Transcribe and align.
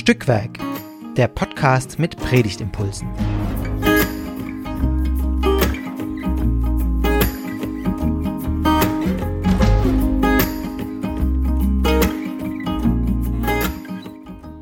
Stückwerk, 0.00 0.58
der 1.18 1.28
Podcast 1.28 1.98
mit 1.98 2.16
Predigtimpulsen. 2.16 3.06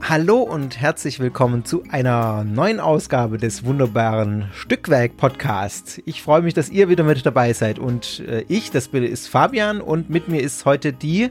Hallo 0.02 0.38
und 0.38 0.80
herzlich 0.80 1.20
willkommen 1.20 1.64
zu 1.64 1.84
einer 1.88 2.42
neuen 2.42 2.80
Ausgabe 2.80 3.38
des 3.38 3.64
wunderbaren 3.64 4.48
Stückwerk-Podcasts. 4.52 6.02
Ich 6.04 6.20
freue 6.20 6.42
mich, 6.42 6.54
dass 6.54 6.68
ihr 6.68 6.88
wieder 6.88 7.04
mit 7.04 7.24
dabei 7.24 7.52
seid. 7.52 7.78
Und 7.78 8.24
äh, 8.26 8.44
ich, 8.48 8.72
das 8.72 8.88
ist 8.88 9.28
Fabian 9.28 9.80
und 9.80 10.10
mit 10.10 10.26
mir 10.26 10.42
ist 10.42 10.64
heute 10.64 10.92
die 10.92 11.30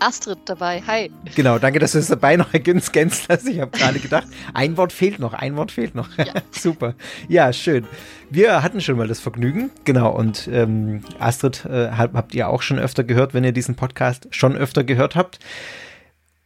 Astrid 0.00 0.38
dabei. 0.46 0.82
Hi. 0.86 1.10
Genau, 1.36 1.58
danke, 1.58 1.78
dass 1.78 1.92
du 1.92 1.98
es 1.98 2.08
dabei 2.08 2.36
noch 2.36 2.52
ergänzt 2.52 2.92
hast. 3.28 3.48
Ich 3.48 3.60
habe 3.60 3.70
gerade 3.70 3.98
gedacht, 3.98 4.26
ein 4.54 4.76
Wort 4.76 4.92
fehlt 4.92 5.18
noch, 5.18 5.32
ein 5.34 5.56
Wort 5.56 5.70
fehlt 5.70 5.94
noch. 5.94 6.08
Ja. 6.18 6.34
Super. 6.50 6.94
Ja, 7.28 7.52
schön. 7.52 7.86
Wir 8.30 8.62
hatten 8.62 8.80
schon 8.80 8.96
mal 8.96 9.08
das 9.08 9.20
Vergnügen, 9.20 9.70
genau. 9.84 10.10
Und 10.10 10.48
ähm, 10.52 11.02
Astrid 11.18 11.64
äh, 11.66 11.90
habt 11.90 12.34
ihr 12.34 12.48
auch 12.48 12.62
schon 12.62 12.78
öfter 12.78 13.04
gehört, 13.04 13.34
wenn 13.34 13.44
ihr 13.44 13.52
diesen 13.52 13.76
Podcast 13.76 14.28
schon 14.30 14.56
öfter 14.56 14.84
gehört 14.84 15.16
habt. 15.16 15.38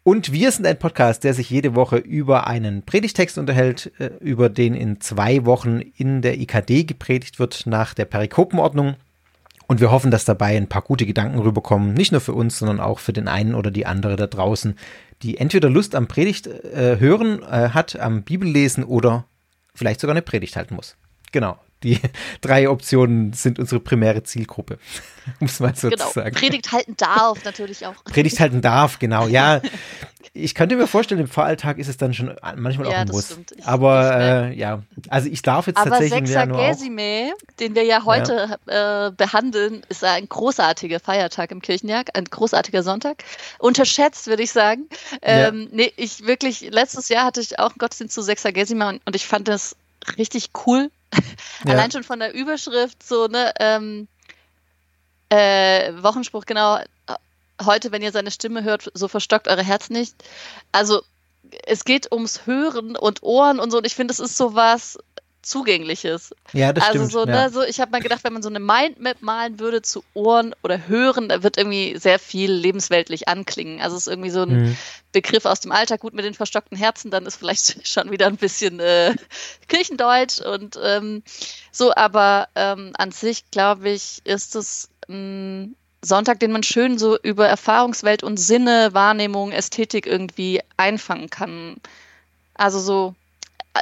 Und 0.06 0.32
wir 0.32 0.52
sind 0.52 0.66
ein 0.66 0.78
Podcast, 0.78 1.24
der 1.24 1.32
sich 1.32 1.48
jede 1.48 1.74
Woche 1.74 1.96
über 1.96 2.46
einen 2.46 2.82
Predigtext 2.82 3.38
unterhält, 3.38 3.90
äh, 3.98 4.10
über 4.20 4.50
den 4.50 4.74
in 4.74 5.00
zwei 5.00 5.46
Wochen 5.46 5.80
in 5.80 6.20
der 6.20 6.38
IKD 6.38 6.84
gepredigt 6.84 7.38
wird 7.38 7.66
nach 7.66 7.94
der 7.94 8.04
Perikopenordnung. 8.04 8.96
Und 9.66 9.80
wir 9.80 9.90
hoffen, 9.90 10.10
dass 10.10 10.24
dabei 10.24 10.56
ein 10.56 10.68
paar 10.68 10.82
gute 10.82 11.06
Gedanken 11.06 11.38
rüberkommen, 11.38 11.94
nicht 11.94 12.12
nur 12.12 12.20
für 12.20 12.34
uns, 12.34 12.58
sondern 12.58 12.80
auch 12.80 12.98
für 12.98 13.12
den 13.12 13.28
einen 13.28 13.54
oder 13.54 13.70
die 13.70 13.86
andere 13.86 14.16
da 14.16 14.26
draußen, 14.26 14.78
die 15.22 15.38
entweder 15.38 15.70
Lust 15.70 15.94
am 15.94 16.06
Predigt 16.06 16.46
äh, 16.46 16.98
hören 16.98 17.42
äh, 17.42 17.70
hat, 17.70 17.98
am 17.98 18.22
Bibellesen 18.22 18.84
oder 18.84 19.26
vielleicht 19.74 20.00
sogar 20.00 20.14
eine 20.14 20.22
Predigt 20.22 20.56
halten 20.56 20.74
muss. 20.74 20.96
Genau. 21.32 21.58
Die 21.82 21.98
drei 22.40 22.68
Optionen 22.68 23.32
sind 23.32 23.58
unsere 23.58 23.80
primäre 23.80 24.22
Zielgruppe, 24.22 24.78
um 25.40 25.46
es 25.46 25.60
mal 25.60 25.74
so 25.74 25.88
genau. 25.88 26.06
zu 26.08 26.14
sagen. 26.14 26.34
Predigt 26.34 26.72
halten 26.72 26.94
darf 26.96 27.44
natürlich 27.44 27.86
auch. 27.86 28.04
Predigt 28.04 28.40
halten 28.40 28.60
darf, 28.60 28.98
genau. 28.98 29.28
Ja, 29.28 29.60
ich 30.36 30.56
könnte 30.56 30.74
mir 30.74 30.88
vorstellen, 30.88 31.20
im 31.20 31.28
Voralltag 31.28 31.78
ist 31.78 31.86
es 31.86 31.96
dann 31.96 32.12
schon 32.12 32.34
manchmal 32.56 32.88
ja, 32.88 32.94
auch 32.94 33.00
ein 33.02 33.08
Muss. 33.08 33.38
Ich, 33.56 33.64
Aber 33.64 34.18
äh, 34.18 34.58
ja, 34.58 34.82
also 35.08 35.28
ich 35.28 35.42
darf 35.42 35.68
jetzt 35.68 35.78
Aber 35.78 35.90
tatsächlich 35.90 36.18
im 36.18 36.26
Januar 36.26 36.74
den 37.60 37.74
wir 37.76 37.84
ja 37.84 38.04
heute 38.04 38.58
ja. 38.66 39.06
Äh, 39.06 39.12
behandeln, 39.12 39.84
ist 39.88 40.02
ein 40.02 40.28
großartiger 40.28 40.98
Feiertag 40.98 41.52
im 41.52 41.62
Kirchenjahr, 41.62 42.02
ein 42.14 42.24
großartiger 42.24 42.82
Sonntag. 42.82 43.22
Unterschätzt, 43.60 44.26
würde 44.26 44.42
ich 44.42 44.50
sagen. 44.50 44.88
Ähm, 45.22 45.62
ja. 45.62 45.68
Nee, 45.70 45.92
ich 45.96 46.26
wirklich, 46.26 46.62
letztes 46.62 47.08
Jahr 47.08 47.26
hatte 47.26 47.40
ich 47.40 47.60
auch 47.60 47.70
einen 47.70 47.78
Gottesdienst 47.78 48.14
zu 48.14 48.22
Sexagesima 48.22 48.88
und, 48.88 49.02
und 49.06 49.14
ich 49.14 49.26
fand 49.26 49.46
das 49.46 49.76
richtig 50.18 50.50
cool. 50.66 50.90
Allein 51.64 51.92
schon 51.92 52.02
von 52.02 52.18
der 52.18 52.34
Überschrift, 52.34 53.06
so, 53.06 53.28
ne, 53.28 53.52
ähm, 53.60 54.08
äh, 55.28 55.92
Wochenspruch, 56.02 56.44
genau, 56.44 56.80
heute, 57.62 57.92
wenn 57.92 58.02
ihr 58.02 58.12
seine 58.12 58.30
Stimme 58.30 58.64
hört, 58.64 58.90
so 58.94 59.08
verstockt 59.08 59.48
eure 59.48 59.62
Herz 59.62 59.90
nicht. 59.90 60.14
Also 60.72 61.02
es 61.66 61.84
geht 61.84 62.10
ums 62.10 62.46
Hören 62.46 62.96
und 62.96 63.22
Ohren 63.22 63.60
und 63.60 63.70
so. 63.70 63.78
Und 63.78 63.86
ich 63.86 63.94
finde, 63.94 64.12
es 64.12 64.20
ist 64.20 64.36
so 64.36 64.54
was 64.54 64.98
Zugängliches. 65.44 66.34
Ja, 66.52 66.72
das 66.72 66.84
also 66.84 66.98
stimmt. 67.00 67.12
So, 67.12 67.26
ja. 67.26 67.44
ne, 67.44 67.50
so, 67.50 67.62
ich 67.62 67.80
habe 67.80 67.90
mal 67.90 68.00
gedacht, 68.00 68.24
wenn 68.24 68.32
man 68.32 68.42
so 68.42 68.48
eine 68.48 68.60
Mindmap 68.60 69.20
malen 69.20 69.60
würde 69.60 69.82
zu 69.82 70.02
Ohren 70.14 70.54
oder 70.62 70.88
Hören, 70.88 71.28
da 71.28 71.42
wird 71.42 71.58
irgendwie 71.58 71.96
sehr 71.98 72.18
viel 72.18 72.50
lebensweltlich 72.50 73.28
anklingen. 73.28 73.80
Also 73.80 73.96
es 73.96 74.06
ist 74.06 74.12
irgendwie 74.12 74.30
so 74.30 74.42
ein 74.42 74.68
mhm. 74.68 74.76
Begriff 75.12 75.44
aus 75.44 75.60
dem 75.60 75.70
Alltag. 75.70 76.00
Gut, 76.00 76.14
mit 76.14 76.24
den 76.24 76.34
verstockten 76.34 76.78
Herzen, 76.78 77.10
dann 77.10 77.26
ist 77.26 77.36
vielleicht 77.36 77.86
schon 77.86 78.10
wieder 78.10 78.26
ein 78.26 78.36
bisschen 78.36 78.80
äh, 78.80 79.14
Kirchendeutsch 79.68 80.40
und 80.40 80.78
ähm, 80.82 81.22
so. 81.70 81.94
Aber 81.94 82.48
ähm, 82.54 82.92
an 82.96 83.12
sich, 83.12 83.50
glaube 83.50 83.90
ich, 83.90 84.22
ist 84.24 84.56
es 84.56 84.88
mh, 85.08 85.68
Sonntag, 86.04 86.40
den 86.40 86.52
man 86.52 86.62
schön 86.62 86.98
so 86.98 87.18
über 87.18 87.46
Erfahrungswelt 87.48 88.22
und 88.22 88.38
Sinne, 88.38 88.90
Wahrnehmung, 88.92 89.52
Ästhetik 89.52 90.06
irgendwie 90.06 90.60
einfangen 90.76 91.30
kann. 91.30 91.76
Also 92.54 92.78
so, 92.78 93.14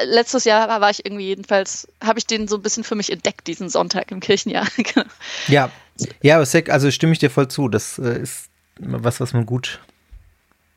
letztes 0.05 0.45
Jahr 0.45 0.81
war 0.81 0.91
ich 0.91 1.05
irgendwie 1.05 1.27
jedenfalls, 1.27 1.89
habe 2.03 2.19
ich 2.19 2.27
den 2.27 2.49
so 2.49 2.57
ein 2.57 2.63
bisschen 2.63 2.85
für 2.85 2.95
mich 2.95 3.13
entdeckt, 3.13 3.47
diesen 3.47 3.69
Sonntag 3.69 4.11
im 4.11 4.21
Kirchenjahr. 4.21 4.67
ja, 5.49 5.71
ja, 6.23 6.39
also 6.39 6.91
stimme 6.91 7.13
ich 7.13 7.19
dir 7.19 7.31
voll 7.31 7.49
zu. 7.49 7.69
Das 7.69 7.99
äh, 7.99 8.21
ist 8.21 8.49
was, 8.79 9.21
was 9.21 9.33
man 9.33 9.47
gut, 9.47 9.81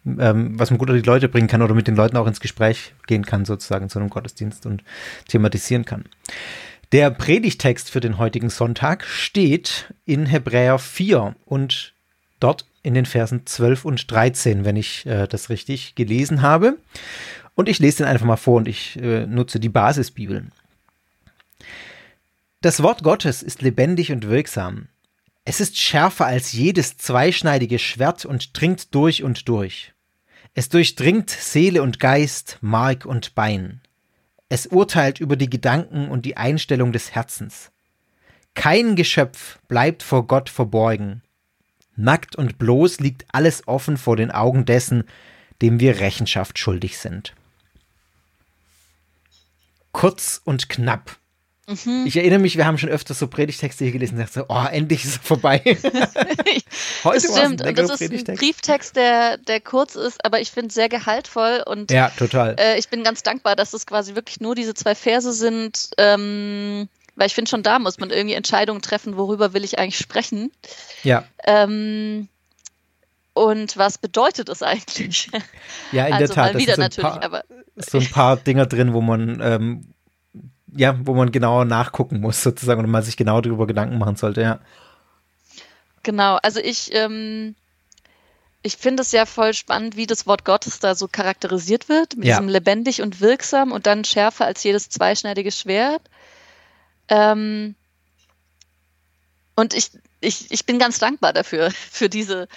ähm, 0.06 0.60
was 0.60 0.70
man 0.70 0.78
gut 0.78 0.90
an 0.90 0.96
die 0.96 1.02
Leute 1.02 1.30
bringen 1.30 1.48
kann 1.48 1.62
oder 1.62 1.74
mit 1.74 1.88
den 1.88 1.96
Leuten 1.96 2.18
auch 2.18 2.28
ins 2.28 2.40
Gespräch 2.42 2.94
gehen 3.08 3.26
kann, 3.26 3.46
sozusagen 3.46 3.90
zu 3.90 4.00
einem 4.00 4.10
Gottesdienst 4.10 4.66
und 4.66 4.84
thematisieren 5.28 5.86
kann. 5.86 6.06
Der 6.92 7.10
Predigtext 7.10 7.90
für 7.90 8.00
den 8.00 8.18
heutigen 8.18 8.50
Sonntag 8.50 9.06
steht 9.06 9.94
in 10.06 10.26
Hebräer 10.26 10.78
4 10.78 11.36
und 11.46 11.94
dort 12.40 12.66
in 12.84 12.94
den 12.94 13.08
Versen 13.08 13.46
12 13.46 13.86
und 13.86 14.12
13, 14.12 14.66
wenn 14.66 14.76
ich 14.76 15.06
äh, 15.06 15.28
das 15.28 15.50
richtig 15.50 15.96
gelesen 15.96 16.42
habe. 16.42 16.78
Und 17.56 17.70
ich 17.70 17.80
lese 17.80 17.98
den 17.98 18.08
einfach 18.08 18.26
mal 18.26 18.38
vor 18.38 18.58
und 18.58 18.68
ich 18.68 18.98
äh, 19.02 19.26
nutze 19.26 19.60
die 19.60 19.70
Basisbibel. 19.70 20.46
Das 22.62 22.84
Wort 22.84 23.04
Gottes 23.04 23.42
ist 23.42 23.62
lebendig 23.62 24.12
und 24.12 24.28
wirksam. 24.28 24.88
Es 25.44 25.60
ist 25.60 25.78
schärfer 25.78 26.26
als 26.26 26.52
jedes 26.54 26.98
zweischneidige 26.98 27.80
Schwert 27.80 28.26
und 28.26 28.60
dringt 28.60 28.94
durch 28.94 29.24
und 29.24 29.48
durch. 29.48 29.94
Es 30.54 30.70
durchdringt 30.70 31.30
Seele 31.30 31.82
und 31.82 32.00
Geist, 32.00 32.58
Mark 32.62 33.06
und 33.06 33.36
Bein. 33.36 33.82
Es 34.56 34.68
urteilt 34.68 35.20
über 35.20 35.36
die 35.36 35.50
Gedanken 35.50 36.08
und 36.08 36.26
die 36.26 36.38
Einstellung 36.38 36.94
des 36.94 37.14
Herzens. 37.14 37.72
Kein 38.54 38.96
Geschöpf 38.96 39.60
bleibt 39.68 40.02
vor 40.02 40.28
Gott 40.28 40.48
verborgen. 40.50 41.24
Nackt 41.98 42.38
und 42.38 42.58
bloß 42.58 43.02
liegt 43.02 43.26
alles 43.34 43.68
offen 43.68 43.98
vor 43.98 44.16
den 44.16 44.32
Augen 44.32 44.64
dessen, 44.64 45.04
dem 45.62 45.82
wir 45.82 46.00
Rechenschaft 46.00 46.58
schuldig 46.58 47.00
sind. 47.00 47.36
Kurz 49.92 50.40
und 50.46 50.70
knapp. 50.70 51.18
Mhm. 51.68 52.06
Ich 52.06 52.16
erinnere 52.16 52.40
mich, 52.40 52.58
wir 52.58 52.66
haben 52.66 52.78
schon 52.78 52.90
öfter 52.90 53.14
so 53.14 53.28
Predigtexte 53.28 53.84
hier 53.86 53.94
gelesen 53.94 54.16
und 54.16 54.22
dachte 54.22 54.40
so, 54.40 54.46
oh, 54.50 54.66
endlich 54.72 55.04
ist 55.04 55.16
es 55.16 55.18
vorbei. 55.18 55.62
Heute 57.04 57.28
das 57.28 57.38
stimmt. 57.38 57.66
Und 57.66 57.78
das 57.78 58.02
ist 58.02 58.30
ein 58.30 58.36
Brieftext, 58.36 58.96
der, 58.96 59.38
der 59.38 59.62
kurz 59.62 59.96
ist, 59.96 60.24
aber 60.24 60.40
ich 60.42 60.52
finde 60.52 60.74
sehr 60.74 60.90
gehaltvoll. 60.90 61.64
Und 61.66 61.90
ja, 61.90 62.10
total. 62.10 62.56
Äh, 62.60 62.78
ich 62.78 62.90
bin 62.90 63.04
ganz 63.04 63.24
dankbar, 63.24 63.56
dass 63.56 63.74
es 63.74 63.88
quasi 63.88 64.14
wirklich 64.14 64.40
nur 64.40 64.54
diese 64.54 64.76
zwei 64.76 64.94
Verse 64.94 65.34
sind. 65.34 65.90
Ähm, 65.98 66.88
weil 67.16 67.28
ich 67.28 67.36
finde, 67.36 67.50
schon 67.50 67.64
da 67.64 67.80
muss 67.80 67.98
man 67.98 68.10
irgendwie 68.10 68.36
Entscheidungen 68.36 68.82
treffen, 68.82 69.18
worüber 69.18 69.54
will 69.54 69.64
ich 69.64 69.80
eigentlich 69.80 69.98
sprechen. 69.98 70.52
Ja. 71.04 71.24
Ähm, 71.46 72.28
und 73.34 73.78
was 73.78 73.98
bedeutet 73.98 74.50
es 74.50 74.62
eigentlich? 74.62 75.30
Ja, 75.92 76.08
in 76.08 76.14
also, 76.14 76.28
der 76.28 76.36
Tat. 76.36 76.54
Mal 76.54 76.60
wieder 76.60 76.76
so 76.76 76.82
natürlich, 76.82 77.12
paar, 77.12 77.24
aber 77.24 77.44
so 77.76 77.98
ein 78.00 78.10
paar 78.10 78.38
Dinger 78.38 78.66
drin, 78.66 78.94
wo 78.94 79.02
man 79.02 79.40
ähm, 79.42 79.95
ja, 80.76 80.96
wo 81.04 81.14
man 81.14 81.32
genauer 81.32 81.66
nachgucken 81.66 82.20
muss, 82.20 82.44
sozusagen, 82.44 82.84
und 82.84 82.90
man 82.90 83.04
sich 83.04 83.18
genau 83.18 83.42
darüber 83.42 83.68
Gedanken 83.68 83.98
machen 83.98 84.16
sollte, 84.16 84.42
ja. 84.42 84.60
Genau, 86.04 86.38
also 86.44 86.60
ich, 86.60 86.94
ähm, 86.94 87.56
ich 88.62 88.78
finde 88.78 89.02
es 89.02 89.12
ja 89.12 89.26
voll 89.26 89.54
spannend, 89.54 89.96
wie 89.96 90.06
das 90.06 90.28
Wort 90.28 90.46
Gottes 90.46 90.80
da 90.80 90.96
so 90.96 91.08
charakterisiert 91.08 91.90
wird, 91.90 92.16
mit 92.18 92.26
ja. 92.26 92.36
diesem 92.36 92.50
lebendig 92.50 93.02
und 93.02 93.22
wirksam 93.22 93.72
und 93.72 93.88
dann 93.88 94.04
schärfer 94.04 94.46
als 94.46 94.64
jedes 94.64 94.90
zweischneidige 94.90 95.52
Schwert. 95.52 96.02
Ähm, 97.08 97.76
und 99.56 99.74
ich, 99.74 99.92
ich, 100.20 100.52
ich 100.52 100.66
bin 100.66 100.78
ganz 100.78 101.00
dankbar 101.00 101.34
dafür, 101.34 101.72
für 101.92 102.10
diese 102.10 102.48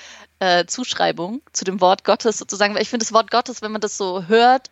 äh, 0.40 0.66
Zuschreibung 0.66 1.40
zu 1.52 1.64
dem 1.64 1.80
Wort 1.80 2.04
Gottes 2.04 2.38
sozusagen, 2.38 2.74
weil 2.74 2.82
ich 2.82 2.90
finde 2.90 3.04
das 3.04 3.12
Wort 3.12 3.30
Gottes, 3.30 3.62
wenn 3.62 3.72
man 3.72 3.80
das 3.80 3.96
so 3.96 4.26
hört, 4.26 4.70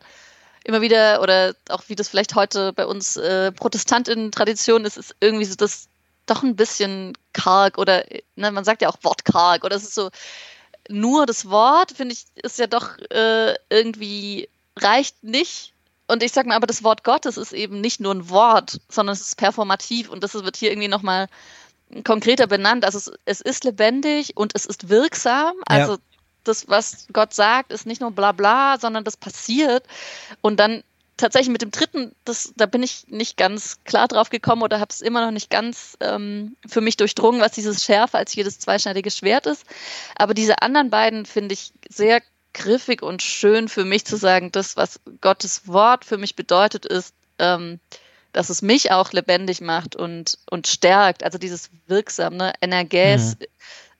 immer 0.67 0.81
wieder, 0.81 1.23
oder 1.23 1.55
auch 1.69 1.85
wie 1.87 1.95
das 1.95 2.09
vielleicht 2.09 2.35
heute 2.35 2.73
bei 2.73 2.87
uns 2.87 3.17
äh, 3.17 3.53
Protestantinnen-Tradition 3.53 4.85
ist, 4.85 4.97
ist 4.97 5.15
irgendwie 5.21 5.45
so 5.45 5.55
das 5.55 5.89
doch 6.27 6.43
ein 6.43 6.57
bisschen 6.57 7.17
karg 7.33 7.79
oder 7.79 8.05
ne, 8.35 8.51
man 8.51 8.65
sagt 8.65 8.83
ja 8.83 8.89
auch 8.89 8.99
wortkarg 9.03 9.65
oder 9.65 9.77
es 9.77 9.85
ist 9.85 9.95
so 9.95 10.11
nur 10.89 11.25
das 11.25 11.49
Wort, 11.49 11.93
finde 11.93 12.15
ich, 12.15 12.27
ist 12.35 12.59
ja 12.59 12.67
doch 12.67 12.99
äh, 13.11 13.55
irgendwie 13.71 14.49
reicht 14.77 15.23
nicht. 15.23 15.73
Und 16.09 16.23
ich 16.23 16.33
sag 16.33 16.47
mal, 16.47 16.57
aber 16.57 16.67
das 16.67 16.83
Wort 16.83 17.05
Gottes 17.05 17.37
ist 17.37 17.53
eben 17.53 17.81
nicht 17.81 18.01
nur 18.01 18.15
ein 18.15 18.29
Wort, 18.29 18.81
sondern 18.89 19.12
es 19.12 19.21
ist 19.21 19.37
performativ 19.37 20.09
und 20.11 20.23
das 20.23 20.35
wird 20.35 20.57
hier 20.57 20.71
irgendwie 20.71 20.89
nochmal 20.89 21.29
konkreter 22.05 22.47
benannt. 22.47 22.85
Also 22.85 22.99
es, 22.99 23.12
es, 23.25 23.41
ist 23.41 23.65
lebendig 23.65 24.37
und 24.37 24.53
es 24.55 24.67
ist 24.67 24.89
wirksam. 24.89 25.55
Also 25.67 25.93
ja 25.95 25.99
das, 26.49 26.69
was 26.69 27.07
Gott 27.13 27.35
sagt, 27.35 27.73
ist 27.73 27.87
nicht 27.87 28.01
nur 28.01 28.11
bla 28.11 28.33
bla, 28.33 28.79
sondern 28.79 29.05
das 29.05 29.17
passiert. 29.17 29.85
Und 30.41 30.59
dann 30.59 30.83
tatsächlich 31.17 31.51
mit 31.51 31.63
dem 31.63 31.71
dritten, 31.71 32.15
das, 32.25 32.53
da 32.57 32.67
bin 32.67 32.83
ich 32.83 33.09
nicht 33.09 33.37
ganz 33.37 33.83
klar 33.85 34.09
drauf 34.09 34.31
gekommen 34.31 34.63
oder 34.63 34.81
habe 34.81 34.91
es 34.91 35.01
immer 35.01 35.25
noch 35.25 35.31
nicht 35.31 35.51
ganz 35.51 35.97
ähm, 36.01 36.57
für 36.67 36.81
mich 36.81 36.97
durchdrungen, 36.97 37.41
was 37.41 37.53
dieses 37.53 37.85
Schärfe 37.85 38.19
als 38.19 38.35
jedes 38.35 38.59
zweischneidige 38.59 39.11
Schwert 39.11 39.47
ist. 39.47 39.65
Aber 40.17 40.35
diese 40.35 40.63
anderen 40.63 40.91
beiden 40.91 41.25
finde 41.25 41.55
ich 41.55 41.73
sehr 41.89 42.21
griffig 42.53 43.03
und 43.03 43.23
schön 43.23 43.69
für 43.69 43.85
mich 43.85 44.05
zu 44.05 44.17
sagen, 44.17 44.53
das, 44.53 44.77
was 44.77 45.01
Gottes 45.21 45.69
Wort 45.69 46.05
für 46.05 46.19
mich 46.19 46.37
bedeutet, 46.37 46.87
ist, 46.87 47.15
ähm, 47.39 47.81
dass 48.33 48.51
es 48.51 48.61
mich 48.61 48.91
auch 48.91 49.13
lebendig 49.13 49.61
macht 49.61 49.97
und, 49.97 50.39
und 50.51 50.67
stärkt. 50.67 51.23
Also 51.23 51.39
dieses 51.39 51.71
wirksam, 51.87 52.37
ne? 52.37 52.53
Energäs, 52.61 53.37
mhm. 53.39 53.47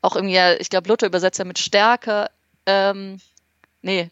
auch 0.03 0.17
irgendwie, 0.17 0.39
ich 0.59 0.69
glaube, 0.69 0.89
Luther 0.89 1.07
übersetzt 1.07 1.39
ja 1.39 1.45
mit 1.45 1.59
stärker, 1.59 2.31
ähm, 2.67 3.19
nee, 3.83 4.11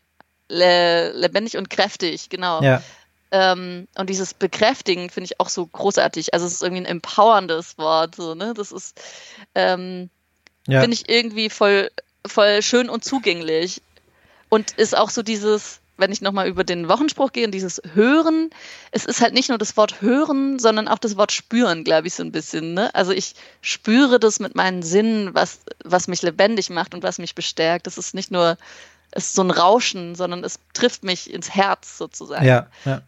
le 0.49 1.13
lebendig 1.13 1.57
und 1.57 1.71
kräftig, 1.71 2.29
genau. 2.29 2.63
Ja. 2.63 2.83
Ähm, 3.31 3.89
und 3.99 4.11
dieses 4.11 4.33
Bekräftigen 4.33 5.11
finde 5.11 5.27
ich 5.27 5.41
auch 5.41 5.49
so 5.49 5.67
großartig. 5.67 6.35
Also 6.35 6.47
es 6.47 6.55
ist 6.55 6.63
irgendwie 6.63 6.83
ein 6.83 6.87
empowerndes 6.87 7.79
Wort, 7.79 8.15
so, 8.15 8.35
ne? 8.35 8.55
Das 8.55 8.71
ist, 8.71 9.01
ähm, 9.55 10.09
ja. 10.69 10.81
finde 10.81 10.95
ich 10.95 11.09
irgendwie 11.09 11.51
voll, 11.51 11.91
voll 12.27 12.63
schön 12.63 12.89
und 12.89 13.05
zugänglich. 13.05 13.83
Und 14.51 14.73
ist 14.73 14.97
auch 14.97 15.11
so 15.11 15.23
dieses, 15.23 15.81
wenn 15.97 16.13
ich 16.13 16.21
nochmal 16.21 16.49
über 16.49 16.65
den 16.65 16.89
Wochenspruch 16.89 17.33
gehe, 17.33 17.49
dieses 17.49 17.81
Hören, 17.95 18.51
es 18.91 19.05
ist 19.05 19.21
halt 19.21 19.35
nicht 19.35 19.49
nur 19.49 19.59
das 19.59 19.77
Wort 19.77 20.01
Hören, 20.01 20.59
sondern 20.59 20.89
auch 20.89 20.99
das 20.99 21.17
Wort 21.17 21.33
Spüren, 21.33 21.85
glaube 21.85 22.09
ich, 22.09 22.15
so 22.15 22.23
ein 22.23 22.33
bisschen. 22.33 22.75
Ne? 22.75 22.95
Also 22.95 23.13
ich 23.13 23.35
spüre 23.61 24.19
das 24.19 24.41
mit 24.41 24.55
meinen 24.55 24.83
Sinnen, 24.83 25.35
was, 25.35 25.61
was 25.85 26.09
mich 26.09 26.23
lebendig 26.23 26.71
macht 26.71 26.95
und 26.95 27.03
was 27.03 27.19
mich 27.19 27.35
bestärkt. 27.35 27.87
Das 27.87 27.99
ist 27.99 28.15
nicht 28.15 28.31
nur 28.31 28.57
es 29.15 29.27
ist 29.27 29.35
so 29.35 29.43
ein 29.43 29.51
Rauschen, 29.51 30.15
sondern 30.17 30.43
es 30.43 30.59
trifft 30.73 31.05
mich 31.05 31.33
ins 31.33 31.55
Herz 31.55 31.99
sozusagen. 31.99 32.45
Ja, 32.45 32.67
ja. 32.85 33.03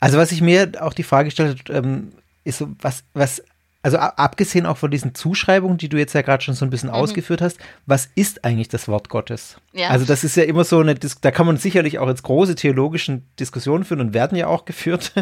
Also 0.00 0.18
was 0.18 0.32
ich 0.32 0.40
mir 0.40 0.72
auch 0.80 0.94
die 0.94 1.02
Frage 1.02 1.26
gestellt 1.26 1.68
habe, 1.68 1.78
ähm, 1.78 2.12
ist 2.44 2.58
so, 2.58 2.68
was, 2.80 3.04
was 3.14 3.42
also 3.84 3.98
abgesehen 3.98 4.64
auch 4.64 4.76
von 4.76 4.92
diesen 4.92 5.14
Zuschreibungen, 5.14 5.76
die 5.76 5.88
du 5.88 5.98
jetzt 5.98 6.12
ja 6.12 6.22
gerade 6.22 6.42
schon 6.42 6.54
so 6.54 6.64
ein 6.64 6.70
bisschen 6.70 6.90
mhm. 6.90 6.94
ausgeführt 6.94 7.42
hast, 7.42 7.58
was 7.84 8.08
ist 8.14 8.44
eigentlich 8.44 8.68
das 8.68 8.86
Wort 8.86 9.08
Gottes? 9.08 9.56
Ja. 9.72 9.88
Also 9.88 10.06
das 10.06 10.22
ist 10.22 10.36
ja 10.36 10.44
immer 10.44 10.62
so 10.62 10.78
eine, 10.78 10.94
da 10.94 11.30
kann 11.32 11.46
man 11.46 11.56
sicherlich 11.56 11.98
auch 11.98 12.06
jetzt 12.08 12.22
große 12.22 12.54
theologischen 12.54 13.26
Diskussionen 13.40 13.84
führen 13.84 14.00
und 14.00 14.14
werden 14.14 14.38
ja 14.38 14.46
auch 14.46 14.64
geführt. 14.66 15.12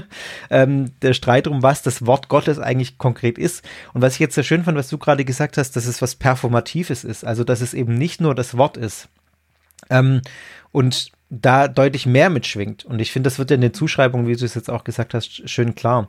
ähm, 0.50 0.92
der 1.00 1.14
Streit 1.14 1.46
um 1.46 1.62
was 1.62 1.80
das 1.80 2.04
Wort 2.04 2.28
Gottes 2.28 2.58
eigentlich 2.58 2.98
konkret 2.98 3.38
ist. 3.38 3.64
Und 3.94 4.02
was 4.02 4.14
ich 4.14 4.20
jetzt 4.20 4.34
sehr 4.34 4.44
schön 4.44 4.64
fand, 4.64 4.76
was 4.76 4.88
du 4.88 4.98
gerade 4.98 5.24
gesagt 5.24 5.56
hast, 5.56 5.74
dass 5.74 5.86
es 5.86 6.02
was 6.02 6.14
Performatives 6.14 7.02
ist. 7.02 7.24
Also 7.24 7.44
dass 7.44 7.62
es 7.62 7.72
eben 7.72 7.94
nicht 7.94 8.20
nur 8.20 8.34
das 8.34 8.58
Wort 8.58 8.76
ist. 8.76 9.08
Ähm, 9.88 10.20
und 10.70 11.12
da 11.30 11.66
deutlich 11.66 12.04
mehr 12.04 12.28
mitschwingt. 12.28 12.84
Und 12.84 13.00
ich 13.00 13.10
finde, 13.10 13.28
das 13.28 13.38
wird 13.38 13.50
ja 13.50 13.54
in 13.54 13.62
den 13.62 13.72
Zuschreibungen, 13.72 14.26
wie 14.26 14.36
du 14.36 14.44
es 14.44 14.54
jetzt 14.54 14.68
auch 14.68 14.84
gesagt 14.84 15.14
hast, 15.14 15.48
schön 15.48 15.74
klar. 15.74 16.08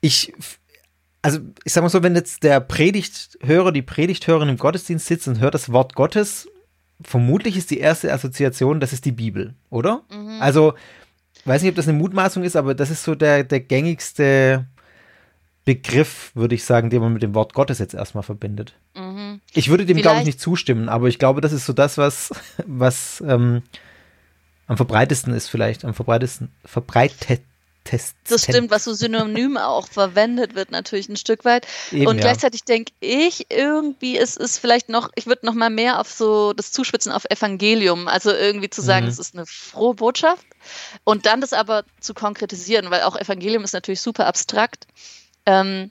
Ich 0.00 0.34
also 1.28 1.40
ich 1.62 1.74
sag 1.74 1.82
mal 1.82 1.90
so, 1.90 2.02
wenn 2.02 2.14
jetzt 2.14 2.42
der 2.42 2.58
Predigthörer, 2.60 3.70
die 3.70 3.82
Predigthörerin 3.82 4.48
im 4.48 4.56
Gottesdienst 4.56 5.06
sitzt 5.06 5.28
und 5.28 5.40
hört 5.40 5.52
das 5.52 5.70
Wort 5.70 5.94
Gottes, 5.94 6.48
vermutlich 7.02 7.58
ist 7.58 7.70
die 7.70 7.80
erste 7.80 8.10
Assoziation, 8.10 8.80
das 8.80 8.94
ist 8.94 9.04
die 9.04 9.12
Bibel, 9.12 9.54
oder? 9.68 10.04
Mhm. 10.10 10.40
Also, 10.40 10.72
weiß 11.44 11.60
nicht, 11.60 11.68
ob 11.68 11.76
das 11.76 11.86
eine 11.86 11.98
Mutmaßung 11.98 12.44
ist, 12.44 12.56
aber 12.56 12.74
das 12.74 12.88
ist 12.88 13.02
so 13.02 13.14
der, 13.14 13.44
der 13.44 13.60
gängigste 13.60 14.66
Begriff, 15.66 16.30
würde 16.34 16.54
ich 16.54 16.64
sagen, 16.64 16.88
den 16.88 17.02
man 17.02 17.12
mit 17.12 17.22
dem 17.22 17.34
Wort 17.34 17.52
Gottes 17.52 17.78
jetzt 17.78 17.92
erstmal 17.92 18.22
verbindet. 18.22 18.72
Mhm. 18.96 19.42
Ich 19.52 19.68
würde 19.68 19.84
dem, 19.84 19.98
glaube 19.98 20.20
ich, 20.20 20.24
nicht 20.26 20.40
zustimmen, 20.40 20.88
aber 20.88 21.08
ich 21.08 21.18
glaube, 21.18 21.42
das 21.42 21.52
ist 21.52 21.66
so 21.66 21.74
das, 21.74 21.98
was, 21.98 22.32
was 22.66 23.22
ähm, 23.26 23.62
am 24.66 24.78
verbreitesten 24.78 25.34
ist, 25.34 25.48
vielleicht, 25.48 25.84
am 25.84 25.92
verbreitesten, 25.92 26.52
verbreitet, 26.64 27.42
Tests. 27.88 28.14
Das 28.28 28.44
stimmt, 28.44 28.70
was 28.70 28.84
so 28.84 28.92
synonym 28.92 29.56
auch 29.56 29.88
verwendet 29.88 30.54
wird, 30.54 30.70
natürlich 30.70 31.08
ein 31.08 31.16
Stück 31.16 31.46
weit. 31.46 31.66
Eben, 31.90 32.06
und 32.06 32.20
gleichzeitig 32.20 32.60
ja. 32.68 32.74
denke 32.74 32.92
ich 33.00 33.46
irgendwie, 33.50 34.18
es 34.18 34.36
ist 34.36 34.58
vielleicht 34.58 34.90
noch, 34.90 35.10
ich 35.14 35.26
würde 35.26 35.46
noch 35.46 35.54
mal 35.54 35.70
mehr 35.70 35.98
auf 35.98 36.12
so 36.12 36.52
das 36.52 36.70
Zuspitzen 36.70 37.12
auf 37.12 37.24
Evangelium, 37.24 38.06
also 38.06 38.30
irgendwie 38.30 38.68
zu 38.68 38.82
sagen, 38.82 39.06
mhm. 39.06 39.12
es 39.12 39.18
ist 39.18 39.34
eine 39.34 39.46
frohe 39.46 39.94
Botschaft 39.94 40.44
und 41.04 41.24
dann 41.24 41.40
das 41.40 41.54
aber 41.54 41.84
zu 41.98 42.12
konkretisieren, 42.12 42.90
weil 42.90 43.02
auch 43.02 43.16
Evangelium 43.16 43.64
ist 43.64 43.72
natürlich 43.72 44.02
super 44.02 44.26
abstrakt. 44.26 44.86
Ähm, 45.46 45.90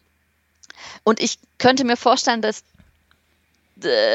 und 1.03 1.19
ich 1.19 1.39
könnte 1.57 1.83
mir 1.83 1.97
vorstellen, 1.97 2.43
dass 2.43 2.63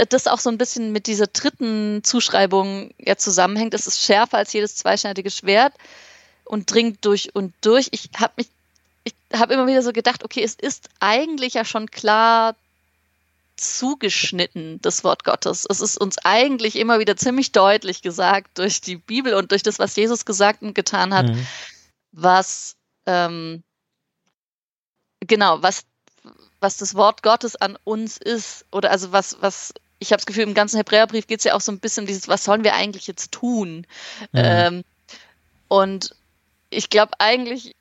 das 0.08 0.26
auch 0.26 0.40
so 0.40 0.50
ein 0.50 0.58
bisschen 0.58 0.92
mit 0.92 1.06
dieser 1.06 1.28
dritten 1.28 2.02
Zuschreibung 2.02 2.92
ja 2.98 3.16
zusammenhängt. 3.16 3.74
Es 3.74 3.86
ist 3.86 4.00
schärfer 4.00 4.38
als 4.38 4.52
jedes 4.52 4.76
zweischneidige 4.76 5.30
Schwert 5.30 5.72
und 6.44 6.70
dringt 6.70 7.04
durch 7.04 7.34
und 7.34 7.54
durch. 7.60 7.88
Ich 7.92 8.10
habe 8.18 8.32
mich, 8.36 8.48
ich 9.04 9.14
habe 9.34 9.54
immer 9.54 9.66
wieder 9.66 9.82
so 9.82 9.92
gedacht, 9.92 10.24
okay, 10.24 10.42
es 10.42 10.54
ist 10.54 10.88
eigentlich 11.00 11.54
ja 11.54 11.64
schon 11.64 11.90
klar 11.90 12.54
zugeschnitten, 13.56 14.80
das 14.82 15.04
Wort 15.04 15.24
Gottes. 15.24 15.66
Es 15.68 15.80
ist 15.80 15.98
uns 15.98 16.18
eigentlich 16.18 16.76
immer 16.76 16.98
wieder 16.98 17.16
ziemlich 17.16 17.52
deutlich 17.52 18.02
gesagt 18.02 18.58
durch 18.58 18.80
die 18.80 18.96
Bibel 18.96 19.34
und 19.34 19.50
durch 19.52 19.62
das, 19.62 19.78
was 19.78 19.94
Jesus 19.94 20.24
gesagt 20.24 20.62
und 20.62 20.74
getan 20.74 21.14
hat, 21.14 21.26
mhm. 21.26 21.46
was 22.12 22.76
ähm, 23.06 23.62
genau, 25.20 25.62
was 25.62 25.84
was 26.60 26.76
das 26.76 26.94
Wort 26.94 27.22
Gottes 27.22 27.56
an 27.56 27.76
uns 27.84 28.16
ist 28.16 28.64
oder 28.70 28.90
also 28.90 29.12
was 29.12 29.36
was 29.40 29.74
ich 30.02 30.10
habe 30.10 30.18
das 30.18 30.26
Gefühl, 30.26 30.42
im 30.42 30.54
ganzen 30.54 30.76
Hebräerbrief 30.78 31.28
geht 31.28 31.38
es 31.38 31.44
ja 31.44 31.54
auch 31.54 31.60
so 31.60 31.70
ein 31.70 31.78
bisschen 31.78 32.02
um 32.02 32.06
dieses, 32.08 32.26
was 32.26 32.42
sollen 32.42 32.64
wir 32.64 32.74
eigentlich 32.74 33.06
jetzt 33.06 33.30
tun? 33.30 33.86
Mhm. 34.32 34.42
Ähm, 34.42 34.84
und 35.68 36.16
ich 36.72 36.90
glaube 36.90 37.12
eigentlich, 37.18 37.74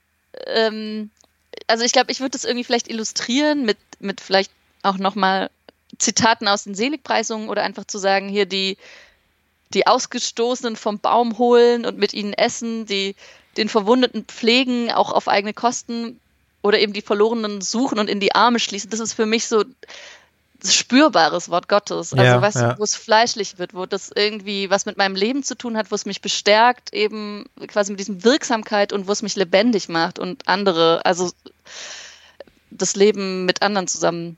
ähm, 0.48 1.10
also 1.68 1.84
ich 1.84 1.92
glaube, 1.92 2.12
ich 2.12 2.20
würde 2.20 2.32
das 2.32 2.46
irgendwie 2.46 2.64
vielleicht 2.64 2.90
illustrieren 2.90 3.66
mit, 3.66 3.78
mit 4.00 4.22
vielleicht 4.22 4.52
auch 4.84 4.98
nochmal 4.98 5.50
Zitaten 5.98 6.48
aus 6.48 6.64
den 6.64 6.76
Seligpreisungen 6.76 7.50
oder 7.50 7.64
einfach 7.64 7.86
zu 7.86 7.98
sagen, 7.98 8.30
hier 8.30 8.46
die, 8.46 8.78
die 9.74 9.88
Ausgestoßenen 9.88 10.76
vom 10.76 11.00
Baum 11.00 11.38
holen 11.38 11.86
und 11.86 11.98
mit 11.98 12.14
ihnen 12.14 12.34
essen, 12.34 12.86
die 12.86 13.16
den 13.58 13.70
Verwundeten 13.70 14.26
pflegen, 14.26 14.92
auch 14.92 15.12
auf 15.12 15.28
eigene 15.28 15.54
Kosten 15.54 16.20
oder 16.62 16.80
eben 16.80 16.94
die 16.94 17.02
Verlorenen 17.02 17.62
suchen 17.62 18.00
und 18.00 18.10
in 18.10 18.20
die 18.20 18.36
Arme 18.36 18.60
schließen. 18.60 18.90
Das 18.90 19.00
ist 19.00 19.14
für 19.14 19.26
mich 19.26 19.48
so 19.48 19.64
spürbares 20.64 21.50
Wort 21.50 21.68
Gottes. 21.68 22.14
Also 22.14 22.24
ja, 22.24 22.42
weißt 22.42 22.58
ja. 22.58 22.74
du, 22.74 22.80
wo 22.80 22.84
es 22.84 22.96
fleischlich 22.96 23.58
wird, 23.58 23.74
wo 23.74 23.86
das 23.86 24.12
irgendwie 24.14 24.70
was 24.70 24.86
mit 24.86 24.98
meinem 24.98 25.16
Leben 25.16 25.44
zu 25.44 25.56
tun 25.56 25.78
hat, 25.78 25.92
wo 25.92 25.96
es 25.96 26.06
mich 26.06 26.22
bestärkt, 26.22 26.94
eben 26.94 27.46
quasi 27.68 27.92
mit 27.92 28.00
diesem 28.00 28.24
Wirksamkeit 28.24 28.94
und 28.94 29.08
wo 29.08 29.12
es 29.12 29.22
mich 29.22 29.36
lebendig 29.36 29.90
macht 29.90 30.20
und 30.20 30.48
andere, 30.48 31.06
also 31.06 31.32
das 32.70 32.96
Leben 32.96 33.46
mit 33.46 33.62
anderen 33.62 33.88
zusammen 33.88 34.38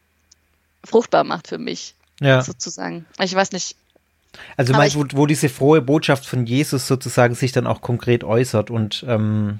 fruchtbar 0.83 1.23
macht 1.23 1.47
für 1.47 1.57
mich. 1.57 1.95
Ja. 2.19 2.41
Sozusagen. 2.41 3.05
Ich 3.19 3.33
weiß 3.33 3.51
nicht. 3.51 3.75
Also 4.57 4.73
meinst, 4.73 4.95
wo, 4.95 5.05
wo, 5.13 5.25
diese 5.25 5.49
frohe 5.49 5.81
Botschaft 5.81 6.25
von 6.25 6.45
Jesus 6.45 6.87
sozusagen 6.87 7.35
sich 7.35 7.51
dann 7.51 7.67
auch 7.67 7.81
konkret 7.81 8.23
äußert 8.23 8.71
und 8.71 9.05
ähm, 9.07 9.59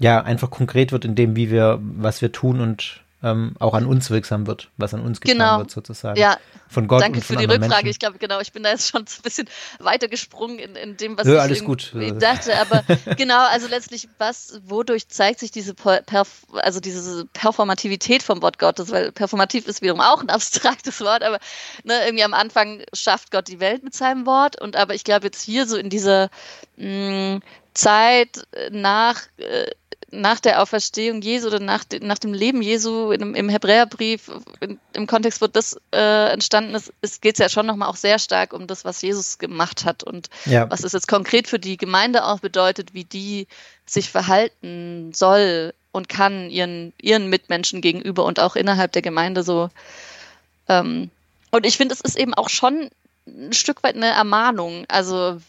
ja, 0.00 0.20
einfach 0.20 0.50
konkret 0.50 0.90
wird 0.90 1.04
in 1.04 1.14
dem, 1.14 1.36
wie 1.36 1.50
wir, 1.50 1.78
was 1.80 2.20
wir 2.20 2.32
tun 2.32 2.60
und 2.60 3.03
ähm, 3.24 3.54
auch 3.58 3.72
an 3.72 3.86
uns 3.86 4.10
wirksam 4.10 4.46
wird, 4.46 4.70
was 4.76 4.92
an 4.92 5.00
uns 5.00 5.18
getan 5.18 5.38
genau. 5.38 5.58
wird 5.58 5.70
sozusagen. 5.70 6.20
Ja, 6.20 6.36
von 6.68 6.86
Gott 6.86 7.00
danke 7.00 7.18
und 7.18 7.24
von 7.24 7.36
für 7.36 7.40
die 7.40 7.46
Rückfrage. 7.46 7.68
Menschen. 7.68 7.88
Ich 7.88 7.98
glaube, 7.98 8.18
genau, 8.18 8.38
ich 8.40 8.52
bin 8.52 8.62
da 8.62 8.70
jetzt 8.70 8.90
schon 8.90 9.00
ein 9.00 9.22
bisschen 9.22 9.48
weitergesprungen 9.78 10.58
in, 10.58 10.76
in 10.76 10.96
dem, 10.98 11.16
was 11.16 11.26
ja, 11.26 11.36
ich 11.36 11.40
alles 11.40 11.64
gut. 11.64 11.92
dachte. 12.20 12.52
Aber 12.58 12.84
genau, 13.16 13.46
also 13.48 13.66
letztlich, 13.66 14.08
was, 14.18 14.60
wodurch 14.66 15.08
zeigt 15.08 15.40
sich 15.40 15.50
diese, 15.50 15.72
Perf 15.72 16.44
also 16.52 16.80
diese 16.80 17.24
Performativität 17.32 18.22
vom 18.22 18.42
Wort 18.42 18.58
Gottes? 18.58 18.90
Weil 18.90 19.10
performativ 19.10 19.66
ist 19.66 19.80
wiederum 19.80 20.02
auch 20.02 20.20
ein 20.20 20.28
abstraktes 20.28 21.00
Wort, 21.00 21.22
aber 21.22 21.38
ne, 21.84 22.04
irgendwie 22.04 22.24
am 22.24 22.34
Anfang 22.34 22.82
schafft 22.92 23.30
Gott 23.30 23.48
die 23.48 23.60
Welt 23.60 23.82
mit 23.82 23.94
seinem 23.94 24.26
Wort. 24.26 24.60
Und 24.60 24.76
aber 24.76 24.94
ich 24.94 25.04
glaube 25.04 25.26
jetzt 25.26 25.42
hier 25.42 25.66
so 25.66 25.78
in 25.78 25.88
dieser 25.88 26.28
mh, 26.76 27.36
mm, 27.36 27.42
Zeit 27.72 28.46
nach 28.70 29.22
äh, 29.38 29.70
nach 30.20 30.40
der 30.40 30.62
Auferstehung 30.62 31.20
Jesu 31.22 31.48
oder 31.48 31.60
nach, 31.60 31.84
nach 32.00 32.18
dem 32.18 32.32
Leben 32.32 32.62
Jesu 32.62 33.10
im, 33.12 33.34
im 33.34 33.48
Hebräerbrief, 33.48 34.30
in, 34.60 34.78
im 34.92 35.06
Kontext, 35.06 35.40
wo 35.40 35.46
das 35.46 35.76
äh, 35.92 36.32
entstanden 36.32 36.74
ist, 36.74 36.92
ist 37.02 37.22
geht 37.22 37.34
es 37.34 37.38
ja 37.38 37.48
schon 37.48 37.66
nochmal 37.66 37.88
auch 37.88 37.96
sehr 37.96 38.18
stark 38.18 38.52
um 38.52 38.66
das, 38.66 38.84
was 38.84 39.02
Jesus 39.02 39.38
gemacht 39.38 39.84
hat 39.84 40.02
und 40.02 40.28
ja. 40.46 40.70
was 40.70 40.84
es 40.84 40.92
jetzt 40.92 41.08
konkret 41.08 41.48
für 41.48 41.58
die 41.58 41.76
Gemeinde 41.76 42.24
auch 42.24 42.40
bedeutet, 42.40 42.94
wie 42.94 43.04
die 43.04 43.46
sich 43.86 44.10
verhalten 44.10 45.12
soll 45.14 45.74
und 45.92 46.08
kann 46.08 46.50
ihren, 46.50 46.92
ihren 47.00 47.28
Mitmenschen 47.28 47.80
gegenüber 47.80 48.24
und 48.24 48.40
auch 48.40 48.56
innerhalb 48.56 48.92
der 48.92 49.02
Gemeinde 49.02 49.42
so. 49.42 49.70
Ähm, 50.68 51.10
und 51.50 51.66
ich 51.66 51.76
finde, 51.76 51.94
es 51.94 52.00
ist 52.00 52.16
eben 52.16 52.34
auch 52.34 52.48
schon 52.48 52.90
ein 53.26 53.52
Stück 53.52 53.82
weit 53.82 53.94
eine 53.94 54.08
Ermahnung. 54.08 54.86
Also 54.88 55.40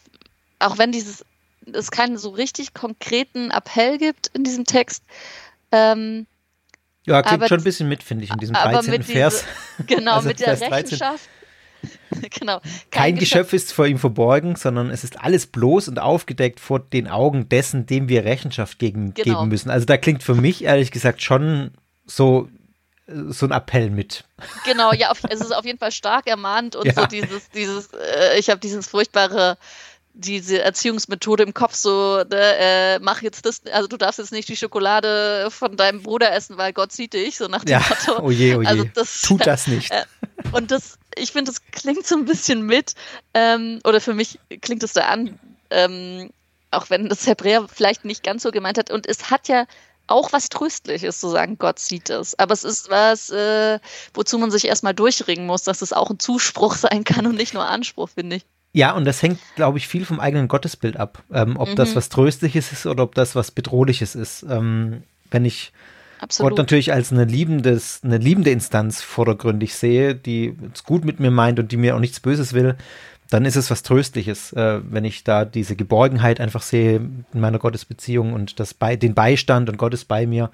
auch 0.58 0.78
wenn 0.78 0.92
dieses 0.92 1.24
es 1.72 1.90
keinen 1.90 2.16
so 2.18 2.30
richtig 2.30 2.74
konkreten 2.74 3.50
Appell 3.50 3.98
gibt 3.98 4.28
in 4.28 4.44
diesem 4.44 4.64
Text. 4.64 5.04
Ähm, 5.72 6.26
ja, 7.04 7.22
klingt 7.22 7.42
aber, 7.42 7.48
schon 7.48 7.58
ein 7.58 7.64
bisschen 7.64 7.88
mit, 7.88 8.02
finde 8.02 8.24
ich, 8.24 8.30
in 8.30 8.38
diesem 8.38 8.54
13. 8.54 9.02
Vers. 9.02 9.44
Diese, 9.78 9.86
genau, 9.86 10.16
also 10.16 10.28
mit 10.28 10.40
der 10.40 10.56
Vers 10.56 10.72
Rechenschaft. 10.72 11.28
genau. 12.40 12.60
Kein, 12.60 12.90
Kein 12.90 13.14
Geschöpf, 13.16 13.50
Geschöpf 13.50 13.52
ist 13.52 13.72
vor 13.72 13.86
ihm 13.86 13.98
verborgen, 13.98 14.56
sondern 14.56 14.90
es 14.90 15.04
ist 15.04 15.20
alles 15.20 15.46
bloß 15.46 15.88
und 15.88 15.98
aufgedeckt 15.98 16.58
vor 16.58 16.80
den 16.80 17.06
Augen 17.06 17.48
dessen, 17.48 17.86
dem 17.86 18.08
wir 18.08 18.24
Rechenschaft 18.24 18.78
gegen, 18.78 19.14
genau. 19.14 19.38
geben 19.38 19.48
müssen. 19.50 19.70
Also 19.70 19.86
da 19.86 19.96
klingt 19.96 20.22
für 20.22 20.34
mich 20.34 20.64
ehrlich 20.64 20.90
gesagt 20.90 21.22
schon 21.22 21.70
so 22.06 22.48
so 23.08 23.46
ein 23.46 23.52
Appell 23.52 23.90
mit. 23.90 24.24
Genau, 24.64 24.92
ja, 24.92 25.10
auf, 25.10 25.22
es 25.28 25.40
ist 25.40 25.54
auf 25.54 25.64
jeden 25.64 25.78
Fall 25.78 25.92
stark 25.92 26.26
ermahnt 26.26 26.74
und 26.74 26.86
ja. 26.86 26.92
so 26.92 27.06
dieses, 27.06 27.48
dieses, 27.50 27.90
äh, 27.92 28.36
ich 28.38 28.50
habe 28.50 28.58
dieses 28.58 28.88
furchtbare 28.88 29.56
diese 30.18 30.62
Erziehungsmethode 30.62 31.42
im 31.42 31.52
Kopf 31.52 31.74
so, 31.74 32.22
ne, 32.30 32.56
äh, 32.58 32.98
mach 33.00 33.20
jetzt 33.22 33.44
das, 33.44 33.60
also 33.70 33.86
du 33.86 33.96
darfst 33.98 34.18
jetzt 34.18 34.32
nicht 34.32 34.48
die 34.48 34.56
Schokolade 34.56 35.48
von 35.50 35.76
deinem 35.76 36.02
Bruder 36.02 36.32
essen, 36.32 36.56
weil 36.56 36.72
Gott 36.72 36.92
sieht 36.92 37.12
dich, 37.12 37.36
so 37.36 37.48
nach 37.48 37.64
dem 37.64 37.72
ja, 37.72 37.84
Motto. 37.88 38.22
Oh 38.22 38.30
je, 38.30 38.54
oh 38.56 38.62
je. 38.62 38.66
Also 38.66 38.84
das, 38.94 39.22
Tut 39.22 39.46
das 39.46 39.66
nicht. 39.66 39.90
Äh, 39.90 40.04
und 40.52 40.70
das, 40.70 40.98
ich 41.16 41.32
finde, 41.32 41.52
das 41.52 41.60
klingt 41.70 42.06
so 42.06 42.16
ein 42.16 42.24
bisschen 42.24 42.62
mit, 42.62 42.94
ähm, 43.34 43.80
oder 43.84 44.00
für 44.00 44.14
mich 44.14 44.38
klingt 44.62 44.82
es 44.82 44.94
da 44.94 45.02
an, 45.02 45.38
ähm, 45.70 46.30
auch 46.70 46.88
wenn 46.88 47.08
das 47.08 47.26
Hebräer 47.26 47.66
vielleicht 47.72 48.04
nicht 48.04 48.22
ganz 48.22 48.42
so 48.42 48.50
gemeint 48.50 48.78
hat. 48.78 48.90
Und 48.90 49.06
es 49.06 49.30
hat 49.30 49.48
ja 49.48 49.66
auch 50.06 50.32
was 50.32 50.48
Tröstliches 50.48 51.20
zu 51.20 51.28
sagen, 51.28 51.58
Gott 51.58 51.78
sieht 51.78 52.10
es. 52.10 52.38
Aber 52.38 52.54
es 52.54 52.64
ist 52.64 52.88
was, 52.88 53.30
äh, 53.30 53.80
wozu 54.14 54.38
man 54.38 54.50
sich 54.50 54.66
erstmal 54.66 54.94
durchringen 54.94 55.46
muss, 55.46 55.64
dass 55.64 55.82
es 55.82 55.92
auch 55.92 56.10
ein 56.10 56.18
Zuspruch 56.18 56.74
sein 56.76 57.04
kann 57.04 57.26
und 57.26 57.36
nicht 57.36 57.54
nur 57.54 57.66
Anspruch, 57.66 58.08
finde 58.10 58.36
ich. 58.36 58.46
Ja, 58.76 58.92
und 58.92 59.06
das 59.06 59.22
hängt, 59.22 59.38
glaube 59.54 59.78
ich, 59.78 59.88
viel 59.88 60.04
vom 60.04 60.20
eigenen 60.20 60.48
Gottesbild 60.48 60.98
ab. 60.98 61.22
Ähm, 61.32 61.56
ob 61.56 61.70
mhm. 61.70 61.76
das 61.76 61.96
was 61.96 62.10
Tröstliches 62.10 62.72
ist 62.72 62.84
oder 62.84 63.04
ob 63.04 63.14
das 63.14 63.34
was 63.34 63.50
Bedrohliches 63.50 64.14
ist. 64.14 64.44
Ähm, 64.50 65.02
wenn 65.30 65.46
ich 65.46 65.72
Absolut. 66.20 66.50
Gott 66.50 66.58
natürlich 66.58 66.92
als 66.92 67.10
eine, 67.10 67.24
liebendes, 67.24 68.02
eine 68.04 68.18
liebende 68.18 68.50
Instanz 68.50 69.00
vordergründig 69.00 69.74
sehe, 69.74 70.14
die 70.14 70.54
es 70.74 70.84
gut 70.84 71.06
mit 71.06 71.20
mir 71.20 71.30
meint 71.30 71.58
und 71.58 71.72
die 71.72 71.78
mir 71.78 71.96
auch 71.96 72.00
nichts 72.00 72.20
Böses 72.20 72.52
will, 72.52 72.76
dann 73.30 73.46
ist 73.46 73.56
es 73.56 73.70
was 73.70 73.82
Tröstliches, 73.82 74.52
äh, 74.52 74.80
wenn 74.82 75.06
ich 75.06 75.24
da 75.24 75.46
diese 75.46 75.74
Geborgenheit 75.74 76.38
einfach 76.38 76.60
sehe 76.60 76.96
in 76.96 77.40
meiner 77.40 77.58
Gottesbeziehung 77.58 78.34
und 78.34 78.60
das 78.60 78.74
bei, 78.74 78.96
den 78.96 79.14
Beistand 79.14 79.70
und 79.70 79.78
Gott 79.78 79.94
ist 79.94 80.04
bei 80.04 80.26
mir. 80.26 80.50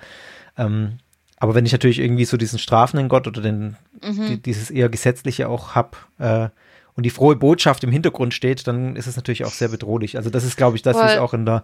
Ähm, 0.57 0.99
aber 1.39 1.57
wenn 1.57 1.67
ich 1.67 1.73
natürlich 1.73 1.99
irgendwie 1.99 2.25
so 2.25 2.37
diesen 2.37 2.61
strafenden 2.61 3.09
Gott 3.09 3.27
oder 3.27 3.43
den, 3.43 3.77
mhm. 4.01 4.27
die, 4.29 4.41
dieses 4.41 4.71
eher 4.71 4.89
gesetzliche 4.89 5.49
auch 5.49 5.75
habe, 5.75 5.97
äh, 6.21 6.51
und 6.95 7.05
die 7.05 7.11
frohe 7.11 7.37
Botschaft 7.37 7.85
im 7.85 7.93
Hintergrund 7.93 8.35
steht, 8.35 8.67
dann 8.67 8.97
ist 8.97 9.07
es 9.07 9.17
natürlich 9.17 9.45
auch 9.45 9.53
sehr 9.53 9.69
bedrohlich. 9.69 10.17
Also 10.17 10.31
das 10.31 10.45
ist, 10.45 10.57
glaube 10.57 10.77
ich, 10.77 10.83
das 10.83 10.97
ist 10.97 11.19
auch 11.19 11.35
in 11.35 11.47
der 11.47 11.63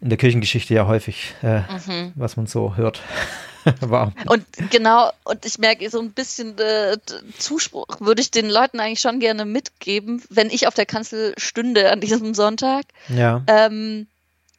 in 0.00 0.10
der 0.10 0.18
Kirchengeschichte 0.18 0.74
ja 0.74 0.86
häufig, 0.86 1.34
äh, 1.42 1.60
mhm. 1.60 2.12
was 2.14 2.36
man 2.36 2.46
so 2.46 2.76
hört. 2.76 3.00
War. 3.80 4.12
Und 4.26 4.44
genau, 4.70 5.10
und 5.24 5.44
ich 5.44 5.58
merke 5.58 5.90
so 5.90 5.98
ein 5.98 6.12
bisschen 6.12 6.56
äh, 6.58 6.98
Zuspruch 7.36 7.86
würde 7.98 8.22
ich 8.22 8.30
den 8.30 8.48
Leuten 8.48 8.78
eigentlich 8.78 9.00
schon 9.00 9.18
gerne 9.18 9.44
mitgeben, 9.44 10.22
wenn 10.30 10.50
ich 10.50 10.68
auf 10.68 10.74
der 10.74 10.86
Kanzel 10.86 11.34
stünde 11.36 11.90
an 11.90 12.00
diesem 12.00 12.32
Sonntag. 12.34 12.84
Ja. 13.08 13.42
Ähm, 13.48 14.06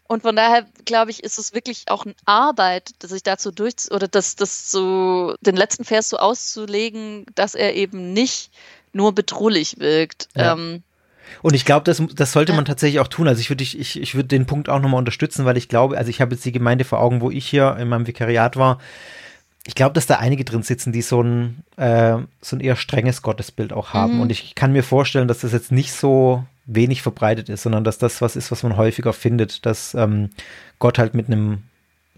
und 0.10 0.24
von 0.24 0.36
daher 0.36 0.66
glaube 0.84 1.12
ich, 1.12 1.24
ist 1.24 1.40
es 1.40 1.54
wirklich 1.54 1.86
auch 1.88 2.06
eine 2.06 2.16
Arbeit, 2.26 2.92
dass 3.00 3.14
ich 3.14 3.24
dazu 3.24 3.52
durch 3.52 3.92
oder 3.92 4.10
das, 4.10 4.36
das 4.36 4.72
so 4.72 5.36
den 5.40 5.56
letzten 5.56 5.86
Vers 5.86 6.10
so 6.10 6.18
auszulegen, 6.18 7.26
dass 7.36 7.56
er 7.56 7.76
eben 7.76 8.12
nicht 8.12 8.52
nur 8.98 9.16
bedrohlich 9.16 9.80
wirkt. 9.80 10.28
Ja. 10.36 10.54
Ähm, 10.54 10.84
und 11.42 11.54
ich 11.54 11.66
glaube, 11.66 11.84
das, 11.84 12.02
das 12.16 12.32
sollte 12.32 12.54
man 12.54 12.66
tatsächlich 12.66 13.00
auch 13.00 13.08
tun. 13.08 13.28
Also 13.28 13.40
ich 13.40 13.50
würde 13.50 13.64
ich, 13.64 13.80
ich, 13.80 14.02
ich 14.02 14.16
würde 14.16 14.28
den 14.28 14.46
Punkt 14.46 14.70
auch 14.70 14.80
nochmal 14.80 15.00
unterstützen, 15.00 15.46
weil 15.46 15.58
ich 15.58 15.70
glaube, 15.70 15.98
also 15.98 16.10
ich 16.10 16.22
habe 16.22 16.36
jetzt 16.36 16.46
die 16.46 16.52
Gemeinde 16.52 16.84
vor 16.84 17.00
Augen, 17.00 17.22
wo 17.22 17.32
ich 17.32 17.48
hier 17.48 17.78
in 17.80 17.88
meinem 17.90 18.08
Vikariat 18.08 18.56
war. 18.58 18.80
Ich 19.66 19.76
glaube, 19.76 19.94
dass 19.94 20.08
da 20.08 20.16
einige 20.16 20.46
drin 20.46 20.64
sitzen, 20.64 20.94
die 20.94 21.02
so 21.02 21.22
ein, 21.22 21.64
äh, 21.76 22.18
so 22.42 22.56
ein 22.56 22.62
eher 22.62 22.78
strenges 22.78 23.22
Gottesbild 23.22 23.74
auch 23.74 23.94
haben. 23.94 24.16
Mhm. 24.16 24.22
Und 24.22 24.32
ich 24.32 24.56
kann 24.56 24.72
mir 24.72 24.84
vorstellen, 24.84 25.28
dass 25.28 25.40
das 25.40 25.52
jetzt 25.52 25.72
nicht 25.72 25.92
so 25.92 26.46
wenig 26.66 27.02
verbreitet 27.02 27.50
ist, 27.50 27.64
sondern 27.64 27.84
dass 27.84 27.98
das 27.98 28.22
was 28.22 28.36
ist, 28.36 28.52
was 28.52 28.64
man 28.64 28.78
häufiger 28.78 29.14
findet, 29.14 29.66
dass 29.66 29.94
ähm, 29.94 30.30
Gott 30.80 30.98
halt 30.98 31.14
mit 31.14 31.28
einem 31.28 31.64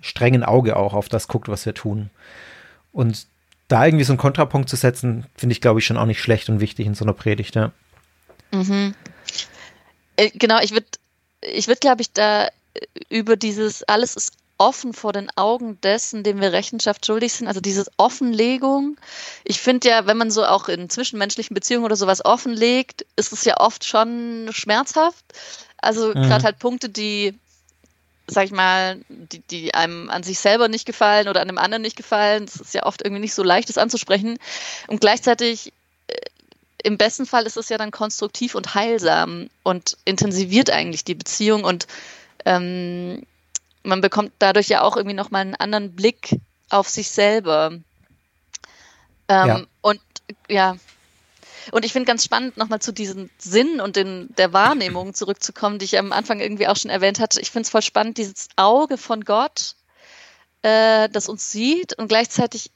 strengen 0.02 0.44
Auge 0.44 0.76
auch 0.76 0.94
auf 0.94 1.10
das 1.10 1.28
guckt, 1.28 1.50
was 1.50 1.66
wir 1.66 1.74
tun. 1.74 2.10
Und 2.92 3.28
da 3.70 3.86
irgendwie 3.86 4.04
so 4.04 4.12
einen 4.12 4.18
Kontrapunkt 4.20 4.68
zu 4.68 4.76
setzen, 4.76 5.26
finde 5.36 5.54
ich, 5.54 5.62
glaube 5.62 5.80
ich, 5.80 5.86
schon 5.86 5.98
auch 5.98 6.06
nicht 6.06 6.22
schlecht 6.22 6.50
und 6.50 6.60
wichtig 6.60 6.86
in 6.86 6.96
so 6.96 7.06
einer 7.06 7.14
Predigt, 7.14 7.56
ja. 7.56 7.72
Mhm. 8.52 8.94
Äh, 10.18 10.32
genau, 10.32 10.60
ich 10.60 10.72
würde, 10.72 10.88
ich 11.42 11.68
würde, 11.68 11.80
glaube 11.80 12.02
ich, 12.02 12.12
da 12.12 12.48
äh, 12.48 12.50
über 13.10 13.38
dieses 13.38 13.84
alles 13.84 14.16
ist 14.16 14.34
offen 14.58 14.94
vor 14.94 15.14
den 15.14 15.30
Augen 15.38 15.80
dessen, 15.82 16.24
dem 16.24 16.42
wir 16.42 16.52
Rechenschaft 16.52 17.06
schuldig 17.06 17.32
sind. 17.32 17.48
Also 17.48 17.62
diese 17.62 17.86
Offenlegung. 17.96 18.98
Ich 19.46 19.62
finde 19.62 19.88
ja, 19.88 20.06
wenn 20.06 20.18
man 20.18 20.32
so 20.32 20.46
auch 20.46 20.68
in 20.68 20.90
zwischenmenschlichen 20.90 21.54
Beziehungen 21.54 21.86
oder 21.86 21.96
sowas 21.96 22.26
offenlegt, 22.26 23.06
ist 23.16 23.32
es 23.32 23.46
ja 23.46 23.58
oft 23.58 23.86
schon 23.86 24.50
schmerzhaft. 24.52 25.24
Also 25.78 26.10
mhm. 26.10 26.24
gerade 26.24 26.44
halt 26.44 26.60
Punkte, 26.60 26.90
die 26.90 27.36
sag 28.30 28.46
ich 28.46 28.52
mal, 28.52 29.00
die, 29.10 29.40
die 29.40 29.74
einem 29.74 30.10
an 30.10 30.24
sich 30.24 30.40
selber 30.40 30.68
nicht 30.68 30.86
gefallen 30.86 31.28
oder 31.28 31.42
an 31.42 31.50
einem 31.50 31.58
anderen 31.58 31.82
nicht 31.82 31.96
gefallen. 31.96 32.46
Das 32.46 32.56
ist 32.56 32.74
ja 32.74 32.86
oft 32.86 33.02
irgendwie 33.04 33.22
nicht 33.22 33.34
so 33.34 33.44
leicht, 33.44 33.70
das 33.70 33.78
anzusprechen. 33.78 34.38
Und 34.88 35.02
gleichzeitig, 35.02 35.74
äh, 36.08 36.16
im 36.84 36.98
besten 36.98 37.26
Fall 37.26 37.46
ist 37.46 37.58
es 37.58 37.70
ja 37.70 37.78
dann 37.78 37.92
konstruktiv 37.92 38.56
und 38.56 38.76
heilsam 38.76 39.50
und 39.64 39.98
intensiviert 40.06 40.70
eigentlich 40.70 41.04
die 41.04 41.16
Beziehung 41.16 41.64
und 41.64 41.88
ähm, 42.46 43.24
man 43.84 44.02
bekommt 44.02 44.32
dadurch 44.40 44.70
ja 44.70 44.82
auch 44.82 44.96
irgendwie 44.96 45.16
nochmal 45.16 45.42
einen 45.42 45.56
anderen 45.56 45.96
Blick 45.96 46.40
auf 46.70 46.88
sich 46.90 47.10
selber. 47.10 47.72
Ähm, 49.28 49.48
ja. 49.48 49.62
Und 49.82 50.02
ja, 50.48 50.78
und 51.72 51.86
ich 51.86 51.94
finde 51.94 52.08
ganz 52.08 52.24
spannend, 52.24 52.58
nochmal 52.58 52.80
zu 52.80 52.92
diesem 52.92 53.30
Sinn 53.38 53.82
und 53.82 53.96
den, 53.96 54.34
der 54.38 54.54
Wahrnehmung 54.54 55.14
zurückzukommen, 55.16 55.80
die 55.80 55.86
ich 55.86 55.98
am 55.98 56.12
Anfang 56.12 56.40
irgendwie 56.40 56.68
auch 56.68 56.78
schon 56.78 56.92
erwähnt 56.92 57.20
hatte. 57.20 57.42
Ich 57.42 57.52
finde 57.52 57.66
es 57.66 57.70
voll 57.70 57.82
spannend, 57.82 58.18
dieses 58.18 58.50
Auge 58.56 58.98
von 58.98 59.24
Gott, 59.24 59.76
äh, 60.62 61.10
das 61.10 61.30
uns 61.30 61.52
sieht 61.52 61.98
und 61.98 62.08
gleichzeitig 62.08 62.72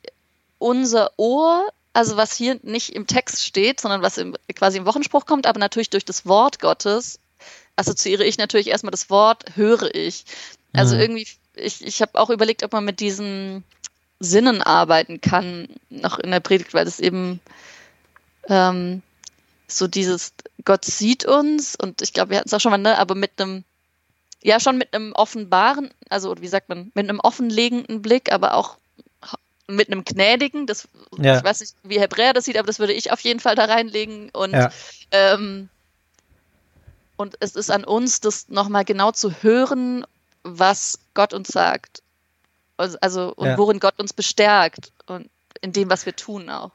unser 0.59 1.12
Ohr, 1.17 1.67
also 1.93 2.17
was 2.17 2.35
hier 2.35 2.59
nicht 2.63 2.89
im 2.95 3.07
Text 3.07 3.45
steht, 3.45 3.79
sondern 3.79 4.01
was 4.01 4.17
im, 4.17 4.35
quasi 4.55 4.77
im 4.77 4.85
Wochenspruch 4.85 5.25
kommt, 5.25 5.45
aber 5.45 5.59
natürlich 5.59 5.89
durch 5.89 6.05
das 6.05 6.25
Wort 6.25 6.59
Gottes 6.59 7.19
assoziiere 7.75 8.23
ich 8.23 8.38
natürlich 8.38 8.67
erstmal 8.67 8.91
das 8.91 9.09
Wort, 9.09 9.55
höre 9.55 9.93
ich. 9.93 10.25
Also 10.73 10.95
mhm. 10.95 11.01
irgendwie, 11.01 11.27
ich, 11.55 11.85
ich 11.85 12.01
habe 12.01 12.19
auch 12.19 12.29
überlegt, 12.29 12.63
ob 12.63 12.73
man 12.73 12.85
mit 12.85 13.00
diesen 13.00 13.63
Sinnen 14.19 14.62
arbeiten 14.62 15.21
kann, 15.21 15.67
noch 15.89 16.19
in 16.19 16.31
der 16.31 16.39
Predigt, 16.39 16.73
weil 16.73 16.85
das 16.85 17.00
eben 17.00 17.39
ähm, 18.50 19.01
so 19.67 19.88
dieses 19.88 20.33
Gott 20.65 20.85
sieht 20.85 21.25
uns 21.25 21.75
und 21.75 22.01
ich 22.01 22.13
glaube, 22.13 22.31
wir 22.31 22.38
hatten 22.38 22.50
es 22.50 22.53
auch 22.53 22.59
schon 22.59 22.71
mal, 22.71 22.77
ne, 22.77 22.97
aber 22.97 23.15
mit 23.15 23.41
einem, 23.41 23.63
ja, 24.41 24.59
schon 24.59 24.77
mit 24.77 24.93
einem 24.93 25.13
offenbaren, 25.13 25.89
also 26.09 26.35
wie 26.39 26.47
sagt 26.47 26.69
man, 26.69 26.91
mit 26.93 27.09
einem 27.09 27.19
offenlegenden 27.19 28.01
Blick, 28.01 28.31
aber 28.31 28.53
auch 28.53 28.77
mit 29.67 29.89
einem 29.89 30.03
gnädigen, 30.03 30.67
das, 30.67 30.88
ja. 31.17 31.38
ich 31.38 31.43
weiß 31.43 31.62
nicht, 31.62 31.75
wie 31.83 32.00
Hebräer 32.00 32.33
das 32.33 32.45
sieht, 32.45 32.57
aber 32.57 32.67
das 32.67 32.79
würde 32.79 32.93
ich 32.93 33.12
auf 33.12 33.21
jeden 33.21 33.39
Fall 33.39 33.55
da 33.55 33.65
reinlegen 33.65 34.29
und 34.31 34.51
ja. 34.51 34.71
ähm, 35.12 35.69
und 37.15 37.35
es 37.39 37.55
ist 37.55 37.69
an 37.69 37.85
uns, 37.85 38.19
das 38.19 38.50
nochmal 38.50 38.85
genau 38.85 39.12
zu 39.12 39.31
hören, 39.41 40.05
was 40.43 41.00
Gott 41.13 41.33
uns 41.33 41.50
sagt. 41.50 42.01
Also, 42.75 42.97
also 43.01 43.33
und 43.35 43.47
ja. 43.47 43.57
worin 43.57 43.79
Gott 43.79 44.00
uns 44.00 44.13
bestärkt 44.13 44.91
und 45.05 45.29
in 45.62 45.71
dem, 45.71 45.89
was 45.89 46.05
wir 46.05 46.15
tun 46.15 46.50
auch. 46.50 46.71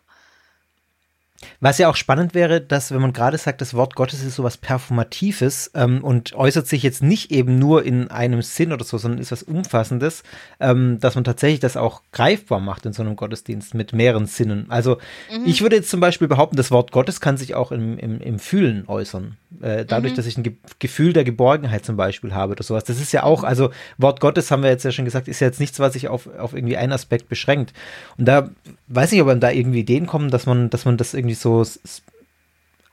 Was 1.60 1.78
ja 1.78 1.88
auch 1.88 1.94
spannend 1.94 2.34
wäre, 2.34 2.60
dass, 2.60 2.90
wenn 2.90 3.00
man 3.00 3.12
gerade 3.12 3.38
sagt, 3.38 3.60
das 3.60 3.74
Wort 3.74 3.94
Gottes 3.94 4.24
ist 4.24 4.34
sowas 4.34 4.56
Performatives 4.56 5.70
ähm, 5.74 6.02
und 6.02 6.34
äußert 6.34 6.66
sich 6.66 6.82
jetzt 6.82 7.02
nicht 7.02 7.30
eben 7.30 7.58
nur 7.58 7.84
in 7.84 8.10
einem 8.10 8.42
Sinn 8.42 8.72
oder 8.72 8.84
so, 8.84 8.98
sondern 8.98 9.20
ist 9.20 9.30
was 9.30 9.44
Umfassendes, 9.44 10.24
ähm, 10.58 10.98
dass 11.00 11.14
man 11.14 11.24
tatsächlich 11.24 11.60
das 11.60 11.76
auch 11.76 12.02
greifbar 12.12 12.58
macht 12.58 12.86
in 12.86 12.92
so 12.92 13.02
einem 13.02 13.14
Gottesdienst 13.14 13.74
mit 13.74 13.92
mehreren 13.92 14.26
Sinnen. 14.26 14.66
Also 14.68 14.98
mhm. 15.32 15.44
ich 15.46 15.62
würde 15.62 15.76
jetzt 15.76 15.90
zum 15.90 16.00
Beispiel 16.00 16.26
behaupten, 16.26 16.56
das 16.56 16.72
Wort 16.72 16.90
Gottes 16.90 17.20
kann 17.20 17.36
sich 17.36 17.54
auch 17.54 17.70
im, 17.70 17.98
im, 17.98 18.20
im 18.20 18.38
Fühlen 18.40 18.84
äußern. 18.88 19.36
Äh, 19.62 19.84
dadurch, 19.84 20.12
mhm. 20.12 20.16
dass 20.16 20.26
ich 20.26 20.36
ein 20.36 20.42
Ge 20.42 20.52
Gefühl 20.78 21.12
der 21.12 21.24
Geborgenheit 21.24 21.84
zum 21.84 21.96
Beispiel 21.96 22.34
habe 22.34 22.52
oder 22.52 22.62
sowas. 22.62 22.84
Das 22.84 23.00
ist 23.00 23.12
ja 23.12 23.22
auch, 23.22 23.44
also 23.44 23.70
Wort 23.96 24.20
Gottes 24.20 24.50
haben 24.50 24.62
wir 24.62 24.70
jetzt 24.70 24.84
ja 24.84 24.92
schon 24.92 25.04
gesagt, 25.04 25.26
ist 25.26 25.40
ja 25.40 25.46
jetzt 25.46 25.58
nichts, 25.58 25.80
was 25.80 25.94
sich 25.94 26.08
auf, 26.08 26.28
auf 26.38 26.52
irgendwie 26.52 26.76
einen 26.76 26.92
Aspekt 26.92 27.28
beschränkt. 27.28 27.72
Und 28.16 28.26
da 28.26 28.50
weiß 28.88 29.12
ich, 29.12 29.22
ob 29.22 29.28
einem 29.28 29.40
da 29.40 29.50
irgendwie 29.50 29.80
Ideen 29.80 30.06
kommen, 30.06 30.30
dass 30.30 30.46
man, 30.46 30.70
dass 30.70 30.84
man 30.84 30.96
das 30.96 31.14
irgendwie 31.14 31.27
so 31.34 31.64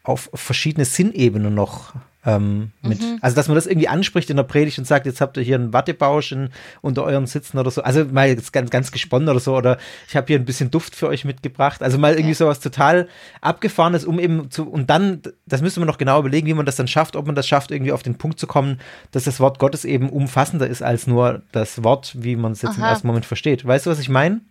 auf 0.04 0.30
verschiedene 0.34 0.86
Sinnebenen 0.86 1.54
noch 1.54 1.94
ähm, 2.26 2.72
mit, 2.82 3.02
mhm. 3.02 3.20
also 3.22 3.36
dass 3.36 3.48
man 3.48 3.56
das 3.56 3.68
irgendwie 3.68 3.88
anspricht 3.88 4.30
in 4.32 4.38
der 4.38 4.44
Predigt 4.44 4.80
und 4.80 4.86
sagt, 4.86 5.06
jetzt 5.06 5.22
habt 5.22 5.38
ihr 5.38 5.44
hier 5.44 5.56
einen 5.56 5.74
Wattebausch 5.74 6.32
in, 6.32 6.50
unter 6.82 7.04
euren 7.04 7.28
Sitzen 7.28 7.60
oder 7.60 7.70
so. 7.70 7.84
Also 7.84 8.04
mal 8.06 8.28
jetzt 8.28 8.52
ganz, 8.52 8.72
ganz 8.72 8.92
gesponnen 8.92 9.30
oder 9.30 9.40
so. 9.40 9.56
Oder 9.56 9.78
ich 10.08 10.16
habe 10.16 10.26
hier 10.28 10.40
ein 10.40 10.46
bisschen 10.46 10.72
Duft 10.72 10.96
für 10.96 11.08
euch 11.08 11.24
mitgebracht. 11.24 11.84
Also 11.84 12.00
mal 12.00 12.16
irgendwie 12.16 12.34
sowas 12.34 12.60
total 12.60 13.08
abgefahrenes, 13.42 14.06
um 14.06 14.20
eben 14.20 14.50
zu, 14.50 14.68
und 14.68 14.90
dann, 14.90 15.22
das 15.46 15.62
müsste 15.62 15.80
man 15.80 15.88
noch 15.88 16.00
genau 16.00 16.20
überlegen, 16.20 16.48
wie 16.48 16.56
man 16.56 16.66
das 16.66 16.78
dann 16.78 16.88
schafft, 16.88 17.16
ob 17.16 17.28
man 17.28 17.36
das 17.36 17.48
schafft, 17.48 17.70
irgendwie 17.70 17.92
auf 17.92 18.02
den 18.02 18.16
Punkt 18.18 18.40
zu 18.40 18.48
kommen, 18.48 18.80
dass 19.12 19.26
das 19.26 19.40
Wort 19.40 19.60
Gottes 19.60 19.86
eben 19.86 20.10
umfassender 20.10 20.68
ist 20.68 20.82
als 20.82 21.06
nur 21.06 21.44
das 21.52 21.84
Wort, 21.84 22.16
wie 22.18 22.36
man 22.36 22.54
es 22.54 22.64
jetzt 22.64 22.78
Aha. 22.78 22.80
im 22.80 22.84
ersten 22.86 23.08
Moment 23.08 23.26
versteht. 23.26 23.66
Weißt 23.66 23.86
du, 23.86 23.92
was 23.92 24.00
ich 24.00 24.10
meine? 24.10 24.42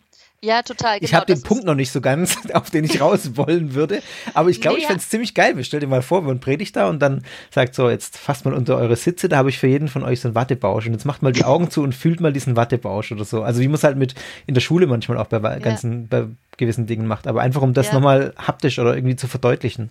Ja, 0.44 0.62
total. 0.62 0.98
Genau, 0.98 1.08
ich 1.08 1.14
habe 1.14 1.24
den 1.24 1.42
Punkt 1.42 1.64
noch 1.64 1.74
nicht 1.74 1.90
so 1.90 2.02
ganz, 2.02 2.36
auf 2.52 2.68
den 2.68 2.84
ich 2.84 3.00
raus 3.00 3.36
wollen 3.36 3.74
würde. 3.74 4.02
Aber 4.34 4.50
ich 4.50 4.60
glaube, 4.60 4.76
nee, 4.76 4.82
ich 4.82 4.86
fände 4.86 5.00
es 5.00 5.08
ziemlich 5.08 5.34
geil. 5.34 5.56
Stell 5.64 5.80
dir 5.80 5.86
mal 5.86 6.02
vor, 6.02 6.20
man 6.20 6.38
predigt 6.38 6.76
da 6.76 6.88
und 6.88 7.00
dann 7.00 7.24
sagt 7.50 7.74
so, 7.74 7.88
jetzt 7.88 8.18
fasst 8.18 8.44
mal 8.44 8.52
unter 8.52 8.76
eure 8.76 8.94
Sitze, 8.96 9.30
da 9.30 9.38
habe 9.38 9.48
ich 9.48 9.58
für 9.58 9.68
jeden 9.68 9.88
von 9.88 10.02
euch 10.02 10.20
so 10.20 10.28
einen 10.28 10.34
Wattebausch. 10.34 10.86
Und 10.86 10.92
jetzt 10.92 11.06
macht 11.06 11.22
mal 11.22 11.32
die 11.32 11.44
Augen 11.44 11.70
zu 11.70 11.82
und 11.82 11.94
fühlt 11.94 12.20
mal 12.20 12.32
diesen 12.32 12.56
Wattebausch 12.56 13.10
oder 13.10 13.24
so. 13.24 13.42
Also 13.42 13.62
wie 13.62 13.68
man 13.68 13.76
es 13.76 13.84
halt 13.84 13.96
mit 13.96 14.14
in 14.46 14.52
der 14.52 14.60
Schule 14.60 14.86
manchmal 14.86 15.16
auch 15.16 15.28
bei 15.28 15.38
ganzen, 15.60 16.02
ja. 16.02 16.06
bei 16.10 16.26
gewissen 16.58 16.86
Dingen 16.86 17.06
macht. 17.06 17.26
Aber 17.26 17.40
einfach 17.40 17.62
um 17.62 17.72
das 17.72 17.86
ja. 17.86 17.94
nochmal 17.94 18.34
haptisch 18.36 18.78
oder 18.78 18.94
irgendwie 18.94 19.16
zu 19.16 19.28
verdeutlichen. 19.28 19.90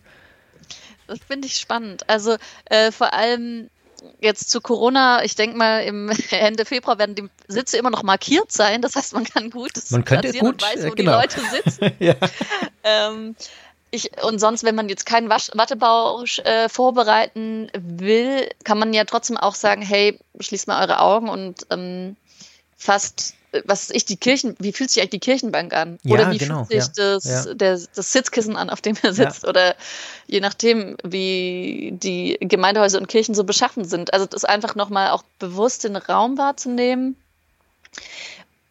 Das 1.07 1.19
finde 1.27 1.47
ich 1.47 1.55
spannend. 1.55 2.07
Also 2.07 2.37
äh, 2.65 2.91
vor 2.91 3.13
allem 3.13 3.69
jetzt 4.19 4.49
zu 4.49 4.61
Corona, 4.61 5.23
ich 5.23 5.35
denke 5.35 5.57
mal, 5.57 5.83
im 5.83 6.09
Ende 6.31 6.65
Februar 6.65 6.97
werden 6.99 7.15
die 7.15 7.29
Sitze 7.47 7.77
immer 7.77 7.89
noch 7.89 8.03
markiert 8.03 8.51
sein. 8.51 8.81
Das 8.81 8.95
heißt, 8.95 9.13
man 9.13 9.23
kann 9.23 9.49
gut 9.49 9.71
man 9.89 10.05
könnte 10.05 10.31
gut, 10.33 10.41
und 10.41 10.61
weiß, 10.61 10.85
wo 10.85 10.91
genau. 10.91 11.21
die 11.21 11.37
Leute 11.37 11.41
sitzen. 11.51 11.91
ja. 11.99 12.15
ähm, 12.83 13.35
ich, 13.91 14.09
und 14.23 14.39
sonst, 14.39 14.63
wenn 14.63 14.75
man 14.75 14.89
jetzt 14.89 15.05
keinen 15.05 15.29
Wasch 15.29 15.51
Wattebausch 15.53 16.39
äh, 16.39 16.67
vorbereiten 16.67 17.69
will, 17.77 18.49
kann 18.63 18.79
man 18.79 18.91
ja 18.93 19.03
trotzdem 19.03 19.37
auch 19.37 19.53
sagen, 19.53 19.83
hey, 19.83 20.19
schließt 20.39 20.67
mal 20.67 20.81
eure 20.81 20.99
Augen 20.99 21.29
und 21.29 21.67
ähm, 21.69 22.15
fasst 22.75 23.35
was 23.65 23.89
ich, 23.89 24.05
die 24.05 24.17
Kirchen, 24.17 24.55
wie 24.59 24.73
fühlt 24.73 24.89
sich 24.89 25.01
eigentlich 25.01 25.11
die 25.11 25.19
Kirchenbank 25.19 25.73
an? 25.73 25.99
Ja, 26.03 26.13
oder 26.13 26.31
wie 26.31 26.37
genau, 26.37 26.65
fühlt 26.65 26.83
sich 26.83 26.97
ja, 26.97 27.13
das, 27.13 27.25
ja. 27.25 27.53
Der, 27.53 27.79
das 27.95 28.13
Sitzkissen 28.13 28.55
an, 28.55 28.69
auf 28.69 28.81
dem 28.81 28.95
er 29.01 29.13
sitzt? 29.13 29.47
Oder 29.47 29.75
je 30.27 30.39
nachdem, 30.39 30.97
wie 31.03 31.93
die 31.93 32.37
Gemeindehäuser 32.41 32.97
und 32.99 33.07
Kirchen 33.07 33.35
so 33.35 33.43
beschaffen 33.43 33.85
sind. 33.85 34.13
Also 34.13 34.25
das 34.25 34.45
einfach 34.45 34.75
nochmal 34.75 35.11
auch 35.11 35.23
bewusst 35.39 35.83
den 35.83 35.95
Raum 35.95 36.37
wahrzunehmen. 36.37 37.15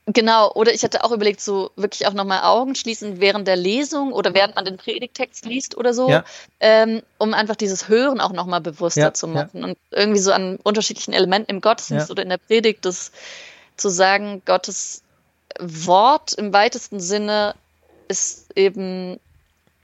Genau, 0.06 0.50
oder 0.52 0.74
ich 0.74 0.82
hatte 0.82 1.04
auch 1.04 1.12
überlegt, 1.12 1.40
so 1.40 1.70
wirklich 1.76 2.08
auch 2.08 2.12
nochmal 2.12 2.42
Augen 2.42 2.74
schließen 2.74 3.20
während 3.20 3.46
der 3.46 3.54
Lesung 3.54 4.12
oder 4.12 4.34
während 4.34 4.56
man 4.56 4.64
den 4.64 4.76
Predigtext 4.76 5.44
liest 5.44 5.76
oder 5.76 5.94
so, 5.94 6.10
ja. 6.10 6.24
ähm, 6.58 7.02
um 7.18 7.34
einfach 7.34 7.54
dieses 7.54 7.88
Hören 7.88 8.20
auch 8.20 8.32
nochmal 8.32 8.60
bewusster 8.60 9.00
ja, 9.00 9.14
zu 9.14 9.28
machen 9.28 9.60
ja. 9.60 9.64
und 9.64 9.78
irgendwie 9.92 10.18
so 10.18 10.32
an 10.32 10.58
unterschiedlichen 10.64 11.12
Elementen 11.12 11.52
im 11.52 11.60
Gottesdienst 11.60 12.10
oder 12.10 12.24
in 12.24 12.30
der 12.30 12.38
Predigt 12.38 12.84
das 12.84 13.12
zu 13.76 13.88
sagen, 13.88 14.42
Gottes 14.44 15.02
Wort 15.58 16.32
im 16.32 16.52
weitesten 16.52 17.00
Sinne 17.00 17.54
ist 18.08 18.50
eben 18.56 19.18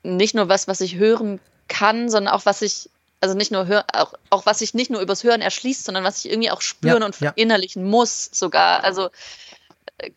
nicht 0.03 0.35
nur 0.35 0.49
was, 0.49 0.69
was 0.69 0.81
ich 0.81 0.97
hören 0.97 1.41
kann, 1.69 2.09
sondern 2.09 2.35
auch 2.35 2.47
was 2.47 2.63
ich, 2.63 2.91
also 3.21 3.35
nicht 3.35 3.51
nur 3.51 3.67
hören, 3.67 3.85
auch, 3.93 4.15
auch 4.31 4.47
was 4.47 4.61
ich 4.61 4.75
nicht 4.75 4.91
nur 4.91 5.01
übers 5.01 5.25
Hören 5.25 5.41
erschließt, 5.41 5.85
sondern 5.85 6.05
was 6.05 6.25
ich 6.25 6.31
irgendwie 6.31 6.51
auch 6.51 6.61
spüren 6.61 7.01
ja, 7.01 7.07
und 7.07 7.17
verinnerlichen 7.17 7.85
ja. 7.85 7.91
muss 7.91 8.31
sogar. 8.33 8.85
Also 8.85 9.11
äh, 9.99 10.11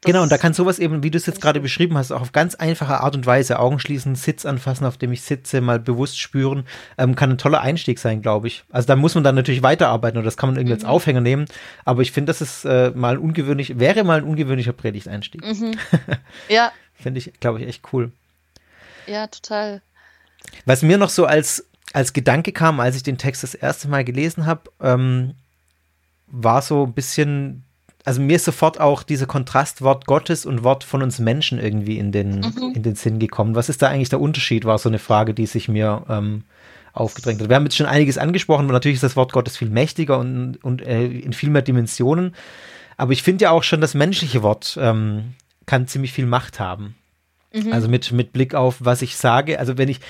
genau. 0.00 0.12
Genau, 0.18 0.22
und 0.22 0.32
da 0.32 0.38
kann 0.38 0.52
sowas 0.52 0.78
eben, 0.78 1.02
wie 1.02 1.10
du 1.10 1.18
es 1.18 1.26
jetzt 1.26 1.40
gerade 1.40 1.60
beschrieben 1.60 1.96
hast, 1.96 2.12
auch 2.12 2.20
auf 2.20 2.32
ganz 2.32 2.54
einfache 2.54 3.00
Art 3.00 3.16
und 3.16 3.26
Weise, 3.26 3.58
Augen 3.58 3.78
schließen, 3.78 4.14
Sitz 4.14 4.46
anfassen, 4.46 4.86
auf 4.86 4.96
dem 4.96 5.12
ich 5.12 5.22
sitze, 5.22 5.60
mal 5.60 5.78
bewusst 5.78 6.18
spüren, 6.20 6.64
ähm, 6.96 7.14
kann 7.14 7.30
ein 7.30 7.38
toller 7.38 7.60
Einstieg 7.60 7.98
sein, 7.98 8.22
glaube 8.22 8.48
ich. 8.48 8.64
Also 8.70 8.86
da 8.86 8.96
muss 8.96 9.14
man 9.14 9.24
dann 9.24 9.34
natürlich 9.34 9.62
weiterarbeiten 9.62 10.18
und 10.18 10.24
das 10.24 10.36
kann 10.36 10.50
man 10.50 10.56
irgendwie 10.56 10.74
mhm. 10.74 10.80
als 10.80 10.84
Aufhänger 10.84 11.20
nehmen, 11.20 11.46
aber 11.84 12.02
ich 12.02 12.12
finde, 12.12 12.30
das 12.30 12.40
ist 12.40 12.64
äh, 12.64 12.92
mal 12.94 13.18
ungewöhnlich, 13.18 13.78
wäre 13.78 14.04
mal 14.04 14.18
ein 14.18 14.24
ungewöhnlicher 14.24 14.72
Predigteinstieg. 14.72 15.44
Mhm. 15.44 15.76
Ja. 16.48 16.72
finde 16.94 17.18
ich, 17.18 17.32
glaube 17.40 17.60
ich, 17.60 17.68
echt 17.68 17.82
cool. 17.92 18.12
Ja, 19.06 19.26
total. 19.26 19.82
Was 20.66 20.82
mir 20.82 20.98
noch 20.98 21.10
so 21.10 21.24
als, 21.24 21.66
als 21.92 22.12
Gedanke 22.12 22.52
kam, 22.52 22.80
als 22.80 22.96
ich 22.96 23.02
den 23.02 23.18
Text 23.18 23.42
das 23.42 23.54
erste 23.54 23.88
Mal 23.88 24.04
gelesen 24.04 24.46
habe, 24.46 24.70
ähm, 24.80 25.34
war 26.26 26.62
so 26.62 26.84
ein 26.84 26.92
bisschen 26.92 27.64
also 28.08 28.22
mir 28.22 28.36
ist 28.36 28.46
sofort 28.46 28.80
auch 28.80 29.02
dieser 29.02 29.26
Kontrast 29.26 29.82
Wort 29.82 30.06
Gottes 30.06 30.46
und 30.46 30.64
Wort 30.64 30.82
von 30.82 31.02
uns 31.02 31.18
Menschen 31.18 31.58
irgendwie 31.58 31.98
in 31.98 32.10
den, 32.10 32.40
mhm. 32.40 32.72
in 32.74 32.82
den 32.82 32.94
Sinn 32.94 33.18
gekommen. 33.18 33.54
Was 33.54 33.68
ist 33.68 33.82
da 33.82 33.88
eigentlich 33.88 34.08
der 34.08 34.20
Unterschied, 34.20 34.64
war 34.64 34.78
so 34.78 34.88
eine 34.88 34.98
Frage, 34.98 35.34
die 35.34 35.44
sich 35.44 35.68
mir 35.68 36.06
ähm, 36.08 36.44
aufgedrängt 36.94 37.42
hat. 37.42 37.50
Wir 37.50 37.56
haben 37.56 37.64
jetzt 37.64 37.76
schon 37.76 37.84
einiges 37.84 38.16
angesprochen, 38.16 38.64
aber 38.64 38.72
natürlich 38.72 38.96
ist 38.96 39.02
das 39.02 39.14
Wort 39.14 39.32
Gottes 39.32 39.58
viel 39.58 39.68
mächtiger 39.68 40.18
und, 40.18 40.56
und 40.64 40.80
äh, 40.80 41.04
in 41.04 41.34
viel 41.34 41.50
mehr 41.50 41.60
Dimensionen. 41.60 42.34
Aber 42.96 43.12
ich 43.12 43.22
finde 43.22 43.42
ja 43.42 43.50
auch 43.50 43.62
schon, 43.62 43.82
das 43.82 43.92
menschliche 43.92 44.42
Wort 44.42 44.78
ähm, 44.80 45.34
kann 45.66 45.86
ziemlich 45.86 46.14
viel 46.14 46.24
Macht 46.24 46.60
haben. 46.60 46.94
Mhm. 47.52 47.74
Also 47.74 47.88
mit, 47.88 48.10
mit 48.12 48.32
Blick 48.32 48.54
auf, 48.54 48.76
was 48.80 49.02
ich 49.02 49.18
sage. 49.18 49.58
Also 49.58 49.76
wenn 49.76 49.90
ich, 49.90 50.00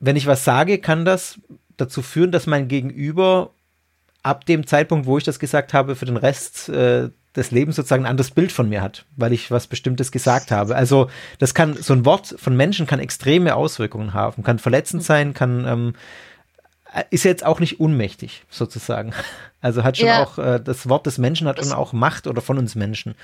wenn 0.00 0.16
ich 0.16 0.26
was 0.26 0.42
sage, 0.42 0.78
kann 0.78 1.04
das 1.04 1.38
dazu 1.76 2.02
führen, 2.02 2.32
dass 2.32 2.48
mein 2.48 2.66
Gegenüber 2.66 3.50
ab 4.24 4.46
dem 4.46 4.66
Zeitpunkt, 4.66 5.06
wo 5.06 5.18
ich 5.18 5.24
das 5.24 5.38
gesagt 5.38 5.72
habe, 5.72 5.94
für 5.94 6.06
den 6.06 6.16
Rest 6.16 6.68
äh, 6.68 7.10
des 7.36 7.50
Lebens 7.50 7.76
sozusagen 7.76 8.04
ein 8.04 8.10
anderes 8.10 8.30
Bild 8.30 8.52
von 8.52 8.68
mir 8.68 8.80
hat, 8.80 9.06
weil 9.16 9.32
ich 9.32 9.50
was 9.50 9.66
Bestimmtes 9.66 10.10
gesagt 10.12 10.50
habe. 10.50 10.74
Also 10.74 11.08
das 11.38 11.54
kann, 11.54 11.74
so 11.74 11.92
ein 11.92 12.04
Wort 12.04 12.34
von 12.38 12.56
Menschen 12.56 12.86
kann 12.86 13.00
extreme 13.00 13.54
Auswirkungen 13.54 14.14
haben, 14.14 14.42
kann 14.42 14.58
verletzend 14.58 15.02
sein, 15.02 15.34
kann, 15.34 15.66
ähm, 15.66 15.94
ist 17.10 17.24
jetzt 17.24 17.44
auch 17.44 17.60
nicht 17.60 17.80
unmächtig 17.80 18.44
sozusagen. 18.50 19.12
Also 19.60 19.82
hat 19.82 19.96
schon 19.96 20.08
ja. 20.08 20.22
auch, 20.22 20.36
äh, 20.36 20.60
das 20.62 20.90
Wort 20.90 21.06
des 21.06 21.16
Menschen 21.16 21.48
hat 21.48 21.58
schon 21.58 21.72
auch 21.72 21.94
Macht 21.94 22.26
oder 22.26 22.42
von 22.42 22.58
uns 22.58 22.74
Menschen. 22.74 23.14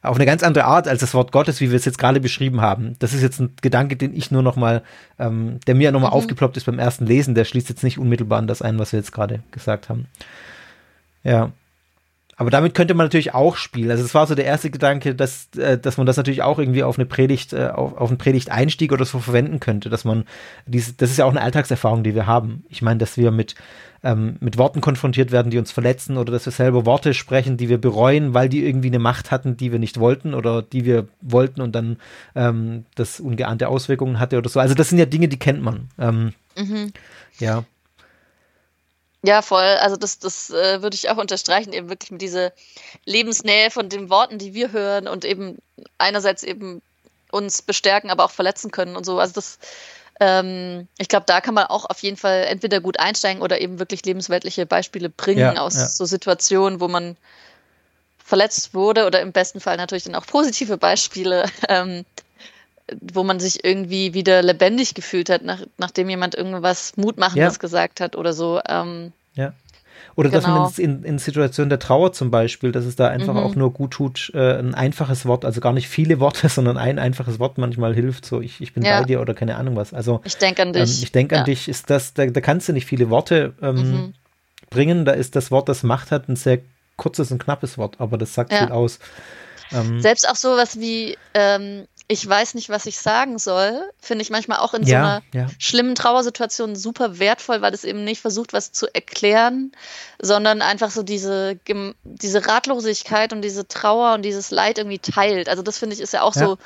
Auf 0.00 0.16
eine 0.16 0.24
ganz 0.24 0.42
andere 0.42 0.64
Art 0.64 0.88
als 0.88 1.00
das 1.00 1.12
Wort 1.12 1.30
Gottes, 1.30 1.60
wie 1.60 1.68
wir 1.68 1.76
es 1.76 1.84
jetzt 1.84 1.98
gerade 1.98 2.20
beschrieben 2.20 2.62
haben. 2.62 2.96
Das 3.00 3.12
ist 3.12 3.20
jetzt 3.20 3.38
ein 3.38 3.52
Gedanke, 3.60 3.96
den 3.96 4.16
ich 4.16 4.30
nur 4.30 4.42
noch 4.42 4.56
mal, 4.56 4.82
ähm, 5.18 5.60
der 5.66 5.74
mir 5.74 5.92
nochmal 5.92 6.08
mhm. 6.08 6.16
aufgeploppt 6.16 6.56
ist 6.56 6.64
beim 6.64 6.78
ersten 6.78 7.04
Lesen, 7.04 7.34
der 7.34 7.44
schließt 7.44 7.68
jetzt 7.68 7.84
nicht 7.84 7.98
unmittelbar 7.98 8.38
an 8.38 8.46
das 8.46 8.62
ein, 8.62 8.78
was 8.78 8.92
wir 8.92 8.98
jetzt 8.98 9.12
gerade 9.12 9.42
gesagt 9.50 9.90
haben. 9.90 10.06
Ja. 11.22 11.52
Aber 12.40 12.48
damit 12.48 12.72
könnte 12.72 12.94
man 12.94 13.04
natürlich 13.04 13.34
auch 13.34 13.56
spielen. 13.56 13.90
Also 13.90 14.02
es 14.02 14.14
war 14.14 14.26
so 14.26 14.34
der 14.34 14.46
erste 14.46 14.70
Gedanke, 14.70 15.14
dass, 15.14 15.50
äh, 15.58 15.76
dass 15.76 15.98
man 15.98 16.06
das 16.06 16.16
natürlich 16.16 16.40
auch 16.40 16.58
irgendwie 16.58 16.82
auf 16.82 16.96
eine 16.98 17.04
Predigt, 17.04 17.52
äh, 17.52 17.66
auf, 17.66 17.94
auf 17.98 18.08
einen 18.08 18.16
Predigteinstieg 18.16 18.92
oder 18.92 19.04
so 19.04 19.18
verwenden 19.18 19.60
könnte, 19.60 19.90
dass 19.90 20.06
man 20.06 20.24
diese, 20.64 20.94
das 20.94 21.10
ist 21.10 21.18
ja 21.18 21.26
auch 21.26 21.30
eine 21.32 21.42
Alltagserfahrung, 21.42 22.02
die 22.02 22.14
wir 22.14 22.24
haben. 22.26 22.64
Ich 22.70 22.80
meine, 22.80 22.96
dass 22.96 23.18
wir 23.18 23.30
mit, 23.30 23.56
ähm, 24.02 24.36
mit 24.40 24.56
Worten 24.56 24.80
konfrontiert 24.80 25.32
werden, 25.32 25.50
die 25.50 25.58
uns 25.58 25.70
verletzen 25.70 26.16
oder 26.16 26.32
dass 26.32 26.46
wir 26.46 26.52
selber 26.54 26.86
Worte 26.86 27.12
sprechen, 27.12 27.58
die 27.58 27.68
wir 27.68 27.76
bereuen, 27.76 28.32
weil 28.32 28.48
die 28.48 28.64
irgendwie 28.64 28.88
eine 28.88 29.00
Macht 29.00 29.30
hatten, 29.30 29.58
die 29.58 29.70
wir 29.70 29.78
nicht 29.78 30.00
wollten 30.00 30.32
oder 30.32 30.62
die 30.62 30.86
wir 30.86 31.08
wollten 31.20 31.60
und 31.60 31.74
dann 31.74 31.98
ähm, 32.34 32.86
das 32.94 33.20
ungeahnte 33.20 33.68
Auswirkungen 33.68 34.18
hatte 34.18 34.38
oder 34.38 34.48
so. 34.48 34.60
Also 34.60 34.74
das 34.74 34.88
sind 34.88 34.96
ja 34.96 35.04
Dinge, 35.04 35.28
die 35.28 35.38
kennt 35.38 35.60
man. 35.60 35.90
Ähm, 35.98 36.32
mhm. 36.56 36.94
Ja. 37.38 37.64
Ja, 39.22 39.42
voll. 39.42 39.62
Also 39.62 39.96
das, 39.96 40.18
das 40.18 40.50
äh, 40.50 40.82
würde 40.82 40.94
ich 40.94 41.10
auch 41.10 41.18
unterstreichen, 41.18 41.72
eben 41.72 41.90
wirklich 41.90 42.10
mit 42.10 42.22
dieser 42.22 42.52
Lebensnähe 43.04 43.70
von 43.70 43.88
den 43.88 44.08
Worten, 44.08 44.38
die 44.38 44.54
wir 44.54 44.72
hören 44.72 45.08
und 45.08 45.24
eben 45.24 45.58
einerseits 45.98 46.42
eben 46.42 46.80
uns 47.30 47.62
bestärken, 47.62 48.10
aber 48.10 48.24
auch 48.24 48.30
verletzen 48.30 48.70
können 48.70 48.96
und 48.96 49.04
so. 49.04 49.18
Also 49.18 49.34
das, 49.34 49.58
ähm, 50.20 50.88
ich 50.98 51.08
glaube, 51.08 51.26
da 51.26 51.40
kann 51.40 51.54
man 51.54 51.66
auch 51.66 51.84
auf 51.84 52.02
jeden 52.02 52.16
Fall 52.16 52.44
entweder 52.44 52.80
gut 52.80 52.98
einsteigen 52.98 53.42
oder 53.42 53.60
eben 53.60 53.78
wirklich 53.78 54.04
lebensweltliche 54.04 54.64
Beispiele 54.64 55.10
bringen 55.10 55.54
ja, 55.54 55.60
aus 55.60 55.74
ja. 55.74 55.86
so 55.86 56.06
Situationen, 56.06 56.80
wo 56.80 56.88
man 56.88 57.16
verletzt 58.24 58.74
wurde 58.74 59.06
oder 59.06 59.20
im 59.20 59.32
besten 59.32 59.60
Fall 59.60 59.76
natürlich 59.76 60.04
dann 60.04 60.14
auch 60.14 60.26
positive 60.26 60.78
Beispiele, 60.78 61.44
ähm, 61.68 62.06
wo 63.00 63.22
man 63.22 63.40
sich 63.40 63.64
irgendwie 63.64 64.14
wieder 64.14 64.42
lebendig 64.42 64.94
gefühlt 64.94 65.30
hat, 65.30 65.42
nach, 65.42 65.60
nachdem 65.78 66.08
jemand 66.08 66.34
irgendwas 66.34 66.96
Mutmachendes 66.96 67.54
ja. 67.54 67.58
gesagt 67.58 68.00
hat 68.00 68.16
oder 68.16 68.32
so. 68.32 68.60
Ähm, 68.68 69.12
ja. 69.34 69.52
Oder 70.16 70.30
genau. 70.30 70.40
dass 70.40 70.50
man 70.50 70.72
genau. 70.74 70.98
in, 70.98 71.04
in 71.04 71.18
Situationen 71.18 71.70
der 71.70 71.78
Trauer 71.78 72.12
zum 72.12 72.30
Beispiel, 72.30 72.72
dass 72.72 72.84
es 72.84 72.96
da 72.96 73.08
einfach 73.08 73.34
mhm. 73.34 73.40
auch 73.40 73.54
nur 73.54 73.72
gut 73.72 73.92
tut, 73.92 74.30
äh, 74.34 74.58
ein 74.58 74.74
einfaches 74.74 75.24
Wort, 75.26 75.44
also 75.44 75.60
gar 75.60 75.72
nicht 75.72 75.88
viele 75.88 76.20
Worte, 76.20 76.48
sondern 76.50 76.76
ein 76.76 76.98
einfaches 76.98 77.38
Wort 77.38 77.58
manchmal 77.58 77.94
hilft, 77.94 78.26
so 78.26 78.40
ich, 78.40 78.60
ich 78.60 78.74
bin 78.74 78.84
ja. 78.84 79.00
bei 79.00 79.06
dir 79.06 79.20
oder 79.20 79.34
keine 79.34 79.56
Ahnung 79.56 79.76
was. 79.76 79.94
Also 79.94 80.20
ich 80.24 80.36
denke 80.36 80.62
an 80.62 80.72
dich. 80.72 80.98
Ähm, 80.98 81.02
ich 81.02 81.12
denke 81.12 81.36
an 81.36 81.40
ja. 81.40 81.44
dich, 81.44 81.68
ist 81.68 81.90
das, 81.90 82.14
da, 82.14 82.26
da, 82.26 82.40
kannst 82.40 82.68
du 82.68 82.72
nicht 82.72 82.86
viele 82.86 83.10
Worte 83.10 83.54
ähm, 83.62 83.76
mhm. 83.76 84.14
bringen, 84.68 85.04
da 85.04 85.12
ist 85.12 85.36
das 85.36 85.50
Wort, 85.50 85.68
das 85.68 85.82
Macht 85.82 86.10
hat, 86.10 86.28
ein 86.28 86.36
sehr 86.36 86.58
kurzes 86.96 87.32
und 87.32 87.42
knappes 87.42 87.78
Wort, 87.78 87.96
aber 87.98 88.18
das 88.18 88.34
sagt 88.34 88.52
viel 88.52 88.70
aus. 88.70 88.98
Ähm, 89.72 90.00
Selbst 90.00 90.28
auch 90.28 90.36
sowas 90.36 90.78
wie, 90.80 91.16
ähm, 91.34 91.86
ich 92.10 92.28
weiß 92.28 92.54
nicht, 92.54 92.70
was 92.70 92.86
ich 92.86 92.98
sagen 92.98 93.38
soll, 93.38 93.88
finde 94.00 94.22
ich 94.22 94.30
manchmal 94.30 94.58
auch 94.58 94.74
in 94.74 94.84
so 94.84 94.96
einer 94.96 95.22
ja. 95.32 95.46
schlimmen 95.60 95.94
Trauersituation 95.94 96.74
super 96.74 97.20
wertvoll, 97.20 97.62
weil 97.62 97.72
es 97.72 97.84
eben 97.84 98.02
nicht 98.02 98.20
versucht, 98.20 98.52
was 98.52 98.72
zu 98.72 98.92
erklären, 98.92 99.70
sondern 100.20 100.60
einfach 100.60 100.90
so 100.90 101.04
diese, 101.04 101.60
diese 102.02 102.48
Ratlosigkeit 102.48 103.32
und 103.32 103.42
diese 103.42 103.68
Trauer 103.68 104.14
und 104.14 104.22
dieses 104.22 104.50
Leid 104.50 104.78
irgendwie 104.78 104.98
teilt. 104.98 105.48
Also 105.48 105.62
das 105.62 105.78
finde 105.78 105.94
ich 105.94 106.00
ist 106.00 106.12
ja 106.12 106.22
auch 106.22 106.34
ja. 106.34 106.48
so, 106.48 106.58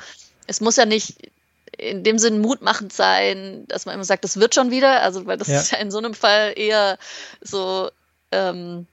es 0.47 0.61
muss 0.61 0.77
ja 0.77 0.87
nicht 0.87 1.29
in 1.77 2.03
dem 2.03 2.17
Sinn 2.17 2.41
mutmachend 2.41 2.91
sein, 2.91 3.65
dass 3.67 3.85
man 3.85 3.93
immer 3.93 4.03
sagt, 4.03 4.23
das 4.23 4.39
wird 4.39 4.55
schon 4.55 4.71
wieder, 4.71 5.03
also 5.03 5.27
weil 5.27 5.37
das 5.37 5.47
ist 5.47 5.71
ja 5.71 5.77
in 5.77 5.91
so 5.91 5.99
einem 5.99 6.15
Fall 6.15 6.53
eher 6.55 6.97
so, 7.41 7.91
ähm, 8.31 8.87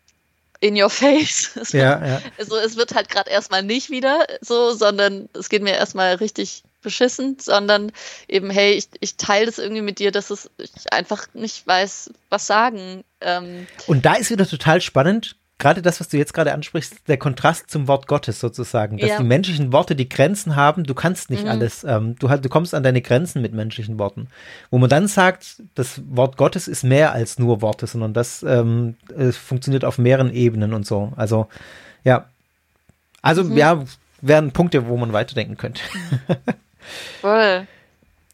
in 0.62 0.80
your 0.80 0.90
face. 0.90 1.50
Es 1.60 1.72
ja, 1.72 2.00
wird, 2.00 2.10
ja. 2.10 2.22
Also 2.38 2.56
es 2.56 2.76
wird 2.76 2.94
halt 2.94 3.08
gerade 3.08 3.30
erstmal 3.30 3.62
nicht 3.62 3.90
wieder 3.90 4.26
so, 4.40 4.72
sondern 4.72 5.28
es 5.34 5.48
geht 5.48 5.62
mir 5.62 5.74
erstmal 5.74 6.14
richtig 6.14 6.62
beschissen, 6.82 7.36
sondern 7.40 7.92
eben, 8.28 8.50
hey, 8.50 8.72
ich, 8.72 8.88
ich 9.00 9.16
teile 9.16 9.46
das 9.46 9.58
irgendwie 9.58 9.82
mit 9.82 9.98
dir, 9.98 10.10
dass 10.10 10.30
es, 10.30 10.50
ich 10.58 10.92
einfach 10.92 11.26
nicht 11.34 11.66
weiß, 11.66 12.10
was 12.30 12.46
sagen. 12.46 13.04
Ähm, 13.20 13.66
Und 13.86 14.04
da 14.04 14.14
ist 14.14 14.30
wieder 14.30 14.48
total 14.48 14.80
spannend, 14.80 15.36
gerade 15.62 15.80
das, 15.80 16.00
was 16.00 16.08
du 16.08 16.18
jetzt 16.18 16.34
gerade 16.34 16.52
ansprichst, 16.52 17.08
der 17.08 17.18
Kontrast 17.18 17.70
zum 17.70 17.86
Wort 17.86 18.08
Gottes 18.08 18.40
sozusagen, 18.40 18.98
dass 18.98 19.10
ja. 19.10 19.18
die 19.18 19.24
menschlichen 19.24 19.72
Worte 19.72 19.94
die 19.94 20.08
Grenzen 20.08 20.56
haben, 20.56 20.82
du 20.82 20.92
kannst 20.92 21.30
nicht 21.30 21.44
mhm. 21.44 21.50
alles, 21.50 21.84
ähm, 21.84 22.16
du, 22.18 22.26
du 22.26 22.48
kommst 22.48 22.74
an 22.74 22.82
deine 22.82 23.00
Grenzen 23.00 23.40
mit 23.40 23.54
menschlichen 23.54 23.96
Worten. 23.96 24.26
Wo 24.70 24.78
man 24.78 24.90
dann 24.90 25.06
sagt, 25.06 25.62
das 25.76 26.02
Wort 26.08 26.36
Gottes 26.36 26.66
ist 26.66 26.82
mehr 26.82 27.12
als 27.12 27.38
nur 27.38 27.62
Worte, 27.62 27.86
sondern 27.86 28.12
das 28.12 28.42
ähm, 28.42 28.96
funktioniert 29.30 29.84
auf 29.84 29.98
mehreren 29.98 30.34
Ebenen 30.34 30.74
und 30.74 30.84
so. 30.84 31.12
Also, 31.14 31.46
ja. 32.02 32.26
Also, 33.22 33.44
mhm. 33.44 33.56
ja, 33.56 33.84
wären 34.20 34.50
Punkte, 34.50 34.88
wo 34.88 34.96
man 34.96 35.12
weiterdenken 35.12 35.56
könnte. 35.56 35.80
Voll. 37.20 37.68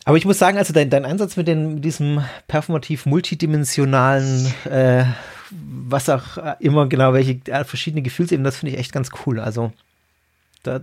Aber 0.06 0.16
ich 0.16 0.24
muss 0.24 0.38
sagen, 0.38 0.56
also 0.56 0.72
dein, 0.72 0.88
dein 0.88 1.04
Ansatz 1.04 1.36
mit, 1.36 1.46
den, 1.46 1.74
mit 1.74 1.84
diesem 1.84 2.24
performativ 2.46 3.04
multidimensionalen, 3.04 4.46
äh, 4.64 5.04
was 5.50 6.08
auch 6.08 6.56
immer 6.60 6.86
genau, 6.88 7.12
welche 7.12 7.40
äh, 7.50 7.64
verschiedene 7.64 8.02
Gefühlsebenen, 8.02 8.44
das 8.44 8.56
finde 8.56 8.74
ich 8.74 8.80
echt 8.80 8.92
ganz 8.92 9.10
cool. 9.26 9.40
Also, 9.40 9.72
da 10.62 10.80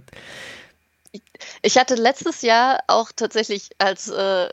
ich 1.62 1.78
hatte 1.78 1.96
letztes 1.96 2.42
Jahr 2.42 2.80
auch 2.88 3.12
tatsächlich 3.16 3.70
als 3.78 4.10
äh, 4.10 4.50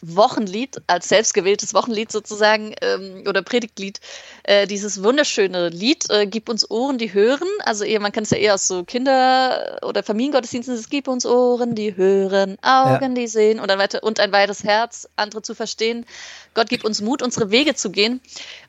Wochenlied, 0.00 0.80
als 0.86 1.08
selbstgewähltes 1.08 1.74
Wochenlied 1.74 2.10
sozusagen 2.10 2.74
ähm, 2.80 3.24
oder 3.28 3.42
Predigtlied, 3.42 4.00
äh, 4.44 4.66
dieses 4.66 5.02
wunderschöne 5.02 5.68
Lied, 5.68 6.08
äh, 6.08 6.26
Gib 6.26 6.48
uns 6.48 6.70
Ohren, 6.70 6.96
die 6.96 7.12
hören. 7.12 7.48
Also 7.64 7.84
eher, 7.84 8.00
man 8.00 8.10
kann 8.12 8.24
es 8.24 8.30
ja 8.30 8.38
eher 8.38 8.54
aus 8.54 8.66
so 8.66 8.84
Kinder- 8.84 9.78
oder 9.82 10.02
Familiengottesdiensten, 10.02 10.74
es 10.74 10.88
Gib 10.88 11.06
uns 11.06 11.26
Ohren, 11.26 11.74
die 11.74 11.96
hören, 11.96 12.56
Augen, 12.62 13.02
ja. 13.02 13.08
die 13.08 13.26
sehen 13.26 13.60
und 13.60 13.70
dann 13.70 13.78
weiter 13.78 14.02
und 14.02 14.20
ein 14.20 14.32
weites 14.32 14.64
Herz, 14.64 15.08
andere 15.16 15.42
zu 15.42 15.54
verstehen. 15.54 16.06
Gott 16.54 16.68
gibt 16.68 16.84
uns 16.84 17.02
Mut, 17.02 17.22
unsere 17.22 17.50
Wege 17.50 17.74
zu 17.74 17.90
gehen. 17.90 18.20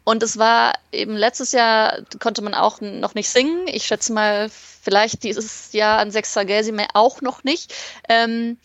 Und 0.03 0.21
es 0.21 0.37
war 0.37 0.73
eben 0.91 1.15
letztes 1.15 1.51
Jahr, 1.53 1.99
konnte 2.19 2.41
man 2.41 2.53
auch 2.53 2.81
noch 2.81 3.15
nicht 3.15 3.29
singen. 3.29 3.67
Ich 3.67 3.85
schätze 3.85 4.11
mal, 4.11 4.49
vielleicht 4.49 5.23
dieses 5.23 5.71
Jahr 5.71 5.99
an 5.99 6.11
Sexagesime 6.11 6.87
auch 6.93 7.21
noch 7.21 7.43
nicht. 7.43 7.73
Ähm, 8.09 8.57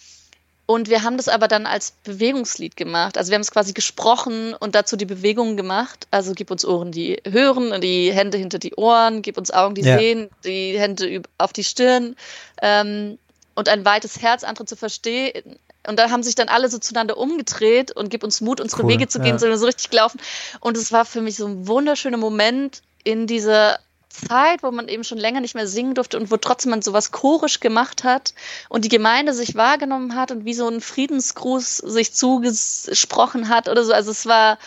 und 0.71 0.89
wir 0.89 1.03
haben 1.03 1.17
das 1.17 1.27
aber 1.27 1.49
dann 1.49 1.67
als 1.67 1.91
Bewegungslied 2.05 2.77
gemacht. 2.77 3.19
Also 3.19 3.31
wir 3.31 3.35
haben 3.35 3.43
es 3.43 3.51
quasi 3.51 3.73
gesprochen 3.73 4.55
und 4.55 4.77
dazu 4.77 4.97
die 4.97 5.05
Bewegungen 5.05 5.57
gemacht. 5.57 6.07
Also 6.13 6.33
gib 6.33 6.53
uns 6.53 6.65
Ohren, 6.65 6.93
die 6.93 7.21
hören 7.29 7.73
und 7.73 7.83
die 7.83 8.13
Hände 8.13 8.39
hinter 8.39 8.61
die 8.61 8.77
Ohren, 8.77 9.21
gib 9.23 9.37
uns 9.37 9.51
Augen, 9.51 9.75
die 9.75 9.81
ja. 9.81 9.99
sehen, 9.99 10.31
die 10.45 10.79
Hände 10.79 11.23
auf 11.39 11.53
die 11.53 11.65
Stirn 11.65 12.15
ähm, 12.63 13.19
und 13.57 13.69
ein 13.69 13.85
weites 13.85 14.23
Herz, 14.23 14.45
andere 14.45 14.65
zu 14.65 14.77
verstehen. 14.77 15.59
Und 15.89 15.99
da 15.99 16.09
haben 16.11 16.23
sich 16.23 16.37
dann 16.37 16.47
alle 16.47 16.69
so 16.69 16.79
zueinander 16.79 17.19
umgedreht 17.19 17.91
und 17.91 18.09
gib 18.09 18.23
uns 18.23 18.41
Mut, 18.41 18.61
unsere 18.61 18.85
cool, 18.85 18.91
Wege 18.91 19.09
zu 19.09 19.19
gehen, 19.19 19.39
ja. 19.39 19.43
wir 19.43 19.59
so 19.59 19.67
richtig 19.67 19.91
gelaufen. 19.91 20.21
Und 20.61 20.77
es 20.77 20.93
war 20.93 21.05
für 21.05 21.21
mich 21.21 21.35
so 21.35 21.49
ein 21.49 21.67
wunderschöner 21.67 22.17
Moment 22.17 22.83
in 23.03 23.27
dieser 23.27 23.81
Zeit, 24.11 24.63
wo 24.63 24.71
man 24.71 24.89
eben 24.89 25.05
schon 25.05 25.19
länger 25.19 25.41
nicht 25.41 25.55
mehr 25.55 25.67
singen 25.67 25.95
durfte 25.95 26.19
und 26.19 26.31
wo 26.31 26.37
trotzdem 26.37 26.71
man 26.71 26.83
sowas 26.83 27.13
chorisch 27.13 27.61
gemacht 27.61 28.05
hat 28.05 28.35
und 28.69 28.85
die 28.85 28.89
Gemeinde 28.89 29.33
sich 29.33 29.55
wahrgenommen 29.55 30.15
hat 30.17 30.31
und 30.31 30.45
wie 30.45 30.55
so 30.55 30.69
ein 30.69 30.81
Friedensgruß 30.81 31.79
sich 31.79 32.13
zugesprochen 32.13 33.49
hat 33.49 33.69
oder 33.69 33.85
so. 33.85 33.93
Also 33.93 34.11
es 34.11 34.27
war 34.27 34.59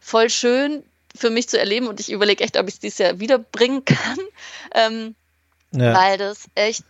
voll 0.00 0.28
schön 0.28 0.82
für 1.16 1.30
mich 1.30 1.48
zu 1.48 1.58
erleben 1.58 1.86
und 1.86 2.00
ich 2.00 2.10
überlege 2.10 2.42
echt, 2.42 2.58
ob 2.58 2.68
ich 2.68 2.74
es 2.74 2.80
dieses 2.80 2.98
Jahr 2.98 3.20
wiederbringen 3.20 3.84
kann, 3.84 4.18
ähm, 4.74 5.14
ja. 5.72 5.94
weil 5.94 6.18
das 6.18 6.44
echt 6.54 6.84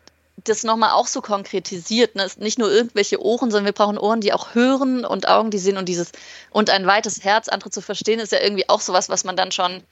das 0.44 0.64
nochmal 0.64 0.92
auch 0.92 1.06
so 1.06 1.20
konkretisiert. 1.20 2.16
Ne? 2.16 2.26
Nicht 2.38 2.58
nur 2.58 2.72
irgendwelche 2.72 3.22
Ohren, 3.22 3.50
sondern 3.50 3.66
wir 3.66 3.72
brauchen 3.72 3.98
Ohren, 3.98 4.20
die 4.20 4.32
auch 4.32 4.54
hören 4.54 5.04
und 5.04 5.28
Augen, 5.28 5.50
die 5.50 5.58
sehen 5.58 5.76
und 5.76 5.88
dieses 5.88 6.10
und 6.50 6.70
ein 6.70 6.86
weites 6.86 7.22
Herz, 7.22 7.48
andere 7.48 7.70
zu 7.70 7.80
verstehen, 7.80 8.18
ist 8.18 8.32
ja 8.32 8.40
irgendwie 8.40 8.68
auch 8.68 8.80
sowas, 8.80 9.08
was 9.08 9.24
man 9.24 9.36
dann 9.36 9.52
schon 9.52 9.82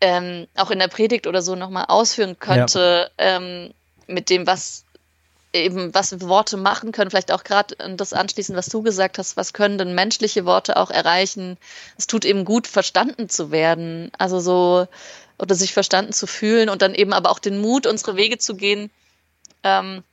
ähm, 0.00 0.46
auch 0.56 0.70
in 0.70 0.78
der 0.78 0.88
Predigt 0.88 1.26
oder 1.26 1.42
so 1.42 1.54
nochmal 1.54 1.86
ausführen 1.88 2.38
könnte, 2.38 3.10
ja. 3.18 3.36
ähm, 3.36 3.72
mit 4.06 4.30
dem, 4.30 4.46
was 4.46 4.84
eben, 5.52 5.92
was 5.94 6.20
Worte 6.20 6.56
machen 6.56 6.92
können, 6.92 7.10
vielleicht 7.10 7.32
auch 7.32 7.44
gerade 7.44 7.74
das 7.96 8.12
anschließend, 8.12 8.56
was 8.56 8.66
du 8.66 8.82
gesagt 8.82 9.18
hast, 9.18 9.36
was 9.36 9.52
können 9.52 9.78
denn 9.78 9.94
menschliche 9.94 10.44
Worte 10.44 10.76
auch 10.76 10.90
erreichen? 10.90 11.58
Es 11.98 12.06
tut 12.06 12.24
eben 12.24 12.44
gut, 12.44 12.66
verstanden 12.66 13.28
zu 13.28 13.50
werden, 13.50 14.10
also 14.16 14.40
so, 14.40 14.86
oder 15.38 15.54
sich 15.54 15.72
verstanden 15.72 16.12
zu 16.12 16.26
fühlen 16.26 16.68
und 16.68 16.82
dann 16.82 16.94
eben 16.94 17.12
aber 17.12 17.30
auch 17.30 17.38
den 17.38 17.60
Mut, 17.60 17.86
unsere 17.86 18.16
Wege 18.16 18.38
zu 18.38 18.54
gehen. 18.54 18.90
Ähm, 19.64 20.04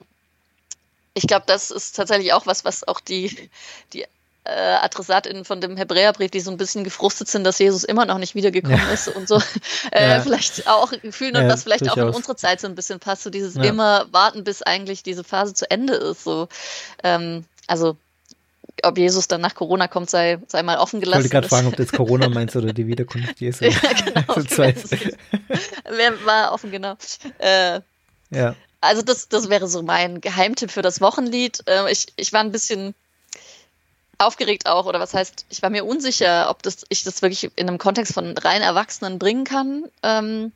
ich 1.13 1.27
glaube, 1.27 1.45
das 1.47 1.71
ist 1.71 1.95
tatsächlich 1.95 2.33
auch 2.33 2.45
was, 2.45 2.65
was 2.65 2.87
auch 2.87 2.99
die, 2.99 3.49
die 3.93 4.05
äh, 4.47 4.77
AdressatInnen 4.81 5.45
von 5.45 5.61
dem 5.61 5.77
Hebräerbrief, 5.77 6.31
die 6.31 6.39
so 6.39 6.51
ein 6.51 6.57
bisschen 6.57 6.83
gefrustet 6.83 7.27
sind, 7.27 7.43
dass 7.43 7.59
Jesus 7.59 7.83
immer 7.83 8.05
noch 8.05 8.17
nicht 8.17 8.35
wiedergekommen 8.35 8.79
ja. 8.79 8.93
ist 8.93 9.07
und 9.09 9.27
so 9.27 9.41
äh, 9.91 10.09
ja. 10.09 10.21
vielleicht 10.21 10.67
auch 10.67 10.93
fühlen 11.11 11.35
und 11.35 11.43
ja, 11.43 11.49
was 11.49 11.63
vielleicht 11.63 11.81
durchaus. 11.81 11.97
auch 11.97 12.07
in 12.09 12.15
unsere 12.15 12.35
Zeit 12.35 12.61
so 12.61 12.67
ein 12.67 12.75
bisschen 12.75 12.99
passt, 12.99 13.23
so 13.23 13.29
dieses 13.29 13.55
immer 13.55 14.05
warten, 14.11 14.43
bis 14.43 14.61
eigentlich 14.61 15.03
diese 15.03 15.23
Phase 15.23 15.53
zu 15.53 15.69
Ende 15.69 15.93
ist. 15.93 16.23
So, 16.23 16.47
ähm, 17.03 17.45
also 17.67 17.97
ob 18.83 18.97
Jesus 18.97 19.27
dann 19.27 19.41
nach 19.41 19.55
Corona 19.55 19.87
kommt, 19.87 20.09
sei, 20.09 20.37
sei 20.47 20.63
mal 20.63 20.77
offen 20.77 20.99
gelassen. 20.99 21.25
Ich 21.25 21.33
wollte 21.33 21.47
gerade 21.47 21.49
fragen, 21.49 21.67
ob 21.67 21.75
du 21.75 21.83
jetzt 21.83 21.93
Corona 21.93 22.29
meinst 22.29 22.55
oder 22.55 22.73
die 22.73 22.87
Wiederkunft 22.87 23.39
Jesu. 23.39 23.65
ja, 23.65 23.71
genau. 24.05 24.41
so 24.41 24.63
Wer 25.89 26.25
war 26.25 26.53
offen, 26.53 26.71
genau. 26.71 26.95
Äh, 27.39 27.81
ja. 28.29 28.55
Also 28.79 29.01
das, 29.01 29.27
das 29.27 29.49
wäre 29.49 29.67
so 29.67 29.81
mein 29.81 30.21
Geheimtipp 30.21 30.71
für 30.71 30.81
das 30.83 31.01
Wochenlied. 31.01 31.63
Äh, 31.67 31.91
ich, 31.91 32.07
ich 32.15 32.31
war 32.33 32.41
ein 32.41 32.51
bisschen 32.51 32.93
aufgeregt 34.17 34.67
auch, 34.67 34.85
oder 34.85 34.99
was 34.99 35.13
heißt, 35.13 35.45
ich 35.49 35.61
war 35.61 35.69
mir 35.69 35.85
unsicher, 35.85 36.49
ob 36.49 36.63
das, 36.63 36.85
ich 36.89 37.03
das 37.03 37.21
wirklich 37.21 37.51
in 37.55 37.67
einem 37.67 37.77
Kontext 37.77 38.13
von 38.13 38.37
rein 38.37 38.61
Erwachsenen 38.61 39.19
bringen 39.19 39.43
kann. 39.43 39.85
Ähm, 40.03 40.51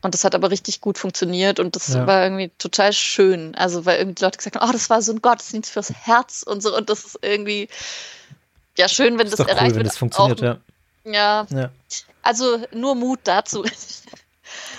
und 0.00 0.14
das 0.14 0.24
hat 0.24 0.34
aber 0.34 0.50
richtig 0.50 0.80
gut 0.80 0.96
funktioniert 0.96 1.58
und 1.58 1.74
das 1.74 1.88
ja. 1.88 2.06
war 2.06 2.22
irgendwie 2.22 2.50
total 2.58 2.92
schön. 2.92 3.54
Also, 3.56 3.84
weil 3.84 3.98
irgendwie 3.98 4.24
Leute 4.24 4.38
gesagt 4.38 4.56
haben, 4.56 4.68
oh, 4.68 4.72
das 4.72 4.90
war 4.90 5.02
so 5.02 5.12
ein 5.12 5.20
Gottesdienst 5.20 5.70
fürs 5.70 5.92
Herz 5.92 6.44
und 6.44 6.62
so. 6.62 6.76
Und 6.76 6.88
das 6.88 7.04
ist 7.04 7.18
irgendwie, 7.22 7.68
ja, 8.76 8.88
schön, 8.88 9.18
wenn 9.18 9.28
das, 9.28 9.36
das 9.36 9.48
erreicht 9.48 9.62
cool, 9.62 9.66
wird. 9.66 9.76
Wenn 9.76 9.86
das 9.86 9.98
funktioniert, 9.98 10.38
auch, 10.40 10.44
ja. 10.44 10.60
ja. 11.04 11.46
ja. 11.50 11.70
Also, 12.22 12.58
nur 12.72 12.94
Mut 12.94 13.20
dazu. 13.24 13.64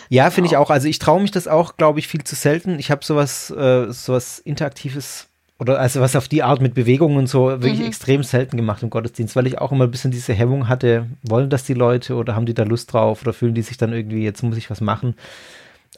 Ja, 0.09 0.31
finde 0.31 0.49
genau. 0.49 0.61
ich 0.61 0.65
auch. 0.65 0.71
Also 0.71 0.87
ich 0.87 0.99
traue 0.99 1.21
mich 1.21 1.31
das 1.31 1.47
auch, 1.47 1.77
glaube 1.77 1.99
ich, 1.99 2.07
viel 2.07 2.23
zu 2.23 2.35
selten. 2.35 2.79
Ich 2.79 2.89
habe 2.89 3.05
sowas, 3.05 3.51
äh, 3.51 3.91
sowas 3.91 4.39
Interaktives 4.39 5.27
oder 5.59 5.77
also 5.77 5.99
was 5.99 6.15
auf 6.15 6.29
die 6.29 6.41
Art 6.41 6.61
mit 6.61 6.73
Bewegungen 6.73 7.17
und 7.17 7.27
so 7.27 7.49
wirklich 7.49 7.79
mhm. 7.79 7.87
extrem 7.87 8.23
selten 8.23 8.55
gemacht 8.55 8.81
im 8.81 8.89
Gottesdienst, 8.89 9.35
weil 9.35 9.45
ich 9.45 9.59
auch 9.59 9.71
immer 9.71 9.83
ein 9.83 9.91
bisschen 9.91 10.11
diese 10.11 10.33
Hemmung 10.33 10.69
hatte, 10.69 11.07
wollen 11.21 11.49
das 11.49 11.65
die 11.65 11.73
Leute 11.73 12.15
oder 12.15 12.35
haben 12.35 12.45
die 12.45 12.53
da 12.53 12.63
Lust 12.63 12.93
drauf 12.93 13.21
oder 13.21 13.33
fühlen 13.33 13.53
die 13.53 13.61
sich 13.61 13.77
dann 13.77 13.91
irgendwie, 13.91 14.23
jetzt 14.23 14.41
muss 14.41 14.57
ich 14.57 14.69
was 14.69 14.79
machen. 14.79 15.15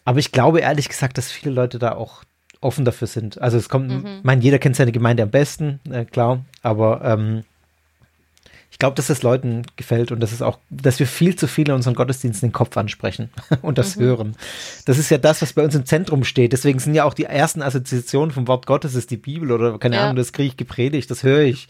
Aber 0.03 0.17
ich 0.17 0.31
glaube 0.31 0.61
ehrlich 0.61 0.89
gesagt, 0.89 1.17
dass 1.17 1.31
viele 1.31 1.53
Leute 1.53 1.77
da 1.77 1.93
auch 1.93 2.23
offen 2.59 2.85
dafür 2.85 3.07
sind. 3.07 3.39
Also 3.39 3.57
es 3.57 3.69
kommt, 3.69 3.89
mhm. 3.89 4.05
ich 4.17 4.23
meine, 4.23 4.41
jeder 4.41 4.57
kennt 4.57 4.75
seine 4.75 4.91
Gemeinde 4.91 5.23
am 5.23 5.29
besten, 5.29 5.79
äh, 5.91 6.05
klar, 6.05 6.43
aber 6.63 7.01
ähm, 7.03 7.43
glaube, 8.79 8.95
dass 8.95 9.09
es 9.09 9.21
Leuten 9.21 9.63
gefällt 9.75 10.11
und 10.11 10.19
dass 10.21 10.31
es 10.31 10.41
auch, 10.41 10.57
dass 10.69 10.99
wir 10.99 11.07
viel 11.07 11.35
zu 11.35 11.47
viel 11.47 11.67
in 11.67 11.75
unseren 11.75 11.93
Gottesdiensten 11.93 12.49
den 12.49 12.53
Kopf 12.53 12.77
ansprechen 12.77 13.29
und 13.61 13.77
das 13.77 13.95
mhm. 13.95 14.03
hören. 14.03 14.35
Das 14.85 14.97
ist 14.97 15.11
ja 15.11 15.17
das, 15.17 15.41
was 15.41 15.53
bei 15.53 15.63
uns 15.63 15.75
im 15.75 15.85
Zentrum 15.85 16.23
steht. 16.23 16.53
Deswegen 16.53 16.79
sind 16.79 16.95
ja 16.95 17.03
auch 17.03 17.13
die 17.13 17.25
ersten 17.25 17.61
Assoziationen 17.61 18.31
vom 18.31 18.47
Wort 18.47 18.65
Gottes 18.65 18.95
ist 18.95 19.11
die 19.11 19.17
Bibel 19.17 19.51
oder 19.51 19.77
keine 19.77 19.97
ja. 19.97 20.03
Ahnung, 20.03 20.15
das 20.15 20.33
kriege 20.33 20.47
ich 20.47 20.57
gepredigt, 20.57 21.11
das 21.11 21.23
höre 21.23 21.41
ich. 21.41 21.67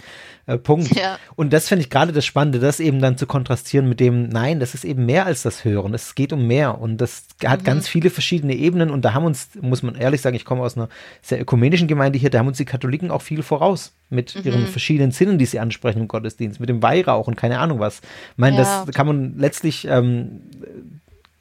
Äh, 0.51 0.57
Punkt. 0.57 0.95
Ja. 0.95 1.17
Und 1.35 1.53
das 1.53 1.67
finde 1.67 1.83
ich 1.83 1.89
gerade 1.89 2.11
das 2.11 2.25
Spannende, 2.25 2.59
das 2.59 2.79
eben 2.79 2.99
dann 2.99 3.17
zu 3.17 3.25
kontrastieren 3.25 3.87
mit 3.87 3.99
dem, 3.99 4.29
nein, 4.29 4.59
das 4.59 4.73
ist 4.73 4.83
eben 4.83 5.05
mehr 5.05 5.25
als 5.25 5.43
das 5.43 5.63
Hören. 5.63 5.93
Es 5.93 6.15
geht 6.15 6.33
um 6.33 6.45
mehr 6.45 6.79
und 6.79 6.97
das 6.97 7.23
hat 7.45 7.61
mhm. 7.61 7.65
ganz 7.65 7.87
viele 7.87 8.09
verschiedene 8.09 8.53
Ebenen 8.55 8.89
und 8.89 9.03
da 9.03 9.13
haben 9.13 9.25
uns, 9.25 9.49
muss 9.61 9.83
man 9.83 9.95
ehrlich 9.95 10.21
sagen, 10.21 10.35
ich 10.35 10.45
komme 10.45 10.61
aus 10.61 10.77
einer 10.77 10.89
sehr 11.21 11.39
ökumenischen 11.41 11.87
Gemeinde 11.87 12.19
hier, 12.19 12.29
da 12.29 12.39
haben 12.39 12.47
uns 12.47 12.57
die 12.57 12.65
Katholiken 12.65 13.11
auch 13.11 13.21
viel 13.21 13.43
voraus 13.43 13.93
mit 14.09 14.35
mhm. 14.35 14.41
ihren 14.43 14.67
verschiedenen 14.67 15.11
Sinnen, 15.11 15.37
die 15.37 15.45
sie 15.45 15.59
ansprechen 15.59 16.01
im 16.01 16.07
Gottesdienst, 16.07 16.59
mit 16.59 16.69
dem 16.69 16.83
Weihrauch 16.83 17.27
und 17.27 17.35
keine 17.35 17.59
Ahnung 17.59 17.79
was. 17.79 17.99
Ich 17.99 18.37
meine, 18.37 18.57
ja. 18.57 18.83
das 18.85 18.93
kann 18.93 19.07
man 19.07 19.37
letztlich 19.37 19.87
ähm, 19.87 20.41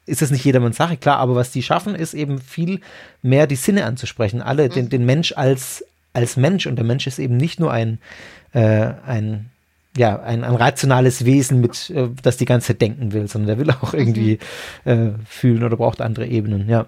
ist 0.05 0.21
das 0.21 0.31
nicht 0.31 0.43
jedermanns 0.43 0.77
Sache, 0.77 0.97
klar, 0.97 1.17
aber 1.19 1.35
was 1.35 1.51
die 1.51 1.61
schaffen, 1.61 1.95
ist 1.95 2.13
eben 2.13 2.41
viel 2.41 2.81
mehr 3.21 3.47
die 3.47 3.55
Sinne 3.55 3.85
anzusprechen, 3.85 4.41
alle, 4.41 4.65
mhm. 4.65 4.73
den, 4.73 4.89
den 4.89 5.05
Mensch 5.05 5.33
als, 5.35 5.85
als 6.13 6.37
Mensch 6.37 6.67
und 6.67 6.75
der 6.75 6.85
Mensch 6.85 7.07
ist 7.07 7.19
eben 7.19 7.37
nicht 7.37 7.59
nur 7.59 7.71
ein, 7.71 7.99
äh, 8.53 8.93
ein 9.05 9.51
ja, 9.97 10.21
ein, 10.21 10.43
ein 10.43 10.55
rationales 10.55 11.25
Wesen, 11.25 11.59
mit, 11.59 11.89
äh, 11.89 12.09
das 12.21 12.37
die 12.37 12.45
ganze 12.45 12.67
Zeit 12.67 12.81
denken 12.81 13.11
will, 13.11 13.27
sondern 13.27 13.57
der 13.57 13.65
will 13.65 13.75
auch 13.81 13.93
irgendwie 13.93 14.39
mhm. 14.85 15.19
äh, 15.19 15.25
fühlen 15.25 15.63
oder 15.63 15.77
braucht 15.77 16.01
andere 16.01 16.27
Ebenen, 16.27 16.69
ja. 16.69 16.87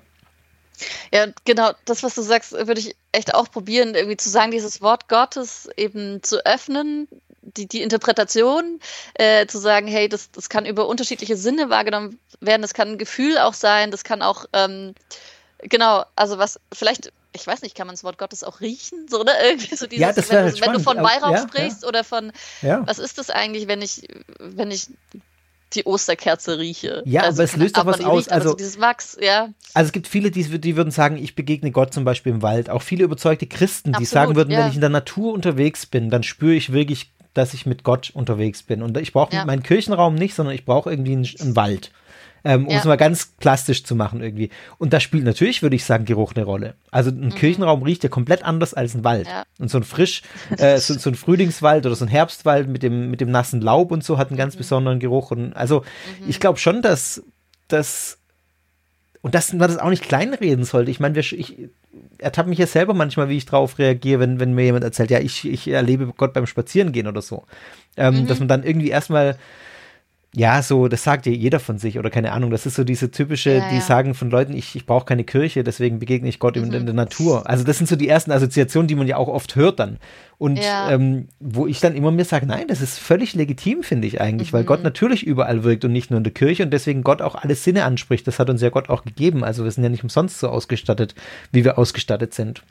Ja, 1.13 1.27
genau, 1.45 1.71
das, 1.85 2.03
was 2.03 2.15
du 2.15 2.21
sagst, 2.21 2.53
würde 2.53 2.79
ich 2.79 2.95
echt 3.11 3.35
auch 3.35 3.49
probieren, 3.51 3.93
irgendwie 3.93 4.17
zu 4.17 4.29
sagen, 4.29 4.51
dieses 4.51 4.81
Wort 4.81 5.07
Gottes 5.07 5.69
eben 5.77 6.23
zu 6.23 6.45
öffnen, 6.45 7.07
die, 7.41 7.67
die 7.67 7.81
Interpretation, 7.81 8.79
äh, 9.15 9.45
zu 9.47 9.59
sagen, 9.59 9.87
hey, 9.87 10.09
das, 10.09 10.31
das 10.31 10.49
kann 10.49 10.65
über 10.65 10.87
unterschiedliche 10.87 11.37
Sinne 11.37 11.69
wahrgenommen 11.69 12.19
werden, 12.39 12.61
das 12.61 12.73
kann 12.73 12.89
ein 12.89 12.97
Gefühl 12.97 13.37
auch 13.37 13.53
sein, 13.53 13.91
das 13.91 14.03
kann 14.03 14.21
auch, 14.21 14.45
ähm, 14.53 14.95
genau, 15.59 16.05
also 16.15 16.37
was, 16.37 16.59
vielleicht 16.73 17.11
ich 17.33 17.45
weiß 17.45 17.61
nicht, 17.63 17.75
kann 17.75 17.87
man 17.87 17.95
das 17.95 18.03
Wort 18.03 18.17
Gottes 18.17 18.43
auch 18.43 18.61
riechen? 18.61 19.07
So, 19.09 19.23
ne? 19.23 19.31
Irgendwie 19.43 19.75
so 19.75 19.87
dieses, 19.87 20.01
ja, 20.01 20.13
das 20.13 20.29
wenn, 20.29 20.37
halt 20.37 20.57
du, 20.57 20.65
wenn 20.65 20.73
du 20.73 20.79
von 20.79 20.97
Weihrauch 20.97 21.31
ja, 21.31 21.41
sprichst 21.41 21.83
ja. 21.83 21.87
oder 21.89 22.03
von, 22.03 22.31
was 22.61 22.99
ist 22.99 23.17
das 23.17 23.29
eigentlich, 23.29 23.67
wenn 23.67 23.81
ich, 23.81 24.07
wenn 24.39 24.71
ich 24.71 24.87
die 25.75 25.85
Osterkerze 25.85 26.59
rieche. 26.59 27.01
Ja, 27.05 27.21
also, 27.21 27.37
aber 27.37 27.43
es 27.43 27.55
löst 27.55 27.77
doch 27.77 27.85
was 27.87 28.01
aus. 28.01 28.17
Riecht, 28.17 28.31
also 28.31 28.49
so 28.49 28.55
dieses 28.55 28.79
Wachs, 28.79 29.17
ja. 29.19 29.49
Also 29.73 29.87
es 29.87 29.91
gibt 29.91 30.07
viele, 30.07 30.29
die, 30.29 30.59
die, 30.59 30.75
würden 30.75 30.91
sagen, 30.91 31.17
ich 31.17 31.35
begegne 31.35 31.71
Gott 31.71 31.93
zum 31.93 32.05
Beispiel 32.05 32.31
im 32.31 32.41
Wald. 32.43 32.69
Auch 32.69 32.83
viele 32.83 33.03
überzeugte 33.03 33.47
Christen, 33.47 33.89
die 33.89 33.95
Absolut, 33.95 34.09
sagen 34.09 34.35
würden, 34.35 34.51
ja. 34.51 34.59
wenn 34.59 34.69
ich 34.69 34.75
in 34.75 34.81
der 34.81 34.91
Natur 34.91 35.33
unterwegs 35.33 35.87
bin, 35.87 36.11
dann 36.11 36.21
spüre 36.21 36.53
ich 36.53 36.71
wirklich, 36.71 37.11
dass 37.33 37.55
ich 37.55 37.65
mit 37.65 37.83
Gott 37.83 38.11
unterwegs 38.13 38.61
bin. 38.61 38.83
Und 38.83 38.95
ich 38.97 39.13
brauche 39.13 39.33
ja. 39.33 39.45
meinen 39.45 39.63
Kirchenraum 39.63 40.13
nicht, 40.13 40.35
sondern 40.35 40.53
ich 40.53 40.65
brauche 40.65 40.91
irgendwie 40.91 41.13
einen, 41.13 41.27
einen 41.39 41.55
Wald 41.55 41.91
ähm, 42.43 42.65
um 42.65 42.71
ja. 42.71 42.79
es 42.79 42.85
mal 42.85 42.97
ganz 42.97 43.33
plastisch 43.39 43.83
zu 43.83 43.95
machen 43.95 44.21
irgendwie. 44.21 44.49
Und 44.77 44.93
da 44.93 44.99
spielt 44.99 45.23
natürlich, 45.23 45.61
würde 45.61 45.75
ich 45.75 45.85
sagen, 45.85 46.05
Geruch 46.05 46.33
eine 46.35 46.45
Rolle. 46.45 46.75
Also 46.91 47.09
ein 47.09 47.25
mhm. 47.25 47.35
Kirchenraum 47.35 47.83
riecht 47.83 48.03
ja 48.03 48.09
komplett 48.09 48.43
anders 48.43 48.73
als 48.73 48.93
ein 48.95 49.03
Wald. 49.03 49.27
Ja. 49.27 49.43
Und 49.59 49.69
so 49.69 49.77
ein 49.77 49.83
frisch, 49.83 50.23
äh, 50.57 50.77
so, 50.77 50.93
so, 50.95 51.09
ein 51.09 51.15
Frühlingswald 51.15 51.85
oder 51.85 51.95
so 51.95 52.05
ein 52.05 52.09
Herbstwald 52.09 52.67
mit 52.67 52.83
dem, 52.83 53.09
mit 53.09 53.21
dem 53.21 53.31
nassen 53.31 53.61
Laub 53.61 53.91
und 53.91 54.03
so 54.03 54.17
hat 54.17 54.29
einen 54.29 54.37
ganz 54.37 54.55
mhm. 54.55 54.59
besonderen 54.59 54.99
Geruch. 54.99 55.31
Und 55.31 55.53
also 55.53 55.81
mhm. 55.81 56.29
ich 56.29 56.39
glaube 56.39 56.59
schon, 56.59 56.81
dass 56.81 57.23
das 57.67 58.19
und 59.21 59.35
dass 59.35 59.53
man 59.53 59.69
das 59.69 59.77
auch 59.77 59.89
nicht 59.89 60.03
kleinreden 60.03 60.65
sollte. 60.65 60.91
Ich 60.91 60.99
meine, 60.99 61.17
ich 61.17 61.69
ertappe 62.17 62.49
mich 62.49 62.59
ja 62.59 62.67
selber 62.67 62.93
manchmal, 62.93 63.29
wie 63.29 63.37
ich 63.37 63.45
drauf 63.45 63.79
reagiere, 63.79 64.19
wenn, 64.19 64.41
wenn 64.41 64.53
mir 64.53 64.65
jemand 64.65 64.83
erzählt, 64.83 65.11
ja, 65.11 65.19
ich, 65.19 65.47
ich 65.47 65.69
erlebe 65.69 66.07
Gott 66.17 66.33
beim 66.33 66.45
Spazierengehen 66.45 67.07
oder 67.07 67.21
so. 67.21 67.45
Ähm, 67.95 68.23
mhm. 68.23 68.27
Dass 68.27 68.39
man 68.39 68.49
dann 68.49 68.63
irgendwie 68.63 68.89
erstmal 68.89 69.37
ja, 70.35 70.63
so, 70.63 70.87
das 70.87 71.03
sagt 71.03 71.27
ja 71.27 71.31
jeder 71.31 71.59
von 71.59 71.77
sich 71.77 71.99
oder 71.99 72.09
keine 72.09 72.31
Ahnung. 72.31 72.49
Das 72.49 72.65
ist 72.65 72.75
so 72.75 72.83
diese 72.83 73.11
typische, 73.11 73.51
ja, 73.51 73.69
die 73.69 73.75
ja. 73.75 73.81
sagen 73.81 74.15
von 74.15 74.31
Leuten, 74.31 74.53
ich, 74.53 74.75
ich 74.75 74.87
brauche 74.87 75.05
keine 75.05 75.23
Kirche, 75.23 75.63
deswegen 75.63 75.99
begegne 75.99 76.27
ich 76.27 76.39
Gott 76.39 76.55
mhm. 76.55 76.63
in, 76.63 76.73
in, 76.73 76.85
der 76.87 76.95
Natur. 76.95 77.47
Also 77.47 77.63
das 77.63 77.77
sind 77.77 77.87
so 77.87 77.95
die 77.95 78.09
ersten 78.09 78.31
Assoziationen, 78.31 78.87
die 78.87 78.95
man 78.95 79.05
ja 79.05 79.17
auch 79.17 79.27
oft 79.27 79.55
hört 79.55 79.79
dann. 79.79 79.99
Und 80.39 80.57
ja. 80.57 80.89
ähm, 80.89 81.27
wo 81.39 81.67
ich 81.67 81.79
dann 81.81 81.95
immer 81.95 82.09
mir 82.09 82.25
sage, 82.25 82.47
nein, 82.47 82.67
das 82.67 82.81
ist 82.81 82.97
völlig 82.97 83.35
legitim, 83.35 83.83
finde 83.83 84.07
ich 84.07 84.19
eigentlich, 84.21 84.51
mhm. 84.51 84.57
weil 84.57 84.63
Gott 84.63 84.83
natürlich 84.83 85.23
überall 85.23 85.63
wirkt 85.63 85.85
und 85.85 85.91
nicht 85.91 86.09
nur 86.09 86.17
in 86.17 86.23
der 86.23 86.33
Kirche 86.33 86.63
und 86.63 86.71
deswegen 86.71 87.03
Gott 87.03 87.21
auch 87.21 87.35
alle 87.35 87.53
Sinne 87.53 87.85
anspricht. 87.85 88.25
Das 88.25 88.39
hat 88.39 88.49
uns 88.49 88.61
ja 88.61 88.69
Gott 88.69 88.89
auch 88.89 89.03
gegeben. 89.03 89.43
Also 89.43 89.63
wir 89.63 89.71
sind 89.71 89.83
ja 89.83 89.89
nicht 89.89 90.03
umsonst 90.03 90.39
so 90.39 90.49
ausgestattet, 90.49 91.13
wie 91.51 91.63
wir 91.63 91.77
ausgestattet 91.77 92.33
sind. 92.33 92.63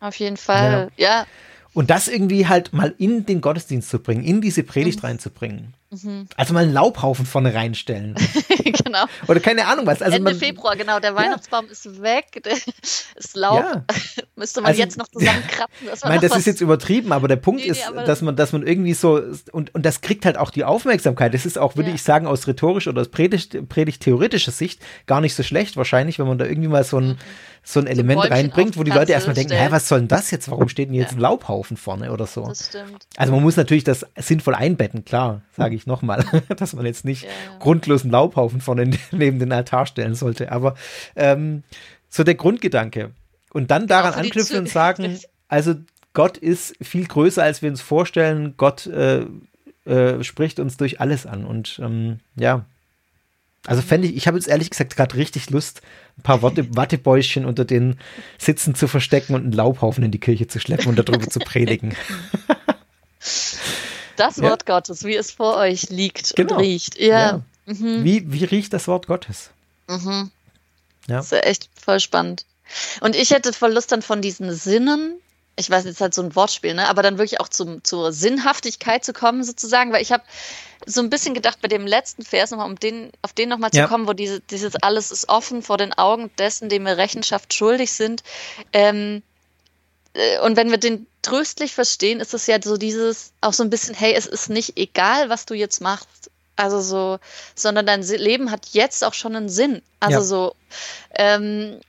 Auf 0.00 0.16
jeden 0.16 0.36
Fall, 0.36 0.90
ja. 0.96 1.24
Und 1.72 1.90
das 1.90 2.08
irgendwie 2.08 2.46
halt 2.46 2.72
mal 2.72 2.94
in 2.98 3.26
den 3.26 3.40
Gottesdienst 3.40 3.88
zu 3.88 3.98
bringen, 3.98 4.22
in 4.22 4.40
diese 4.40 4.62
Predigt 4.62 5.02
mhm. 5.02 5.08
reinzubringen. 5.08 5.74
Mhm. 5.90 6.26
Also 6.36 6.52
mal 6.52 6.64
einen 6.64 6.72
Laubhaufen 6.72 7.26
vorne 7.26 7.54
reinstellen. 7.54 8.16
genau. 8.64 9.04
Oder 9.28 9.40
keine 9.40 9.66
Ahnung 9.66 9.86
was. 9.86 10.02
Also 10.02 10.16
Ende 10.16 10.32
man, 10.32 10.38
Februar, 10.38 10.76
genau. 10.76 10.98
Der 10.98 11.14
Weihnachtsbaum 11.14 11.66
ja. 11.66 11.72
ist 11.72 12.02
weg, 12.02 12.42
ist 13.14 13.36
Laub. 13.36 13.60
Ja. 13.60 13.84
Müsste 14.36 14.60
man 14.60 14.70
also, 14.70 14.80
jetzt 14.80 14.98
noch 14.98 15.08
zusammenkratzen. 15.12 15.88
ich 15.94 16.04
meine, 16.04 16.20
das 16.20 16.36
ist 16.36 16.46
jetzt 16.46 16.60
übertrieben, 16.60 17.12
aber 17.12 17.28
der 17.28 17.36
Punkt 17.36 17.62
nee, 17.62 17.68
ist, 17.68 17.82
nee, 17.94 18.04
dass 18.04 18.20
man, 18.20 18.34
dass 18.34 18.52
man 18.52 18.66
irgendwie 18.66 18.94
so, 18.94 19.22
und, 19.52 19.74
und 19.74 19.86
das 19.86 20.00
kriegt 20.00 20.26
halt 20.26 20.38
auch 20.38 20.50
die 20.50 20.64
Aufmerksamkeit. 20.64 21.34
Das 21.34 21.46
ist 21.46 21.58
auch, 21.58 21.76
würde 21.76 21.90
ja. 21.90 21.94
ich 21.94 22.02
sagen, 22.02 22.26
aus 22.26 22.46
rhetorischer 22.46 22.90
oder 22.90 23.02
aus 23.02 23.08
predigt, 23.08 23.68
predigt 23.68 24.04
Sicht 24.04 24.80
gar 25.06 25.20
nicht 25.20 25.34
so 25.34 25.42
schlecht 25.42 25.76
wahrscheinlich, 25.76 26.18
wenn 26.18 26.26
man 26.26 26.38
da 26.38 26.46
irgendwie 26.46 26.68
mal 26.68 26.84
so 26.84 26.98
ein 26.98 27.08
mhm 27.08 27.18
so 27.68 27.80
ein 27.80 27.88
Element 27.88 28.22
so 28.22 28.28
reinbringt, 28.28 28.78
wo 28.78 28.84
die 28.84 28.92
Leute 28.92 29.10
erstmal 29.10 29.34
denken, 29.34 29.52
hä, 29.52 29.66
was 29.70 29.88
soll 29.88 29.98
denn 29.98 30.08
das 30.08 30.30
jetzt? 30.30 30.48
Warum 30.48 30.68
steht 30.68 30.88
denn 30.88 30.94
jetzt 30.94 31.14
ein 31.14 31.18
Laubhaufen 31.18 31.76
vorne 31.76 32.12
oder 32.12 32.26
so? 32.26 32.46
Das 32.46 32.66
stimmt. 32.66 33.08
Also 33.16 33.32
man 33.32 33.42
muss 33.42 33.56
natürlich 33.56 33.82
das 33.82 34.06
sinnvoll 34.16 34.54
einbetten, 34.54 35.04
klar, 35.04 35.42
sage 35.56 35.74
ich 35.74 35.84
nochmal, 35.86 36.24
dass 36.56 36.74
man 36.74 36.86
jetzt 36.86 37.04
nicht 37.04 37.24
ja, 37.24 37.28
ja. 37.28 37.58
grundlos 37.58 38.02
einen 38.02 38.12
Laubhaufen 38.12 38.60
vorne 38.60 38.90
neben 39.10 39.38
den 39.38 39.52
Altar 39.52 39.86
stellen 39.86 40.14
sollte. 40.14 40.52
Aber 40.52 40.74
ähm, 41.14 41.62
so 42.08 42.24
der 42.24 42.34
Grundgedanke. 42.34 43.12
Und 43.52 43.70
dann 43.70 43.86
daran 43.86 44.14
anknüpfen 44.14 44.58
und 44.58 44.68
sagen, 44.68 45.18
also 45.48 45.74
Gott 46.12 46.36
ist 46.36 46.76
viel 46.80 47.06
größer, 47.06 47.42
als 47.42 47.62
wir 47.62 47.70
uns 47.70 47.80
vorstellen. 47.80 48.54
Gott 48.56 48.86
äh, 48.86 49.26
äh, 49.84 50.24
spricht 50.24 50.60
uns 50.60 50.76
durch 50.76 51.00
alles 51.00 51.26
an. 51.26 51.44
Und 51.44 51.78
ähm, 51.82 52.20
ja, 52.36 52.64
also 53.66 53.82
fände 53.82 54.08
ich, 54.08 54.16
ich 54.16 54.26
habe 54.26 54.36
jetzt 54.36 54.48
ehrlich 54.48 54.70
gesagt 54.70 54.96
gerade 54.96 55.16
richtig 55.16 55.50
Lust, 55.50 55.82
ein 56.18 56.22
paar 56.22 56.42
Watte, 56.42 56.74
Wattebäuschen 56.76 57.44
unter 57.44 57.64
den 57.64 57.96
Sitzen 58.38 58.74
zu 58.74 58.88
verstecken 58.88 59.34
und 59.34 59.42
einen 59.42 59.52
Laubhaufen 59.52 60.04
in 60.04 60.10
die 60.10 60.20
Kirche 60.20 60.46
zu 60.46 60.60
schleppen 60.60 60.88
und 60.88 60.98
darüber 60.98 61.28
zu 61.28 61.40
predigen. 61.40 61.94
Das 64.16 64.40
Wort 64.40 64.64
ja. 64.68 64.74
Gottes, 64.74 65.04
wie 65.04 65.14
es 65.14 65.30
vor 65.30 65.56
euch 65.56 65.90
liegt 65.90 66.36
genau. 66.36 66.54
und 66.54 66.60
riecht. 66.60 66.98
Ja. 66.98 67.06
ja. 67.06 67.40
Mhm. 67.66 68.04
Wie, 68.04 68.32
wie 68.32 68.44
riecht 68.44 68.72
das 68.72 68.88
Wort 68.88 69.06
Gottes? 69.06 69.50
Mhm. 69.88 70.30
Ja. 71.08 71.16
Das 71.16 71.26
ist 71.26 71.32
ja 71.32 71.38
echt 71.38 71.68
voll 71.80 72.00
spannend. 72.00 72.44
Und 73.00 73.14
ich 73.14 73.30
hätte 73.30 73.52
voll 73.52 73.72
Lust 73.72 73.92
dann 73.92 74.02
von 74.02 74.22
diesen 74.22 74.52
Sinnen, 74.52 75.20
ich 75.56 75.70
weiß 75.70 75.84
jetzt 75.84 76.00
halt 76.00 76.14
so 76.14 76.22
ein 76.22 76.34
Wortspiel, 76.34 76.74
ne, 76.74 76.88
aber 76.88 77.02
dann 77.02 77.18
wirklich 77.18 77.40
auch 77.40 77.48
zum, 77.48 77.82
zur 77.84 78.12
Sinnhaftigkeit 78.12 79.04
zu 79.04 79.12
kommen 79.12 79.42
sozusagen, 79.44 79.92
weil 79.92 80.02
ich 80.02 80.12
habe 80.12 80.24
so 80.84 81.00
ein 81.00 81.08
bisschen 81.08 81.32
gedacht 81.34 81.60
bei 81.62 81.68
dem 81.68 81.86
letzten 81.86 82.22
Vers 82.22 82.50
nochmal, 82.50 82.66
um 82.66 82.76
den, 82.76 83.10
auf 83.22 83.32
den 83.32 83.48
nochmal 83.48 83.70
zu 83.70 83.78
ja. 83.78 83.86
kommen, 83.86 84.06
wo 84.06 84.12
diese, 84.12 84.40
dieses 84.40 84.76
alles 84.76 85.10
ist 85.10 85.28
offen 85.28 85.62
vor 85.62 85.78
den 85.78 85.94
Augen 85.94 86.30
dessen, 86.38 86.68
dem 86.68 86.84
wir 86.84 86.98
Rechenschaft 86.98 87.54
schuldig 87.54 87.92
sind. 87.92 88.22
Ähm, 88.72 89.18
äh, 89.18 89.25
und 90.42 90.56
wenn 90.56 90.70
wir 90.70 90.78
den 90.78 91.06
tröstlich 91.22 91.74
verstehen, 91.74 92.20
ist 92.20 92.34
es 92.34 92.46
ja 92.46 92.58
so 92.62 92.76
dieses, 92.76 93.32
auch 93.40 93.52
so 93.52 93.62
ein 93.62 93.70
bisschen, 93.70 93.94
hey, 93.94 94.14
es 94.14 94.26
ist 94.26 94.48
nicht 94.48 94.76
egal, 94.76 95.28
was 95.28 95.46
du 95.46 95.54
jetzt 95.54 95.80
machst. 95.80 96.30
Also 96.56 96.80
so, 96.80 97.18
sondern 97.54 97.84
dein 97.84 98.02
Leben 98.02 98.50
hat 98.50 98.66
jetzt 98.72 99.04
auch 99.04 99.12
schon 99.12 99.36
einen 99.36 99.48
Sinn. 99.48 99.82
Also 100.00 100.18
ja. 100.18 100.24
so, 100.24 100.56
ähm, 101.14 101.80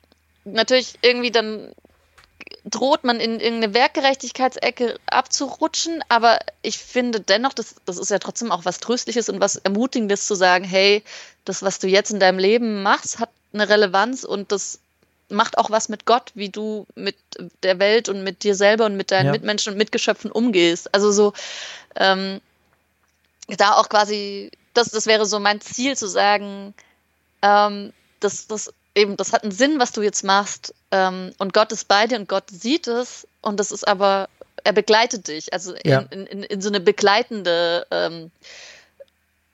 natürlich 0.44 0.96
irgendwie 1.02 1.32
dann 1.32 1.72
droht 2.66 3.04
man 3.04 3.20
in 3.20 3.40
irgendeine 3.40 3.74
Werkgerechtigkeitsecke 3.74 5.00
abzurutschen, 5.06 6.04
aber 6.10 6.40
ich 6.62 6.78
finde 6.78 7.22
dennoch, 7.22 7.54
das, 7.54 7.76
das 7.86 7.98
ist 7.98 8.12
ja 8.12 8.20
trotzdem 8.20 8.52
auch 8.52 8.66
was 8.66 8.80
Tröstliches 8.80 9.30
und 9.30 9.40
was 9.40 9.56
Ermutigendes 9.56 10.28
zu 10.28 10.36
sagen, 10.36 10.66
hey, 10.66 11.04
das, 11.46 11.64
was 11.64 11.80
du 11.80 11.88
jetzt 11.88 12.12
in 12.12 12.20
deinem 12.20 12.40
Leben 12.40 12.84
machst, 12.84 13.20
hat 13.20 13.30
eine 13.54 13.70
Relevanz 13.70 14.24
und 14.24 14.52
das 14.52 14.80
macht 15.30 15.58
auch 15.58 15.70
was 15.70 15.90
mit 15.90 16.06
Gott, 16.06 16.32
wie 16.36 16.50
du 16.50 16.86
mit 16.96 17.18
der 17.64 17.80
Welt 17.80 18.10
und 18.10 18.24
mit 18.24 18.44
dir 18.44 18.56
selber 18.56 18.86
und 18.86 18.98
mit 18.98 19.12
deinen 19.12 19.28
ja. 19.28 19.32
Mitmenschen 19.32 19.74
und 19.74 19.78
Mitgeschöpfen 19.78 20.32
umgehst. 20.32 20.94
Also 20.94 21.12
so, 21.12 21.34
ähm, 21.96 22.42
da 23.48 23.74
auch 23.74 23.90
quasi, 23.90 24.52
das, 24.74 24.90
das 24.90 25.06
wäre 25.06 25.26
so 25.26 25.40
mein 25.40 25.62
Ziel 25.62 25.96
zu 25.98 26.08
sagen, 26.08 26.74
ähm, 27.42 27.94
das, 28.20 28.48
das 28.48 28.74
eben, 28.96 29.16
das 29.16 29.32
hat 29.32 29.44
einen 29.44 29.52
Sinn, 29.52 29.80
was 29.80 29.92
du 29.92 30.02
jetzt 30.02 30.24
machst. 30.24 30.74
Ähm, 30.92 31.34
und 31.38 31.54
Gott 31.54 31.72
ist 31.72 31.88
bei 31.88 32.08
dir 32.08 32.20
und 32.20 32.28
Gott 32.28 32.50
sieht 32.50 32.88
es. 32.88 33.28
Und 33.42 33.60
das 33.60 33.72
ist 33.72 33.88
aber, 33.88 34.28
er 34.64 34.74
begleitet 34.74 35.28
dich. 35.28 35.54
Also 35.54 35.76
ja. 35.86 36.00
in, 36.10 36.26
in, 36.26 36.44
in, 36.44 36.62
so 36.62 36.70
eine 36.70 36.80
begleitende 36.80 37.86
ähm, 37.92 38.32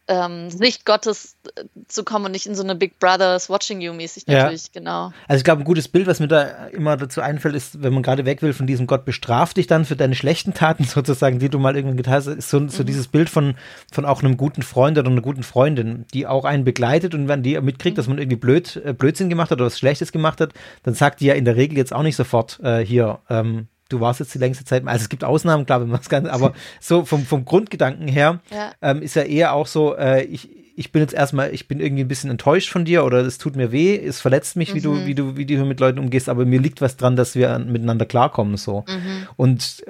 ähm, 0.08 0.50
Sicht 0.50 0.86
Gottes 0.86 1.38
äh, 1.56 1.63
zu 1.88 2.04
kommen 2.04 2.26
und 2.26 2.32
nicht 2.32 2.46
in 2.46 2.56
so 2.56 2.63
eine 2.63 2.76
Big 2.76 3.00
Brothers 3.00 3.50
Watching 3.50 3.80
You 3.80 3.94
mäßig 3.94 4.28
natürlich, 4.28 4.63
ja. 4.66 4.70
genau. 4.74 5.13
Also 5.28 5.39
ich 5.39 5.44
glaube, 5.44 5.62
ein 5.62 5.66
gutes 5.66 5.88
Bild, 5.88 6.08
was 6.08 6.20
mir 6.20 6.28
da 6.28 6.68
immer 6.68 6.98
dazu 6.98 7.22
einfällt, 7.22 7.56
ist, 7.56 7.82
wenn 7.82 7.94
man 7.94 8.04
gerade 8.04 8.26
weg 8.26 8.42
will 8.42 8.54
von 8.54 8.68
diesem 8.68 8.86
Gott 8.86 9.06
bestraft 9.06 9.58
dich 9.58 9.68
dann 9.68 9.86
für 9.86 9.96
deine 9.96 10.16
schlechten 10.16 10.54
Taten 10.54 10.84
sozusagen, 10.84 11.39
die 11.39 11.50
du 11.50 11.58
mal 11.60 11.76
irgendwann 11.76 11.98
getan 11.98 12.16
hast, 12.16 12.28
ist 12.28 12.50
so, 12.50 12.68
so 12.68 12.84
mhm. 12.84 12.88
dieses 12.88 13.08
Bild 13.08 13.30
von, 13.30 13.56
von 13.92 14.06
auch 14.06 14.22
einem 14.22 14.36
guten 14.36 14.62
Freund 14.62 14.98
oder 14.98 15.10
einer 15.10 15.22
guten 15.22 15.44
Freundin, 15.44 16.06
die 16.13 16.28
auch 16.28 16.44
einen 16.44 16.66
begleitet 16.66 17.16
und 17.16 17.28
wenn 17.28 17.44
die 17.44 17.60
mitkriegt, 17.62 17.96
mhm. 17.96 17.98
dass 17.98 18.08
man 18.08 18.18
irgendwie 18.18 18.38
blöd, 18.38 18.82
äh, 18.84 18.94
Blödsinn 18.94 19.30
gemacht 19.30 19.52
hat 19.52 19.60
oder 19.60 19.68
was 19.68 19.80
Schlechtes 19.80 20.12
gemacht 20.12 20.42
hat, 20.42 20.54
dann 20.84 20.94
sagt 20.94 21.22
die 21.22 21.28
ja 21.28 21.34
in 21.34 21.46
der 21.46 21.56
Regel 21.56 21.78
jetzt 21.78 21.94
auch 21.94 22.04
nicht 22.04 22.18
sofort 22.18 22.60
äh, 22.62 22.80
hier, 22.80 23.20
ähm, 23.30 23.68
du 23.89 24.00
warst 24.00 24.19
jetzt 24.19 24.34
die 24.34 24.39
längste 24.39 24.65
Zeit, 24.65 24.88
also 24.88 25.04
es 25.04 25.10
gibt 25.10 25.24
Ausnahmen, 25.24 25.65
man 25.67 25.93
es 25.93 26.10
kann, 26.10 26.28
aber 26.28 26.54
so 26.80 27.06
vom, 27.06 27.26
vom 27.26 27.46
Grundgedanken 27.46 28.08
her 28.08 28.39
ja. 28.52 28.72
Ähm, 28.82 29.02
ist 29.02 29.15
ja 29.15 29.24
eher 29.24 29.54
auch 29.54 29.67
so, 29.67 29.96
äh, 29.96 30.24
ich, 30.24 30.50
ich 30.76 30.91
bin 30.91 31.02
jetzt 31.02 31.13
erstmal, 31.13 31.54
ich 31.54 31.67
bin 31.67 31.80
irgendwie 31.80 32.04
ein 32.04 32.08
bisschen 32.08 32.32
enttäuscht 32.32 32.69
von 32.69 32.86
dir 32.86 33.04
oder 33.04 33.19
es 33.19 33.38
tut 33.38 33.56
mir 33.56 33.72
weh, 33.72 33.96
es 33.96 34.19
verletzt 34.19 34.56
mich, 34.56 34.72
mhm. 34.72 34.76
wie 34.76 34.82
du, 34.82 35.06
wie 35.06 35.15
du, 35.15 35.38
wie 35.38 35.46
du 35.46 35.65
mit 35.65 35.80
Leuten 35.80 36.00
umgehst, 36.00 36.30
aber 36.30 36.46
mir 36.46 36.60
liegt 36.60 36.82
was 36.82 36.98
dran, 36.98 37.15
dass 37.15 37.36
wir 37.36 37.60
miteinander 37.60 38.06
klarkommen, 38.06 38.58
so. 38.58 38.84
Mhm. 38.88 39.28
Und 39.36 39.84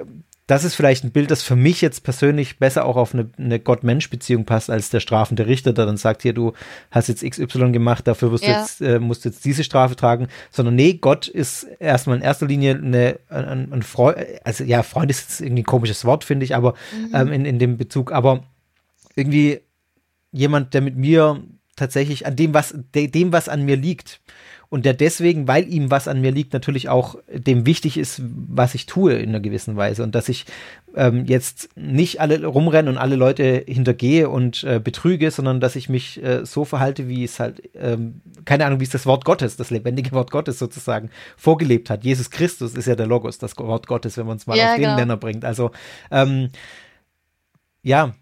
das 0.46 0.64
ist 0.64 0.74
vielleicht 0.74 1.04
ein 1.04 1.10
Bild, 1.10 1.30
das 1.30 1.42
für 1.42 1.56
mich 1.56 1.80
jetzt 1.80 2.02
persönlich 2.02 2.58
besser 2.58 2.84
auch 2.84 2.96
auf 2.96 3.14
eine, 3.14 3.30
eine 3.38 3.58
Gott-Mensch-Beziehung 3.58 4.44
passt, 4.44 4.68
als 4.68 4.90
der 4.90 5.00
strafende 5.00 5.46
Richter, 5.46 5.72
der 5.72 5.86
dann 5.86 5.96
sagt, 5.96 6.20
hier, 6.20 6.34
du 6.34 6.52
hast 6.90 7.08
jetzt 7.08 7.24
XY 7.24 7.72
gemacht, 7.72 8.06
dafür 8.06 8.30
wirst 8.30 8.44
ja. 8.44 8.52
du 8.52 8.60
jetzt, 8.60 8.80
äh, 8.82 8.98
musst 8.98 9.24
du 9.24 9.30
jetzt 9.30 9.44
diese 9.46 9.64
Strafe 9.64 9.96
tragen, 9.96 10.28
sondern 10.50 10.74
nee, 10.74 10.94
Gott 10.94 11.28
ist 11.28 11.64
erstmal 11.78 12.18
in 12.18 12.22
erster 12.22 12.46
Linie 12.46 12.74
eine, 12.74 13.18
ein, 13.30 13.72
ein 13.72 13.82
Freund, 13.82 14.18
also 14.44 14.64
ja, 14.64 14.82
Freund 14.82 15.10
ist 15.10 15.22
jetzt 15.22 15.40
irgendwie 15.40 15.62
ein 15.62 15.66
komisches 15.66 16.04
Wort, 16.04 16.24
finde 16.24 16.44
ich, 16.44 16.54
aber 16.54 16.74
mhm. 16.92 17.14
ähm, 17.14 17.32
in, 17.32 17.44
in 17.46 17.58
dem 17.58 17.78
Bezug, 17.78 18.12
aber 18.12 18.44
irgendwie 19.16 19.60
jemand, 20.30 20.74
der 20.74 20.82
mit 20.82 20.96
mir 20.96 21.42
tatsächlich 21.74 22.26
an 22.26 22.36
dem, 22.36 22.52
was, 22.52 22.74
dem, 22.94 23.32
was 23.32 23.48
an 23.48 23.64
mir 23.64 23.76
liegt, 23.76 24.20
und 24.68 24.84
der 24.84 24.94
deswegen, 24.94 25.46
weil 25.48 25.72
ihm 25.72 25.90
was 25.90 26.08
an 26.08 26.20
mir 26.20 26.32
liegt, 26.32 26.52
natürlich 26.52 26.88
auch 26.88 27.16
dem 27.32 27.66
wichtig 27.66 27.96
ist, 27.96 28.22
was 28.24 28.74
ich 28.74 28.86
tue 28.86 29.14
in 29.14 29.30
einer 29.30 29.40
gewissen 29.40 29.76
Weise 29.76 30.02
und 30.02 30.14
dass 30.14 30.28
ich 30.28 30.46
ähm, 30.96 31.24
jetzt 31.26 31.68
nicht 31.76 32.20
alle 32.20 32.44
rumrenne 32.44 32.90
und 32.90 32.98
alle 32.98 33.16
Leute 33.16 33.64
hintergehe 33.66 34.28
und 34.28 34.64
äh, 34.64 34.80
betrüge, 34.80 35.30
sondern 35.30 35.60
dass 35.60 35.76
ich 35.76 35.88
mich 35.88 36.22
äh, 36.22 36.44
so 36.44 36.64
verhalte, 36.64 37.08
wie 37.08 37.24
es 37.24 37.40
halt, 37.40 37.62
ähm, 37.74 38.20
keine 38.44 38.66
Ahnung, 38.66 38.80
wie 38.80 38.84
es 38.84 38.90
das 38.90 39.06
Wort 39.06 39.24
Gottes, 39.24 39.56
das 39.56 39.70
lebendige 39.70 40.12
Wort 40.12 40.30
Gottes 40.30 40.58
sozusagen 40.58 41.10
vorgelebt 41.36 41.90
hat. 41.90 42.04
Jesus 42.04 42.30
Christus 42.30 42.74
ist 42.74 42.86
ja 42.86 42.96
der 42.96 43.06
Logos, 43.06 43.38
das 43.38 43.56
Wort 43.58 43.86
Gottes, 43.86 44.16
wenn 44.16 44.26
man 44.26 44.36
es 44.36 44.46
mal 44.46 44.56
ja, 44.56 44.70
auf 44.70 44.74
den 44.74 44.82
genau. 44.82 44.96
Nenner 44.96 45.16
bringt. 45.16 45.44
Also 45.44 45.70
ähm, 46.10 46.50
ja, 47.82 48.14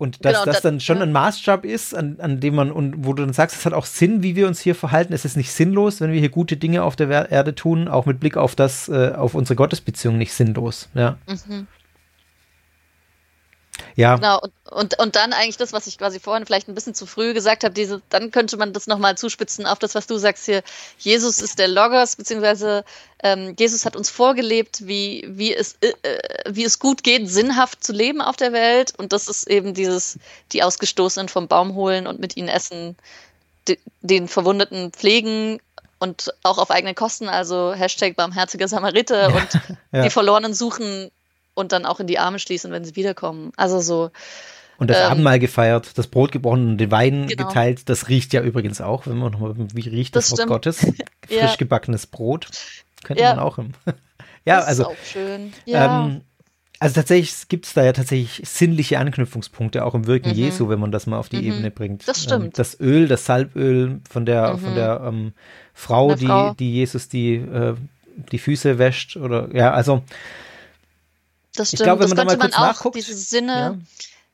Und 0.00 0.24
dass 0.24 0.34
genau, 0.34 0.44
das, 0.44 0.56
das 0.56 0.62
dann 0.62 0.78
schon 0.78 0.98
ja. 0.98 1.02
ein 1.02 1.12
Maßstab 1.12 1.64
ist, 1.64 1.92
an, 1.92 2.18
an 2.20 2.38
dem 2.38 2.54
man, 2.54 2.70
und 2.70 3.04
wo 3.04 3.12
du 3.14 3.24
dann 3.24 3.32
sagst, 3.32 3.56
es 3.56 3.66
hat 3.66 3.72
auch 3.72 3.84
Sinn, 3.84 4.22
wie 4.22 4.36
wir 4.36 4.46
uns 4.46 4.60
hier 4.60 4.76
verhalten. 4.76 5.12
Es 5.12 5.24
ist 5.24 5.36
nicht 5.36 5.50
sinnlos, 5.50 6.00
wenn 6.00 6.12
wir 6.12 6.20
hier 6.20 6.28
gute 6.28 6.56
Dinge 6.56 6.84
auf 6.84 6.94
der 6.94 7.30
Erde 7.30 7.54
tun, 7.56 7.88
auch 7.88 8.06
mit 8.06 8.20
Blick 8.20 8.36
auf 8.36 8.54
das, 8.54 8.88
äh, 8.88 9.12
auf 9.16 9.34
unsere 9.34 9.56
Gottesbeziehung 9.56 10.16
nicht 10.16 10.32
sinnlos. 10.32 10.88
Ja. 10.94 11.18
Mhm. 11.26 11.66
Ja. 13.98 14.14
Genau, 14.14 14.38
und, 14.38 14.52
und, 14.70 14.98
und 15.00 15.16
dann 15.16 15.32
eigentlich 15.32 15.56
das, 15.56 15.72
was 15.72 15.88
ich 15.88 15.98
quasi 15.98 16.20
vorhin 16.20 16.46
vielleicht 16.46 16.68
ein 16.68 16.74
bisschen 16.76 16.94
zu 16.94 17.04
früh 17.04 17.34
gesagt 17.34 17.64
habe, 17.64 17.74
diese, 17.74 18.00
dann 18.10 18.30
könnte 18.30 18.56
man 18.56 18.72
das 18.72 18.86
nochmal 18.86 19.18
zuspitzen 19.18 19.66
auf 19.66 19.80
das, 19.80 19.96
was 19.96 20.06
du 20.06 20.18
sagst 20.18 20.44
hier. 20.44 20.62
Jesus 20.98 21.40
ist 21.40 21.58
der 21.58 21.66
Logos, 21.66 22.14
beziehungsweise 22.14 22.84
ähm, 23.24 23.56
Jesus 23.58 23.84
hat 23.84 23.96
uns 23.96 24.08
vorgelebt, 24.08 24.86
wie, 24.86 25.24
wie, 25.28 25.52
es, 25.52 25.78
äh, 25.80 25.92
wie 26.48 26.62
es 26.62 26.78
gut 26.78 27.02
geht, 27.02 27.28
sinnhaft 27.28 27.82
zu 27.82 27.92
leben 27.92 28.20
auf 28.20 28.36
der 28.36 28.52
Welt. 28.52 28.92
Und 28.96 29.12
das 29.12 29.26
ist 29.26 29.48
eben 29.48 29.74
dieses, 29.74 30.20
die 30.52 30.62
Ausgestoßenen 30.62 31.28
vom 31.28 31.48
Baum 31.48 31.74
holen 31.74 32.06
und 32.06 32.20
mit 32.20 32.36
ihnen 32.36 32.48
essen, 32.48 32.94
de, 33.66 33.78
den 34.02 34.28
Verwundeten 34.28 34.92
pflegen, 34.92 35.58
und 36.00 36.32
auch 36.44 36.58
auf 36.58 36.70
eigene 36.70 36.94
Kosten, 36.94 37.28
also 37.28 37.74
Hashtag 37.74 38.14
barmherziger 38.14 38.68
Samariter 38.68 39.34
und 39.34 39.48
ja. 39.92 40.02
die 40.02 40.10
Verlorenen 40.10 40.54
suchen 40.54 41.10
und 41.58 41.72
dann 41.72 41.84
auch 41.84 41.98
in 41.98 42.06
die 42.06 42.18
Arme 42.18 42.38
schließen, 42.38 42.70
wenn 42.70 42.84
sie 42.84 42.94
wiederkommen. 42.94 43.50
Also 43.56 43.80
so. 43.80 44.10
Und 44.78 44.90
das 44.90 44.98
ähm, 44.98 45.10
Abendmahl 45.10 45.40
gefeiert, 45.40 45.98
das 45.98 46.06
Brot 46.06 46.30
gebrochen 46.30 46.68
und 46.68 46.78
den 46.78 46.92
Wein 46.92 47.26
genau. 47.26 47.48
geteilt. 47.48 47.88
Das 47.88 48.08
riecht 48.08 48.32
ja 48.32 48.42
übrigens 48.42 48.80
auch, 48.80 49.08
wenn 49.08 49.18
man 49.18 49.32
nochmal, 49.32 49.54
wie 49.56 49.88
riecht 49.88 50.14
das, 50.14 50.30
das 50.30 50.38
Wort 50.38 50.48
Gottes? 50.48 50.78
Frisch 51.26 51.36
ja. 51.36 51.56
gebackenes 51.56 52.06
Brot. 52.06 52.48
Könnte 53.02 53.24
ja. 53.24 53.34
man 53.34 53.44
auch 53.44 53.58
im. 53.58 53.72
ja, 54.44 54.58
das 54.58 54.66
also. 54.66 54.82
Ist 54.84 54.88
auch 54.88 55.04
schön. 55.04 55.52
Ja. 55.64 56.04
Ähm, 56.04 56.20
also 56.78 56.94
tatsächlich 56.94 57.48
gibt 57.48 57.66
es 57.66 57.74
da 57.74 57.84
ja 57.84 57.92
tatsächlich 57.92 58.40
sinnliche 58.48 59.00
Anknüpfungspunkte 59.00 59.84
auch 59.84 59.96
im 59.96 60.06
Wirken 60.06 60.28
mhm. 60.28 60.36
Jesu, 60.36 60.68
wenn 60.68 60.78
man 60.78 60.92
das 60.92 61.08
mal 61.08 61.18
auf 61.18 61.28
die 61.28 61.38
mhm. 61.38 61.48
Ebene 61.48 61.70
bringt. 61.72 62.06
Das 62.06 62.22
stimmt. 62.22 62.44
Ähm, 62.44 62.50
das 62.54 62.78
Öl, 62.78 63.08
das 63.08 63.26
Salböl 63.26 64.00
von 64.08 64.24
der, 64.26 64.54
mhm. 64.54 64.58
von 64.60 64.74
der 64.76 65.00
ähm, 65.04 65.32
Frau, 65.74 66.14
die, 66.14 66.26
Frau. 66.26 66.54
die 66.54 66.72
Jesus 66.72 67.08
die, 67.08 67.34
äh, 67.34 67.74
die 68.30 68.38
Füße 68.38 68.78
wäscht 68.78 69.16
oder 69.16 69.52
ja, 69.52 69.72
also 69.72 70.04
das 71.58 71.68
stimmt. 71.68 71.80
Ich 71.80 71.84
glaube, 71.84 72.00
wenn 72.04 72.10
das 72.10 72.16
man 72.16 72.28
könnte 72.28 72.44
man 72.44 72.54
auch 72.54 72.72
nachguckt, 72.72 72.96
diese 72.96 73.14
Sinne, 73.14 73.52
ja. 73.52 73.76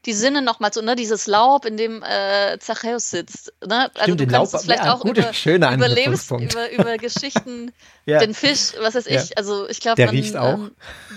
die 0.06 0.12
Sinne 0.12 0.42
nochmal 0.42 0.72
so, 0.72 0.80
ne, 0.80 0.96
dieses 0.96 1.26
Laub, 1.26 1.64
in 1.64 1.76
dem 1.76 2.02
äh, 2.02 2.58
Zachäus 2.58 3.10
sitzt. 3.10 3.52
Ne? 3.66 3.90
Also 3.94 4.02
stimmt, 4.02 4.20
du 4.20 4.26
kannst 4.26 4.52
Laub, 4.52 4.60
es 4.60 4.66
vielleicht 4.66 4.84
ja, 4.84 4.94
auch 4.94 5.00
gute, 5.00 5.20
über, 5.20 5.72
über, 5.72 5.88
Lebens, 5.88 6.30
über, 6.30 6.70
über 6.70 6.98
Geschichten, 6.98 7.72
ja. 8.06 8.18
den 8.18 8.34
Fisch, 8.34 8.72
was 8.80 8.94
weiß 8.94 9.06
ich. 9.06 9.36
Also 9.38 9.68
ich 9.68 9.80
glaube, 9.80 9.96
der 9.96 10.06
man, 10.06 10.14
riecht 10.14 10.36
auch. 10.36 10.54
Ähm, 10.54 10.70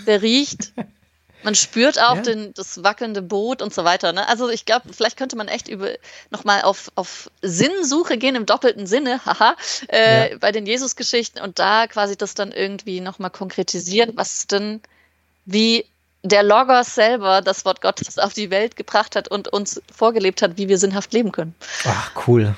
der 0.06 0.22
riecht. 0.22 0.74
Man 1.43 1.56
spürt 1.56 2.02
auch 2.02 2.22
den, 2.22 2.54
das 2.56 2.84
wackelnde 2.84 3.22
Boot 3.22 3.62
und 3.62 3.74
so 3.74 3.86
weiter. 3.86 4.12
Ne? 4.12 4.28
Also 4.28 4.50
ich 4.50 4.65
glaube, 4.65 4.91
vielleicht 4.91 5.17
könnte 5.17 5.38
man 5.38 5.48
echt 5.48 5.67
über 5.67 5.91
nochmal 6.32 6.63
auf, 6.63 6.91
auf 6.96 7.30
Sinnsuche 7.41 8.17
gehen 8.17 8.36
im 8.36 8.46
doppelten 8.46 8.88
Sinne, 8.88 9.22
haha, 9.26 9.56
äh, 9.88 10.36
bei 10.38 10.52
den 10.52 10.65
Jesus-Geschichten 10.65 11.39
und 11.39 11.60
da 11.60 11.88
quasi 11.88 12.17
das 12.17 12.34
dann 12.34 12.52
irgendwie 12.52 13.02
nochmal 13.02 13.30
konkretisieren, 13.30 14.13
was 14.15 14.48
denn, 14.48 14.82
wie 15.46 15.86
der 16.24 16.44
Logos 16.44 16.96
selber 16.96 17.42
das 17.42 17.66
Wort 17.66 17.82
Gottes 17.82 18.18
auf 18.18 18.34
die 18.34 18.50
Welt 18.50 18.76
gebracht 18.76 19.16
hat 19.16 19.28
und 19.28 19.48
uns 19.48 19.82
vorgelebt 19.94 20.42
hat, 20.42 20.58
wie 20.58 20.68
wir 20.68 20.78
sinnhaft 20.78 21.14
leben 21.14 21.32
können. 21.32 21.56
Ach, 21.86 22.12
cool. 22.28 22.56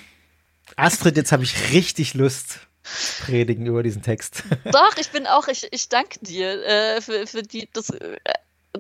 Astrid, 0.76 1.18
jetzt 1.18 1.32
habe 1.32 1.44
ich 1.44 1.72
richtig 1.72 2.14
Lust 2.14 2.60
zu 2.84 3.24
predigen 3.24 3.66
über 3.66 3.84
diesen 3.84 4.02
Text. 4.02 4.44
Doch, 4.72 4.98
ich 4.98 5.10
bin 5.10 5.28
auch, 5.28 5.48
ich, 5.48 5.68
ich 5.72 5.90
danke 5.90 6.20
dir 6.22 6.66
äh, 6.66 7.02
für, 7.02 7.28
für 7.28 7.44
die, 7.44 7.70
das 7.72 7.90
äh, 7.90 8.18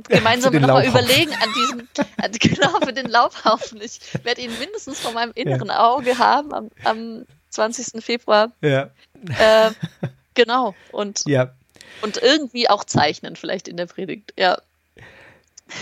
gemeinsam 0.07 0.53
nochmal 0.53 0.85
überlegen 0.85 1.33
an 1.33 1.49
diesem, 1.55 1.87
an, 2.17 2.31
genau, 2.39 2.79
für 2.79 2.93
den 2.93 3.07
Laubhaufen. 3.07 3.81
Ich 3.81 3.99
werde 4.23 4.41
ihn 4.41 4.57
mindestens 4.59 4.99
vor 4.99 5.11
meinem 5.11 5.31
inneren 5.35 5.67
ja. 5.67 5.79
Auge 5.79 6.17
haben 6.17 6.53
am, 6.53 6.69
am 6.83 7.25
20. 7.49 8.03
Februar. 8.03 8.51
Ja. 8.61 8.89
Äh, 9.37 9.71
genau. 10.33 10.75
Und 10.91 11.21
ja. 11.25 11.53
Und 12.01 12.17
irgendwie 12.21 12.69
auch 12.69 12.85
zeichnen, 12.85 13.35
vielleicht 13.35 13.67
in 13.67 13.75
der 13.75 13.87
Predigt, 13.87 14.33
ja. 14.37 14.57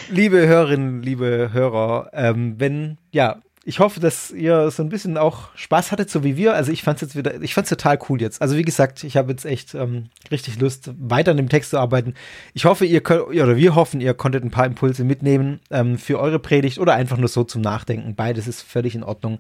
Liebe 0.10 0.46
Hörerinnen, 0.48 1.02
liebe 1.02 1.50
Hörer, 1.54 2.10
ähm, 2.14 2.56
wenn, 2.58 2.98
ja, 3.12 3.42
ich 3.68 3.80
hoffe, 3.80 4.00
dass 4.00 4.32
ihr 4.32 4.72
so 4.72 4.82
ein 4.82 4.88
bisschen 4.88 5.18
auch 5.18 5.50
Spaß 5.56 5.92
hattet, 5.92 6.10
so 6.10 6.24
wie 6.24 6.38
wir. 6.38 6.54
Also 6.54 6.72
ich 6.72 6.84
fand 6.84 6.96
es 6.98 7.02
jetzt 7.02 7.16
wieder, 7.18 7.42
ich 7.42 7.54
fand 7.54 7.66
es 7.66 7.70
total 7.70 8.00
cool 8.08 8.22
jetzt. 8.22 8.42
Also 8.42 8.56
wie 8.56 8.62
gesagt, 8.62 9.04
ich 9.04 9.18
habe 9.18 9.32
jetzt 9.32 9.44
echt 9.44 9.76
ähm, 9.76 10.10
richtig 10.32 10.58
Lust, 10.62 10.92
weiter 10.98 11.32
an 11.32 11.38
dem 11.38 11.50
Text 11.50 11.72
zu 11.72 11.78
arbeiten. 11.78 12.14
Ich 12.54 12.64
hoffe, 12.64 12.86
ihr 12.86 13.02
könnt, 13.02 13.28
oder 13.28 13.58
wir 13.58 13.76
hoffen, 13.76 14.00
ihr 14.00 14.14
konntet 14.14 14.46
ein 14.46 14.52
paar 14.52 14.66
Impulse 14.66 15.04
mitnehmen 15.04 15.60
ähm, 15.70 15.98
für 15.98 16.18
eure 16.18 16.40
Predigt 16.40 16.80
oder 16.80 16.94
einfach 16.94 17.18
nur 17.18 17.28
so 17.28 17.44
zum 17.44 17.62
Nachdenken. 17.62 18.16
Beides 18.16 18.48
ist 18.48 18.62
völlig 18.62 18.96
in 18.96 19.04
Ordnung. 19.04 19.40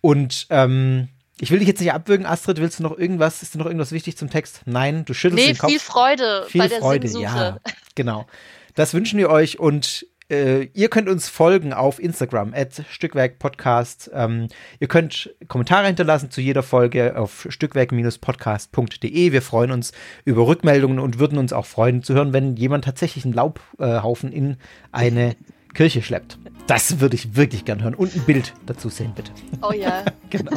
Und 0.00 0.48
ähm, 0.50 1.06
ich 1.40 1.52
will 1.52 1.60
dich 1.60 1.68
jetzt 1.68 1.80
nicht 1.80 1.92
abwürgen, 1.92 2.26
Astrid. 2.26 2.58
Willst 2.58 2.80
du 2.80 2.82
noch 2.82 2.98
irgendwas? 2.98 3.42
Ist 3.42 3.54
dir 3.54 3.58
noch 3.58 3.66
irgendwas 3.66 3.92
wichtig 3.92 4.16
zum 4.16 4.28
Text? 4.28 4.62
Nein, 4.64 5.04
du 5.04 5.14
schüttelst 5.14 5.44
nee, 5.44 5.52
den 5.52 5.58
Kopf. 5.58 5.70
viel 5.70 5.78
Freude 5.78 6.46
viel 6.48 6.60
bei 6.60 6.66
der 6.66 6.80
Freude, 6.80 7.06
Sinnsuche. 7.06 7.36
ja. 7.36 7.58
Genau. 7.94 8.26
Das 8.74 8.94
wünschen 8.94 9.18
wir 9.18 9.30
euch 9.30 9.58
und 9.58 10.06
äh, 10.32 10.68
ihr 10.72 10.88
könnt 10.88 11.08
uns 11.08 11.28
folgen 11.28 11.72
auf 11.72 11.98
Instagram, 12.02 12.54
at 12.54 12.84
Stückwerkpodcast. 12.88 14.10
Ähm, 14.14 14.48
ihr 14.80 14.88
könnt 14.88 15.34
Kommentare 15.46 15.86
hinterlassen 15.86 16.30
zu 16.30 16.40
jeder 16.40 16.62
Folge 16.62 17.16
auf 17.16 17.46
stückwerk-podcast.de. 17.50 19.32
Wir 19.32 19.42
freuen 19.42 19.72
uns 19.72 19.92
über 20.24 20.46
Rückmeldungen 20.46 20.98
und 20.98 21.18
würden 21.18 21.38
uns 21.38 21.52
auch 21.52 21.66
freuen 21.66 22.02
zu 22.02 22.14
hören, 22.14 22.32
wenn 22.32 22.56
jemand 22.56 22.84
tatsächlich 22.84 23.24
einen 23.24 23.34
Laubhaufen 23.34 24.32
in 24.32 24.56
eine 24.90 25.36
Kirche 25.74 26.02
schleppt. 26.02 26.38
Das 26.66 27.00
würde 27.00 27.16
ich 27.16 27.36
wirklich 27.36 27.64
gern 27.64 27.82
hören. 27.82 27.94
Und 27.94 28.14
ein 28.14 28.22
Bild 28.22 28.54
dazu 28.66 28.88
sehen, 28.88 29.12
bitte. 29.14 29.32
Oh 29.62 29.72
ja. 29.72 30.04
genau. 30.30 30.52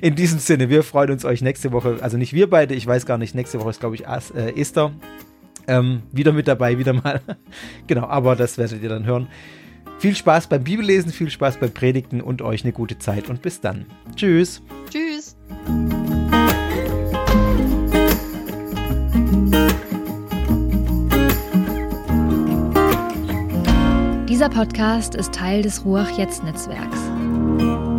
In 0.00 0.14
diesem 0.14 0.38
Sinne, 0.38 0.68
wir 0.68 0.82
freuen 0.82 1.10
uns 1.10 1.24
euch 1.24 1.40
nächste 1.40 1.72
Woche, 1.72 1.98
also 2.00 2.16
nicht 2.16 2.32
wir 2.32 2.48
beide, 2.50 2.74
ich 2.74 2.86
weiß 2.86 3.06
gar 3.06 3.18
nicht, 3.18 3.34
nächste 3.34 3.60
Woche 3.60 3.70
ist, 3.70 3.80
glaube 3.80 3.96
ich, 3.96 4.06
äh, 4.06 4.60
Esther. 4.60 4.92
Ähm, 5.66 6.02
wieder 6.12 6.32
mit 6.32 6.48
dabei, 6.48 6.78
wieder 6.78 6.92
mal. 6.92 7.20
genau, 7.86 8.06
aber 8.06 8.36
das 8.36 8.58
werdet 8.58 8.82
ihr 8.82 8.88
dann 8.88 9.04
hören. 9.04 9.28
Viel 9.98 10.16
Spaß 10.16 10.46
beim 10.46 10.64
Bibellesen, 10.64 11.12
viel 11.12 11.28
Spaß 11.28 11.58
beim 11.58 11.72
Predigten 11.72 12.22
und 12.22 12.40
euch 12.40 12.64
eine 12.64 12.72
gute 12.72 12.98
Zeit 12.98 13.28
und 13.28 13.42
bis 13.42 13.60
dann. 13.60 13.84
Tschüss. 14.16 14.62
Tschüss. 14.88 15.36
Dieser 24.26 24.48
Podcast 24.48 25.16
ist 25.16 25.34
Teil 25.34 25.60
des 25.60 25.84
Ruach 25.84 26.16
Jetzt 26.16 26.42
Netzwerks. 26.44 27.89